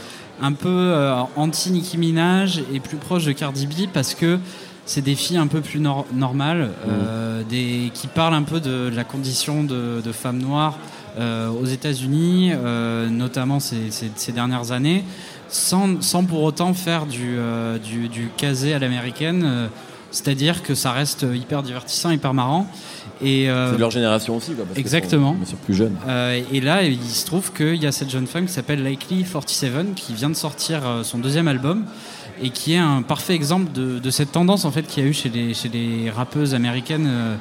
un 0.42 0.54
peu 0.54 0.70
euh, 0.70 1.14
anti-Nicki 1.36 1.98
Minaj 1.98 2.62
et 2.74 2.80
plus 2.80 2.98
proche 2.98 3.26
de 3.26 3.32
Cardi 3.32 3.68
B 3.68 3.88
parce 3.94 4.14
que 4.14 4.40
c'est 4.86 5.02
des 5.02 5.16
filles 5.16 5.38
un 5.38 5.48
peu 5.48 5.62
plus 5.62 5.80
nor- 5.80 6.06
normales, 6.14 6.72
des, 7.50 7.92
qui 7.94 8.08
parlent 8.08 8.34
un 8.36 8.44
peu 8.44 8.62
de, 8.62 8.90
la 8.96 9.04
condition 9.04 9.64
de, 9.66 10.02
de 10.02 10.12
femmes 10.14 10.38
noires 10.42 10.78
aux 11.20 11.66
États-Unis, 11.66 12.52
notamment 13.12 13.60
ces, 13.60 13.92
ces- 13.92 14.12
ces 14.16 14.32
dernières 14.32 14.72
années, 14.72 15.04
sans, 15.50 16.02
sans 16.02 16.24
pour 16.24 16.42
autant 16.44 16.74
faire 16.74 17.06
du, 17.06 17.38
du, 17.84 18.08
du 18.08 18.30
casé 18.38 18.74
à 18.74 18.80
l'américaine. 18.80 19.68
C'est-à-dire 20.12 20.64
que 20.64 20.74
ça 20.74 20.94
reste 20.94 21.26
hyper 21.34 21.64
divertissant, 21.64 22.12
hyper 22.12 22.34
marrant. 22.34 22.66
Et, 23.22 23.50
euh, 23.50 23.70
C'est 23.70 23.76
de 23.76 23.80
leur 23.82 23.92
génération 23.92 24.36
aussi, 24.38 24.54
quoi. 24.54 24.66
parce 24.66 24.78
exactement. 24.80 25.36
sont 25.42 25.46
sûr 25.46 25.58
plus 25.58 25.74
jeunes. 25.74 25.96
euh, 26.08 26.42
et 26.52 26.62
là, 26.62 26.84
il 26.84 27.02
se 27.02 27.26
trouve 27.26 27.52
qu'il 27.54 27.76
y 27.76 27.86
a 27.88 27.92
cette 27.92 28.10
jeune 28.10 28.28
femme 28.28 28.46
qui 28.46 28.54
s'appelle 28.54 28.84
Likely 28.84 29.24
47 29.24 29.96
qui 29.96 30.14
vient 30.14 30.30
de 30.30 30.36
sortir 30.36 30.82
euh, 30.86 31.04
son 31.04 31.18
deuxième 31.18 31.48
album 31.48 31.86
et 32.42 32.50
qui 32.52 32.74
est 32.74 32.78
un 32.78 33.02
parfait 33.02 33.34
exemple 33.34 33.72
de, 33.72 33.98
de 34.00 34.10
cette 34.12 34.32
tendance 34.32 34.66
en 34.66 34.72
fait 34.72 34.84
qu'il 34.84 35.04
y 35.04 35.08
a 35.08 35.10
eu 35.10 35.14
chez 35.14 35.30
les, 35.30 35.54
chez 35.56 35.70
les 35.70 36.12
rappeuses 36.12 36.54
américaines 36.54 37.08
euh, 37.08 37.36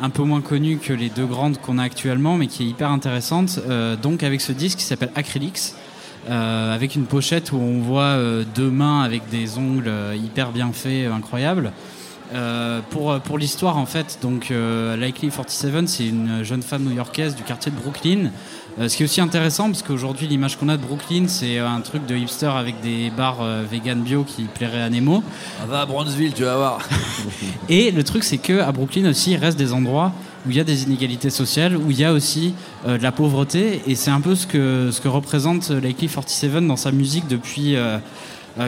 un 0.00 0.10
peu 0.10 0.22
moins 0.22 0.40
connues 0.40 0.78
que 0.78 0.92
les 0.92 1.10
deux 1.10 1.26
grandes 1.26 1.58
qu'on 1.58 1.76
a 1.78 1.82
actuellement, 1.82 2.36
mais 2.36 2.46
qui 2.46 2.62
est 2.62 2.66
hyper 2.66 2.90
intéressante. 2.90 3.58
Donc 4.00 4.22
avec 4.22 4.40
ce 4.40 4.52
disque 4.52 4.78
qui 4.78 4.84
s'appelle 4.84 5.10
Acrylics. 5.16 5.74
avec 6.30 6.94
une 6.94 7.06
pochette 7.06 7.50
où 7.50 7.56
on 7.56 7.80
voit 7.80 8.16
deux 8.54 8.70
mains 8.70 9.02
avec 9.02 9.28
des 9.28 9.58
ongles 9.58 9.90
hyper 10.14 10.52
bien 10.52 10.70
faits, 10.72 11.10
incroyables. 11.10 11.72
Euh, 12.34 12.80
pour 12.90 13.18
pour 13.20 13.38
l'histoire 13.38 13.78
en 13.78 13.86
fait, 13.86 14.18
donc 14.20 14.50
euh, 14.50 14.96
Likely 14.96 15.30
47, 15.30 15.88
c'est 15.88 16.06
une 16.06 16.42
jeune 16.42 16.62
femme 16.62 16.84
new-yorkaise 16.84 17.34
du 17.34 17.42
quartier 17.42 17.72
de 17.72 17.76
Brooklyn. 17.76 18.30
Euh, 18.78 18.88
ce 18.88 18.96
qui 18.96 19.02
est 19.02 19.06
aussi 19.06 19.20
intéressant 19.20 19.66
parce 19.66 19.82
qu'aujourd'hui 19.82 20.28
l'image 20.28 20.56
qu'on 20.56 20.68
a 20.68 20.76
de 20.76 20.82
Brooklyn, 20.82 21.26
c'est 21.26 21.58
un 21.58 21.80
truc 21.80 22.06
de 22.06 22.14
hipster 22.14 22.46
avec 22.46 22.80
des 22.80 23.10
bars 23.10 23.38
euh, 23.40 23.64
vegan 23.68 24.02
bio 24.02 24.24
qui 24.24 24.42
plairait 24.42 24.82
à 24.82 24.90
Nemo. 24.90 25.22
Ah, 25.60 25.66
Va 25.66 25.80
à 25.80 25.86
Bronzeville, 25.86 26.32
tu 26.32 26.44
vas 26.44 26.56
voir. 26.56 26.78
Et 27.68 27.90
le 27.90 28.04
truc, 28.04 28.22
c'est 28.22 28.38
que 28.38 28.60
à 28.60 28.70
Brooklyn 28.70 29.08
aussi, 29.08 29.32
il 29.32 29.36
reste 29.36 29.58
des 29.58 29.72
endroits 29.72 30.12
où 30.46 30.50
il 30.50 30.56
y 30.56 30.60
a 30.60 30.64
des 30.64 30.84
inégalités 30.84 31.30
sociales, 31.30 31.76
où 31.76 31.90
il 31.90 31.98
y 31.98 32.04
a 32.04 32.12
aussi 32.12 32.54
euh, 32.86 32.98
de 32.98 33.02
la 33.02 33.12
pauvreté. 33.12 33.82
Et 33.86 33.94
c'est 33.94 34.10
un 34.10 34.20
peu 34.20 34.34
ce 34.34 34.46
que, 34.46 34.90
ce 34.92 35.00
que 35.00 35.08
représente 35.08 35.70
euh, 35.70 35.80
Likely 35.80 36.08
47 36.08 36.66
dans 36.66 36.76
sa 36.76 36.92
musique 36.92 37.26
depuis 37.26 37.76
euh, 37.76 37.98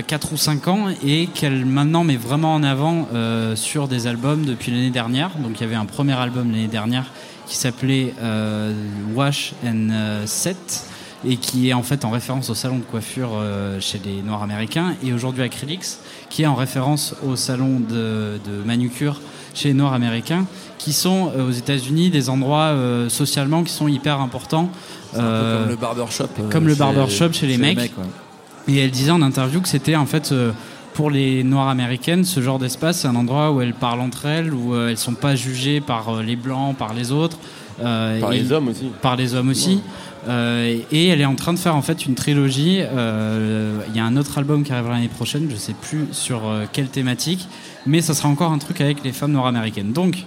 4 0.07 0.33
ou 0.33 0.37
5 0.37 0.69
ans 0.69 0.87
et 1.05 1.27
qu'elle 1.27 1.65
maintenant 1.67 2.05
met 2.05 2.17
vraiment 2.17 2.55
en 2.55 2.63
avant 2.63 3.09
euh, 3.13 3.57
sur 3.57 3.89
des 3.89 4.07
albums 4.07 4.45
depuis 4.45 4.71
l'année 4.71 4.91
dernière. 4.91 5.31
Donc 5.39 5.53
il 5.57 5.61
y 5.63 5.65
avait 5.65 5.75
un 5.75 5.85
premier 5.87 6.13
album 6.13 6.51
l'année 6.53 6.69
dernière 6.69 7.07
qui 7.47 7.57
s'appelait 7.57 8.15
euh, 8.23 8.73
Wash 9.15 9.53
and 9.67 9.89
euh, 9.91 10.27
Set 10.27 10.85
et 11.29 11.37
qui 11.37 11.69
est 11.69 11.73
en 11.75 11.83
fait 11.83 12.05
en 12.05 12.11
référence 12.11 12.49
au 12.49 12.55
salon 12.55 12.79
de 12.79 12.85
coiffure 12.85 13.31
euh, 13.35 13.79
chez 13.81 14.01
les 14.05 14.23
Noirs 14.23 14.43
américains 14.43 14.95
et 15.05 15.13
aujourd'hui 15.13 15.43
Acrylics 15.43 15.99
qui 16.31 16.43
est 16.45 16.47
en 16.47 16.55
référence 16.55 17.15
au 17.27 17.37
salon 17.37 17.81
de, 17.81 18.39
de 18.47 18.63
manucure 18.65 19.21
chez 19.53 19.69
les 19.69 19.75
Noirs 19.75 19.93
américains 19.93 20.47
qui 20.79 20.93
sont 20.93 21.33
euh, 21.37 21.49
aux 21.49 21.51
États-Unis 21.51 22.09
des 22.11 22.31
endroits 22.31 22.69
euh, 22.73 23.09
socialement 23.09 23.65
qui 23.65 23.73
sont 23.73 23.89
hyper 23.89 24.21
importants 24.21 24.71
un 25.15 25.17
peu 25.19 25.23
Euh, 25.23 25.59
comme 25.63 25.71
le 25.71 25.77
barbershop. 25.77 26.25
euh, 26.39 26.49
comme 26.51 26.67
le 26.69 26.75
barbershop 26.77 27.33
chez 27.33 27.47
les 27.49 27.59
mecs. 27.59 27.77
ouais. 27.79 27.91
Et 28.69 28.79
elle 28.79 28.91
disait 28.91 29.11
en 29.11 29.23
interview 29.23 29.61
que 29.61 29.69
c'était 29.69 29.97
en 29.97 30.07
fait 30.07 30.33
euh, 30.33 30.53
pour 30.95 31.11
les 31.11 31.45
Noires 31.45 31.69
américaines, 31.69 32.25
ce 32.25 32.41
genre 32.41 32.59
d'espace, 32.59 33.01
c'est 33.01 33.09
un 33.09 33.17
endroit 33.17 33.53
où 33.53 33.61
elles 33.61 33.75
parlent 33.75 34.01
entre 34.01 34.27
elles, 34.27 34.53
où 34.53 34.75
euh, 34.75 34.89
elles 34.91 34.99
sont 34.99 35.15
pas 35.15 35.35
jugées 35.37 35.81
par 35.81 36.09
euh, 36.17 36.23
les 36.23 36.37
blancs, 36.37 36.77
par 36.77 36.93
les 36.95 37.13
autres, 37.13 37.39
euh, 37.81 38.21
Par 38.21 38.33
et- 38.33 38.41
les 38.41 38.53
hommes 38.53 38.69
aussi. 38.69 38.87
par 39.01 39.17
les 39.17 39.35
hommes 39.35 39.49
aussi. 39.51 39.81
Euh, 40.29 40.79
et 40.93 41.07
elle 41.09 41.23
est 41.23 41.27
en 41.27 41.35
train 41.37 41.55
de 41.55 41.59
faire 41.59 41.75
en 41.75 41.81
fait 41.81 42.05
une 42.05 42.15
trilogie. 42.15 42.81
Euh, 42.83 43.79
Il 43.89 43.97
y 43.97 44.01
a 44.01 44.05
un 44.05 44.17
autre 44.19 44.37
album 44.37 44.63
qui 44.65 44.73
arrivera 44.73 44.93
l'année 44.95 45.09
prochaine, 45.09 45.49
je 45.51 45.57
sais 45.57 45.73
plus 45.81 46.09
sur 46.13 46.43
quelle 46.73 46.89
thématique, 46.89 47.49
mais 47.87 48.03
ça 48.03 48.13
sera 48.13 48.29
encore 48.29 48.53
un 48.53 48.59
truc 48.59 48.81
avec 48.83 49.03
les 49.03 49.13
femmes 49.13 49.33
nord-américaines. 49.33 49.93
Donc, 49.93 50.25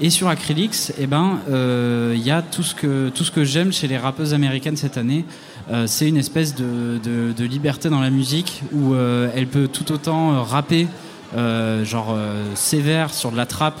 et 0.00 0.10
sur 0.10 0.26
Acrylics, 0.28 0.92
eh 0.98 1.06
ben, 1.06 1.38
il 1.48 2.20
y 2.22 2.30
a 2.32 2.42
tout 2.42 2.62
ce 2.64 2.74
que 2.74 3.10
tout 3.10 3.22
ce 3.24 3.30
que 3.30 3.44
j'aime 3.44 3.72
chez 3.72 3.86
les 3.86 3.96
rappeuses 3.98 4.34
américaines 4.34 4.76
cette 4.76 4.96
année. 4.98 5.24
Euh, 5.70 5.86
c'est 5.86 6.08
une 6.08 6.16
espèce 6.16 6.54
de, 6.54 6.98
de- 7.36 7.44
liberté 7.44 7.88
dans 7.88 8.00
la 8.00 8.10
musique 8.10 8.62
où 8.72 8.94
euh, 8.94 9.30
elle 9.34 9.46
peut 9.46 9.68
tout 9.68 9.90
autant 9.92 10.32
euh, 10.34 10.40
rapper 10.42 10.86
genre 11.84 12.16
sévère 12.54 13.12
sur 13.12 13.30
de 13.30 13.36
la 13.36 13.44
trappe 13.44 13.78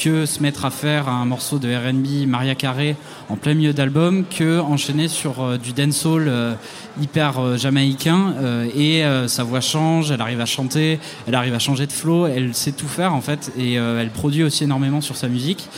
que 0.00 0.26
se 0.26 0.40
mettre 0.40 0.64
à 0.64 0.70
faire 0.70 1.08
un 1.08 1.24
morceau 1.24 1.58
de 1.58 1.68
R&B 1.74 2.28
Maria 2.28 2.54
Carré 2.54 2.94
en 3.28 3.34
plein 3.34 3.54
milieu 3.54 3.72
d'album 3.72 4.24
que 4.24 4.60
enchaîner 4.60 5.08
sur 5.08 5.58
du 5.58 5.72
dancehall 5.72 6.56
hyper 7.02 7.58
jamaïcain 7.58 8.34
et 8.76 9.02
sa 9.26 9.42
voix 9.42 9.60
change, 9.60 10.12
elle 10.12 10.20
arrive 10.20 10.40
à 10.40 10.46
chanter, 10.46 11.00
elle 11.26 11.34
arrive 11.34 11.54
à 11.54 11.58
changer 11.58 11.88
de 11.88 11.92
flow, 11.92 12.28
elle 12.28 12.54
sait 12.54 12.70
tout 12.70 12.86
faire 12.86 13.12
en 13.12 13.20
fait 13.20 13.50
et 13.58 13.72
elle 13.74 14.10
produit 14.10 14.44
aussi 14.44 14.62
énormément 14.62 15.00
sur 15.00 15.16
sa 15.16 15.26
musique. 15.26 15.68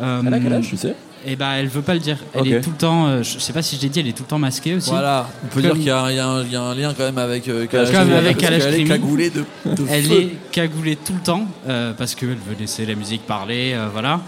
Elle 0.00 0.32
a 0.32 0.38
quel 0.40 0.52
âge, 0.54 0.68
tu 0.70 0.78
sais? 0.78 0.96
Et 1.26 1.36
bah 1.36 1.50
elle 1.56 1.68
veut 1.68 1.82
pas 1.82 1.94
le 1.94 2.00
dire. 2.00 2.18
Elle 2.34 2.40
Ok. 2.42 2.46
est 2.48 2.60
tout 2.60 2.70
le 2.70 2.76
temps, 2.76 3.06
euh, 3.06 3.22
je 3.22 3.38
sais 3.38 3.52
pas 3.52 3.62
si 3.62 3.76
je 3.76 3.82
l'ai 3.82 3.88
dit, 3.88 4.00
elle 4.00 4.08
est 4.08 4.12
tout 4.12 4.22
le 4.24 4.28
temps 4.28 4.38
masquée 4.38 4.74
aussi. 4.74 4.90
Voilà, 4.90 5.28
on 5.44 5.46
peut 5.48 5.54
Comme- 5.60 5.62
dire 5.62 5.72
qu'il 5.74 5.84
y, 5.84 5.90
a 5.90 6.00
un- 6.02 6.10
y 6.44 6.50
y 6.50 6.56
a 6.56 6.74
lien 6.74 6.94
quand 6.96 7.04
même 7.04 7.18
avec 7.18 7.48
euh, 7.48 7.66
Kalash 7.66 7.90
Comme 7.92 8.12
avec 8.12 8.36
parce 8.38 8.44
Kalash 8.50 8.62
qu'elle 8.64 8.80
est 8.80 8.84
cagoulée 8.84 9.30
de, 9.30 9.40
de 9.66 9.84
Elle 9.88 10.04
feu. 10.04 10.14
est 10.20 10.28
cagoulée 10.50 10.96
tout 10.96 11.14
le 11.14 11.20
temps 11.22 11.46
euh, 11.68 11.92
parce 11.96 12.14
qu'elle 12.14 12.30
veut 12.30 12.56
laisser 12.58 12.86
la 12.86 12.94
musique 12.94 13.26
parler, 13.26 13.72
euh, 13.74 13.88
voilà. 13.92 14.20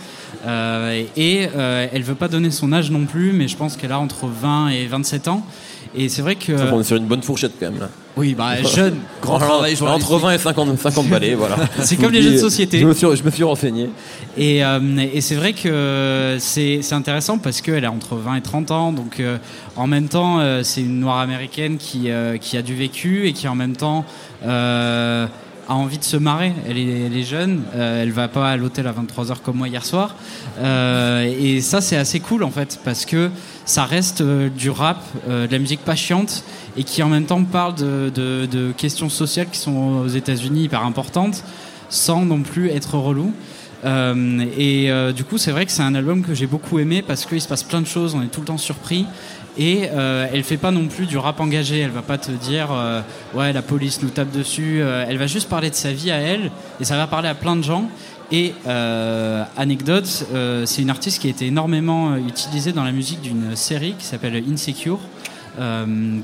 Euh, 0.46 1.04
et 1.16 1.48
euh, 1.56 1.86
elle 1.92 2.02
veut 2.02 2.14
pas 2.16 2.28
donner 2.28 2.50
son 2.50 2.72
âge 2.72 2.90
non 2.90 3.04
plus, 3.06 3.32
mais 3.32 3.48
je 3.48 3.56
pense 3.56 3.76
qu'elle 3.76 3.92
a 3.92 3.98
entre 4.00 4.26
20 4.26 4.68
et 4.70 4.86
27 4.86 5.28
ans. 5.28 5.46
Et 5.94 6.08
c'est 6.08 6.22
vrai 6.22 6.34
que 6.34 6.56
Ça, 6.56 6.70
On 6.72 6.80
est 6.80 6.84
sur 6.84 6.96
une 6.96 7.06
bonne 7.06 7.22
fourchette 7.22 7.52
quand 7.60 7.70
même 7.70 7.80
là. 7.80 7.88
Oui, 8.16 8.34
bah 8.34 8.62
jeune, 8.62 8.96
Grand 9.20 9.38
travail. 9.38 9.76
Entre 9.80 10.16
20 10.18 10.32
et 10.32 10.38
50, 10.38 10.78
50 10.78 11.08
balais, 11.08 11.34
voilà. 11.34 11.56
C'est 11.82 11.96
comme 11.96 12.12
les 12.12 12.22
jeux 12.22 12.32
de 12.32 12.38
société. 12.38 12.78
Je 12.78 12.86
me 12.86 12.94
suis, 12.94 13.06
je 13.16 13.22
me 13.22 13.30
suis 13.30 13.42
renseigné. 13.42 13.90
Et, 14.36 14.64
euh, 14.64 14.80
et 15.12 15.20
c'est 15.20 15.34
vrai 15.36 15.52
que 15.52 16.36
c'est 16.40 16.80
c'est 16.82 16.94
intéressant 16.94 17.38
parce 17.38 17.60
qu'elle 17.60 17.84
a 17.84 17.90
entre 17.92 18.16
20 18.16 18.36
et 18.36 18.40
30 18.40 18.70
ans, 18.70 18.92
donc 18.92 19.20
euh, 19.20 19.38
en 19.76 19.86
même 19.86 20.08
temps, 20.08 20.38
euh, 20.38 20.62
c'est 20.62 20.82
une 20.82 21.00
noire 21.00 21.18
américaine 21.18 21.76
qui, 21.78 22.10
euh, 22.10 22.36
qui 22.36 22.56
a 22.56 22.62
du 22.62 22.74
vécu 22.74 23.26
et 23.26 23.32
qui 23.32 23.48
en 23.48 23.54
même 23.54 23.76
temps 23.76 24.04
euh, 24.46 25.26
a 25.68 25.74
envie 25.74 25.98
de 25.98 26.04
se 26.04 26.16
marrer. 26.16 26.52
Elle 26.68 26.78
est, 26.78 27.22
jeune, 27.22 27.62
euh, 27.74 28.02
elle 28.02 28.10
va 28.12 28.28
pas 28.28 28.50
à 28.50 28.56
l'hôtel 28.56 28.86
à 28.86 28.92
23h 28.92 29.36
comme 29.44 29.56
moi 29.56 29.68
hier 29.68 29.84
soir. 29.84 30.14
Euh, 30.58 31.32
et 31.40 31.60
ça, 31.60 31.80
c'est 31.80 31.96
assez 31.96 32.20
cool 32.20 32.42
en 32.42 32.50
fait 32.50 32.80
parce 32.84 33.04
que 33.04 33.30
ça 33.64 33.84
reste 33.84 34.20
euh, 34.20 34.48
du 34.50 34.70
rap, 34.70 35.02
euh, 35.28 35.46
de 35.46 35.52
la 35.52 35.58
musique 35.58 35.80
pas 35.80 35.94
chiante 35.96 36.44
et 36.76 36.84
qui 36.84 37.02
en 37.02 37.08
même 37.08 37.24
temps 37.26 37.42
parle 37.44 37.74
de, 37.76 38.10
de- 38.14 38.72
questions 38.76 39.08
sociales 39.08 39.46
qui 39.50 39.58
sont 39.58 40.02
aux 40.04 40.08
États-Unis 40.08 40.64
hyper 40.64 40.84
importantes 40.84 41.44
sans 41.88 42.24
non 42.24 42.40
plus 42.42 42.68
être 42.70 42.94
relou. 42.96 43.32
Et 44.58 44.90
du 45.14 45.24
coup, 45.24 45.36
c'est 45.38 45.50
vrai 45.50 45.66
que 45.66 45.70
c'est 45.70 45.82
un 45.82 45.94
album 45.94 46.22
que 46.22 46.34
j'ai 46.34 46.46
beaucoup 46.46 46.78
aimé 46.78 47.02
parce 47.06 47.26
qu'il 47.26 47.40
se 47.40 47.46
passe 47.46 47.62
plein 47.62 47.82
de 47.82 47.86
choses, 47.86 48.14
on 48.14 48.22
est 48.22 48.28
tout 48.28 48.40
le 48.40 48.46
temps 48.46 48.56
surpris. 48.58 49.06
Et 49.56 49.88
euh, 49.92 50.26
elle 50.32 50.42
fait 50.42 50.56
pas 50.56 50.72
non 50.72 50.86
plus 50.86 51.06
du 51.06 51.16
rap 51.16 51.40
engagé, 51.40 51.78
elle 51.78 51.90
va 51.90 52.02
pas 52.02 52.18
te 52.18 52.32
dire 52.32 52.68
euh, 52.72 53.02
ouais 53.34 53.52
la 53.52 53.62
police 53.62 54.02
nous 54.02 54.10
tape 54.10 54.32
dessus, 54.32 54.80
Euh, 54.80 55.06
elle 55.08 55.18
va 55.18 55.28
juste 55.28 55.48
parler 55.48 55.70
de 55.70 55.74
sa 55.76 55.92
vie 55.92 56.10
à 56.10 56.16
elle 56.16 56.50
et 56.80 56.84
ça 56.84 56.96
va 56.96 57.06
parler 57.06 57.28
à 57.28 57.34
plein 57.34 57.54
de 57.54 57.62
gens. 57.62 57.88
Et 58.32 58.54
euh, 58.66 59.44
anecdote, 59.56 60.26
c'est 60.64 60.82
une 60.82 60.90
artiste 60.90 61.20
qui 61.20 61.28
a 61.28 61.30
été 61.30 61.46
énormément 61.46 62.16
utilisée 62.16 62.72
dans 62.72 62.82
la 62.82 62.90
musique 62.90 63.20
d'une 63.20 63.54
série 63.54 63.94
qui 63.98 64.06
s'appelle 64.06 64.42
Insecure, 64.50 64.98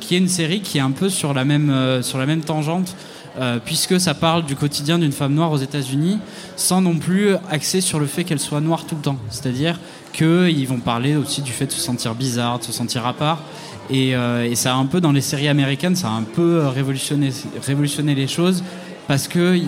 qui 0.00 0.14
est 0.14 0.18
une 0.18 0.28
série 0.28 0.62
qui 0.62 0.78
est 0.78 0.80
un 0.80 0.90
peu 0.90 1.08
sur 1.08 1.34
la 1.34 1.44
même, 1.44 2.02
sur 2.02 2.18
la 2.18 2.26
même 2.26 2.40
tangente, 2.40 2.96
euh, 3.40 3.58
puisque 3.64 3.98
ça 3.98 4.14
parle 4.14 4.44
du 4.44 4.54
quotidien 4.54 4.98
d'une 4.98 5.12
femme 5.12 5.34
noire 5.34 5.50
aux 5.50 5.58
États-Unis, 5.58 6.18
sans 6.56 6.82
non 6.82 6.96
plus 6.96 7.34
axer 7.50 7.80
sur 7.80 7.98
le 7.98 8.06
fait 8.06 8.24
qu'elle 8.24 8.38
soit 8.38 8.60
noire 8.60 8.84
tout 8.84 8.96
le 8.96 9.00
temps. 9.00 9.18
C'est-à-dire 9.30 9.80
qu'ils 10.12 10.68
vont 10.68 10.78
parler 10.78 11.16
aussi 11.16 11.40
du 11.40 11.52
fait 11.52 11.66
de 11.66 11.72
se 11.72 11.80
sentir 11.80 12.14
bizarre, 12.14 12.58
de 12.58 12.64
se 12.64 12.72
sentir 12.72 13.06
à 13.06 13.14
part. 13.14 13.42
Et, 13.88 14.14
euh, 14.14 14.54
ça 14.54 14.74
a 14.74 14.76
un 14.76 14.86
peu, 14.86 15.00
dans 15.00 15.12
les 15.12 15.20
séries 15.20 15.48
américaines, 15.48 15.96
ça 15.96 16.08
a 16.08 16.12
un 16.12 16.22
peu 16.22 16.66
révolutionné, 16.66 17.30
révolutionné 17.64 18.14
les 18.14 18.28
choses, 18.28 18.62
parce 19.08 19.26
que 19.26 19.58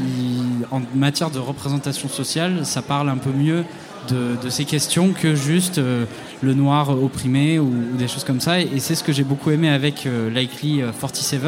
en 0.70 0.82
matière 0.94 1.30
de 1.30 1.38
représentation 1.38 2.08
sociale, 2.08 2.64
ça 2.64 2.82
parle 2.82 3.08
un 3.08 3.16
peu 3.16 3.32
mieux 3.32 3.64
de, 4.08 4.50
ces 4.50 4.64
questions 4.64 5.12
que 5.12 5.34
juste 5.34 5.78
euh, 5.78 6.04
le 6.42 6.54
noir 6.54 6.90
opprimé 7.02 7.58
ou, 7.58 7.66
ou 7.66 7.96
des 7.96 8.08
choses 8.08 8.24
comme 8.24 8.40
ça. 8.40 8.60
Et, 8.60 8.68
et 8.74 8.80
c'est 8.80 8.94
ce 8.94 9.04
que 9.04 9.12
j'ai 9.12 9.24
beaucoup 9.24 9.50
aimé 9.50 9.68
avec 9.68 10.06
euh, 10.06 10.28
Likely 10.30 10.82
euh, 10.82 10.90
47 10.98 11.42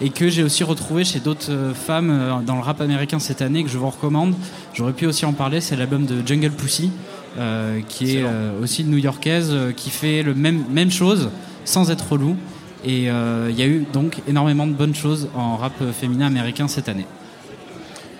et 0.00 0.10
que 0.10 0.28
j'ai 0.28 0.42
aussi 0.42 0.64
retrouvé 0.64 1.04
chez 1.04 1.20
d'autres 1.20 1.50
euh, 1.50 1.74
femmes 1.74 2.10
euh, 2.10 2.40
dans 2.40 2.56
le 2.56 2.62
rap 2.62 2.80
américain 2.80 3.18
cette 3.18 3.42
année 3.42 3.62
que 3.62 3.70
je 3.70 3.78
vous 3.78 3.90
recommande. 3.90 4.34
J'aurais 4.74 4.92
pu 4.92 5.06
aussi 5.06 5.24
en 5.26 5.32
parler, 5.32 5.60
c'est 5.60 5.76
l'album 5.76 6.06
de 6.06 6.26
Jungle 6.26 6.50
Pussy, 6.50 6.90
euh, 7.38 7.80
qui 7.88 8.16
est 8.16 8.22
euh, 8.22 8.60
aussi 8.62 8.84
new-yorkaise, 8.84 9.50
euh, 9.52 9.72
qui 9.72 9.90
fait 9.90 10.22
le 10.22 10.34
même, 10.34 10.64
même 10.70 10.90
chose 10.90 11.30
sans 11.64 11.90
être 11.90 12.12
relou. 12.12 12.36
Et 12.84 13.10
euh, 13.10 13.48
il 13.50 13.58
y 13.58 13.62
a 13.62 13.66
eu 13.66 13.84
donc 13.92 14.22
énormément 14.26 14.66
de 14.66 14.72
bonnes 14.72 14.94
choses 14.94 15.28
en 15.36 15.56
rap 15.56 15.74
euh, 15.82 15.92
féminin 15.92 16.26
américain 16.26 16.66
cette 16.66 16.88
année. 16.88 17.06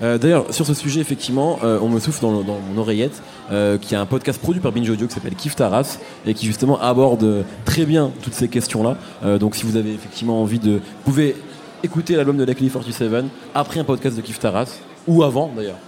Euh, 0.02 0.18
D'ailleurs, 0.18 0.52
sur 0.52 0.66
ce 0.66 0.74
sujet, 0.74 1.00
effectivement, 1.00 1.58
euh, 1.62 1.78
on 1.82 1.88
me 1.88 2.00
souffle 2.00 2.20
dans, 2.22 2.42
mon 2.42 2.78
oreillette 2.78 3.22
euh, 3.50 3.78
qu'il 3.78 3.96
a 3.96 4.00
un 4.00 4.06
podcast 4.06 4.40
produit 4.40 4.60
par 4.60 4.72
Binge 4.72 4.88
Audio 4.88 5.06
qui 5.06 5.14
s'appelle 5.14 5.34
Kif 5.34 5.56
Taras 5.56 5.98
et 6.26 6.34
qui 6.34 6.46
justement 6.46 6.80
aborde 6.80 7.44
très 7.64 7.84
bien 7.84 8.10
toutes 8.22 8.34
ces 8.34 8.48
questions-là. 8.48 8.96
Euh, 9.24 9.38
donc, 9.38 9.56
si 9.56 9.64
vous 9.64 9.76
avez 9.76 9.92
effectivement 9.92 10.40
envie 10.40 10.58
de, 10.58 10.72
vous 10.72 10.80
pouvez 11.04 11.36
écouter 11.82 12.16
l'album 12.16 12.36
de 12.36 12.44
Lucky 12.44 12.68
47 12.68 13.24
après 13.54 13.80
un 13.80 13.84
podcast 13.84 14.16
de 14.16 14.22
Kif 14.22 14.38
Taras 14.38 14.78
ou 15.06 15.22
avant 15.22 15.50
d'ailleurs. 15.54 15.78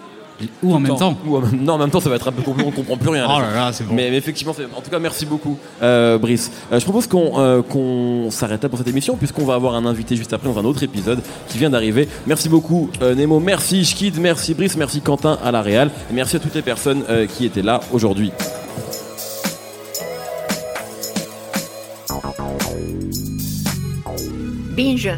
Ou 0.62 0.74
en 0.74 0.80
même 0.80 0.96
temps. 0.96 1.16
Ou 1.26 1.36
en 1.36 1.40
même- 1.40 1.62
non, 1.62 1.74
en 1.74 1.78
même 1.78 1.90
temps, 1.90 2.00
ça 2.00 2.08
va 2.10 2.16
être 2.16 2.28
un 2.28 2.32
peu 2.32 2.42
compliqué, 2.42 2.68
on 2.68 2.72
comprend 2.72 2.96
plus 2.96 3.08
rien. 3.10 3.26
Oh 3.28 3.40
là. 3.40 3.46
là 3.50 3.54
là, 3.66 3.72
c'est 3.72 3.84
bon. 3.84 3.94
Mais, 3.94 4.10
mais 4.10 4.16
effectivement, 4.16 4.52
c'est- 4.56 4.64
en 4.64 4.80
tout 4.80 4.90
cas, 4.90 4.98
merci 4.98 5.26
beaucoup, 5.26 5.56
euh, 5.82 6.18
Brice. 6.18 6.50
Euh, 6.72 6.78
je 6.78 6.84
propose 6.84 7.06
qu'on 7.06 7.32
euh, 7.38 7.62
qu'on 7.62 8.30
s'arrête 8.30 8.62
là 8.62 8.68
pour 8.68 8.78
cette 8.78 8.88
émission, 8.88 9.16
puisqu'on 9.16 9.44
va 9.44 9.54
avoir 9.54 9.74
un 9.74 9.86
invité 9.86 10.16
juste 10.16 10.32
après 10.32 10.48
dans 10.48 10.58
un 10.58 10.64
autre 10.64 10.82
épisode 10.82 11.20
qui 11.48 11.58
vient 11.58 11.70
d'arriver. 11.70 12.08
Merci 12.26 12.48
beaucoup, 12.48 12.90
euh, 13.02 13.14
Nemo. 13.14 13.40
Merci, 13.40 13.84
Schkid. 13.84 14.18
Merci, 14.20 14.54
Brice. 14.54 14.76
Merci, 14.76 15.00
Quentin 15.00 15.38
à 15.44 15.50
la 15.52 15.62
Réal. 15.62 15.90
Et 16.10 16.14
merci 16.14 16.36
à 16.36 16.38
toutes 16.38 16.54
les 16.54 16.62
personnes 16.62 17.02
euh, 17.08 17.26
qui 17.26 17.44
étaient 17.44 17.62
là 17.62 17.80
aujourd'hui. 17.92 18.30
Binge. 24.76 25.10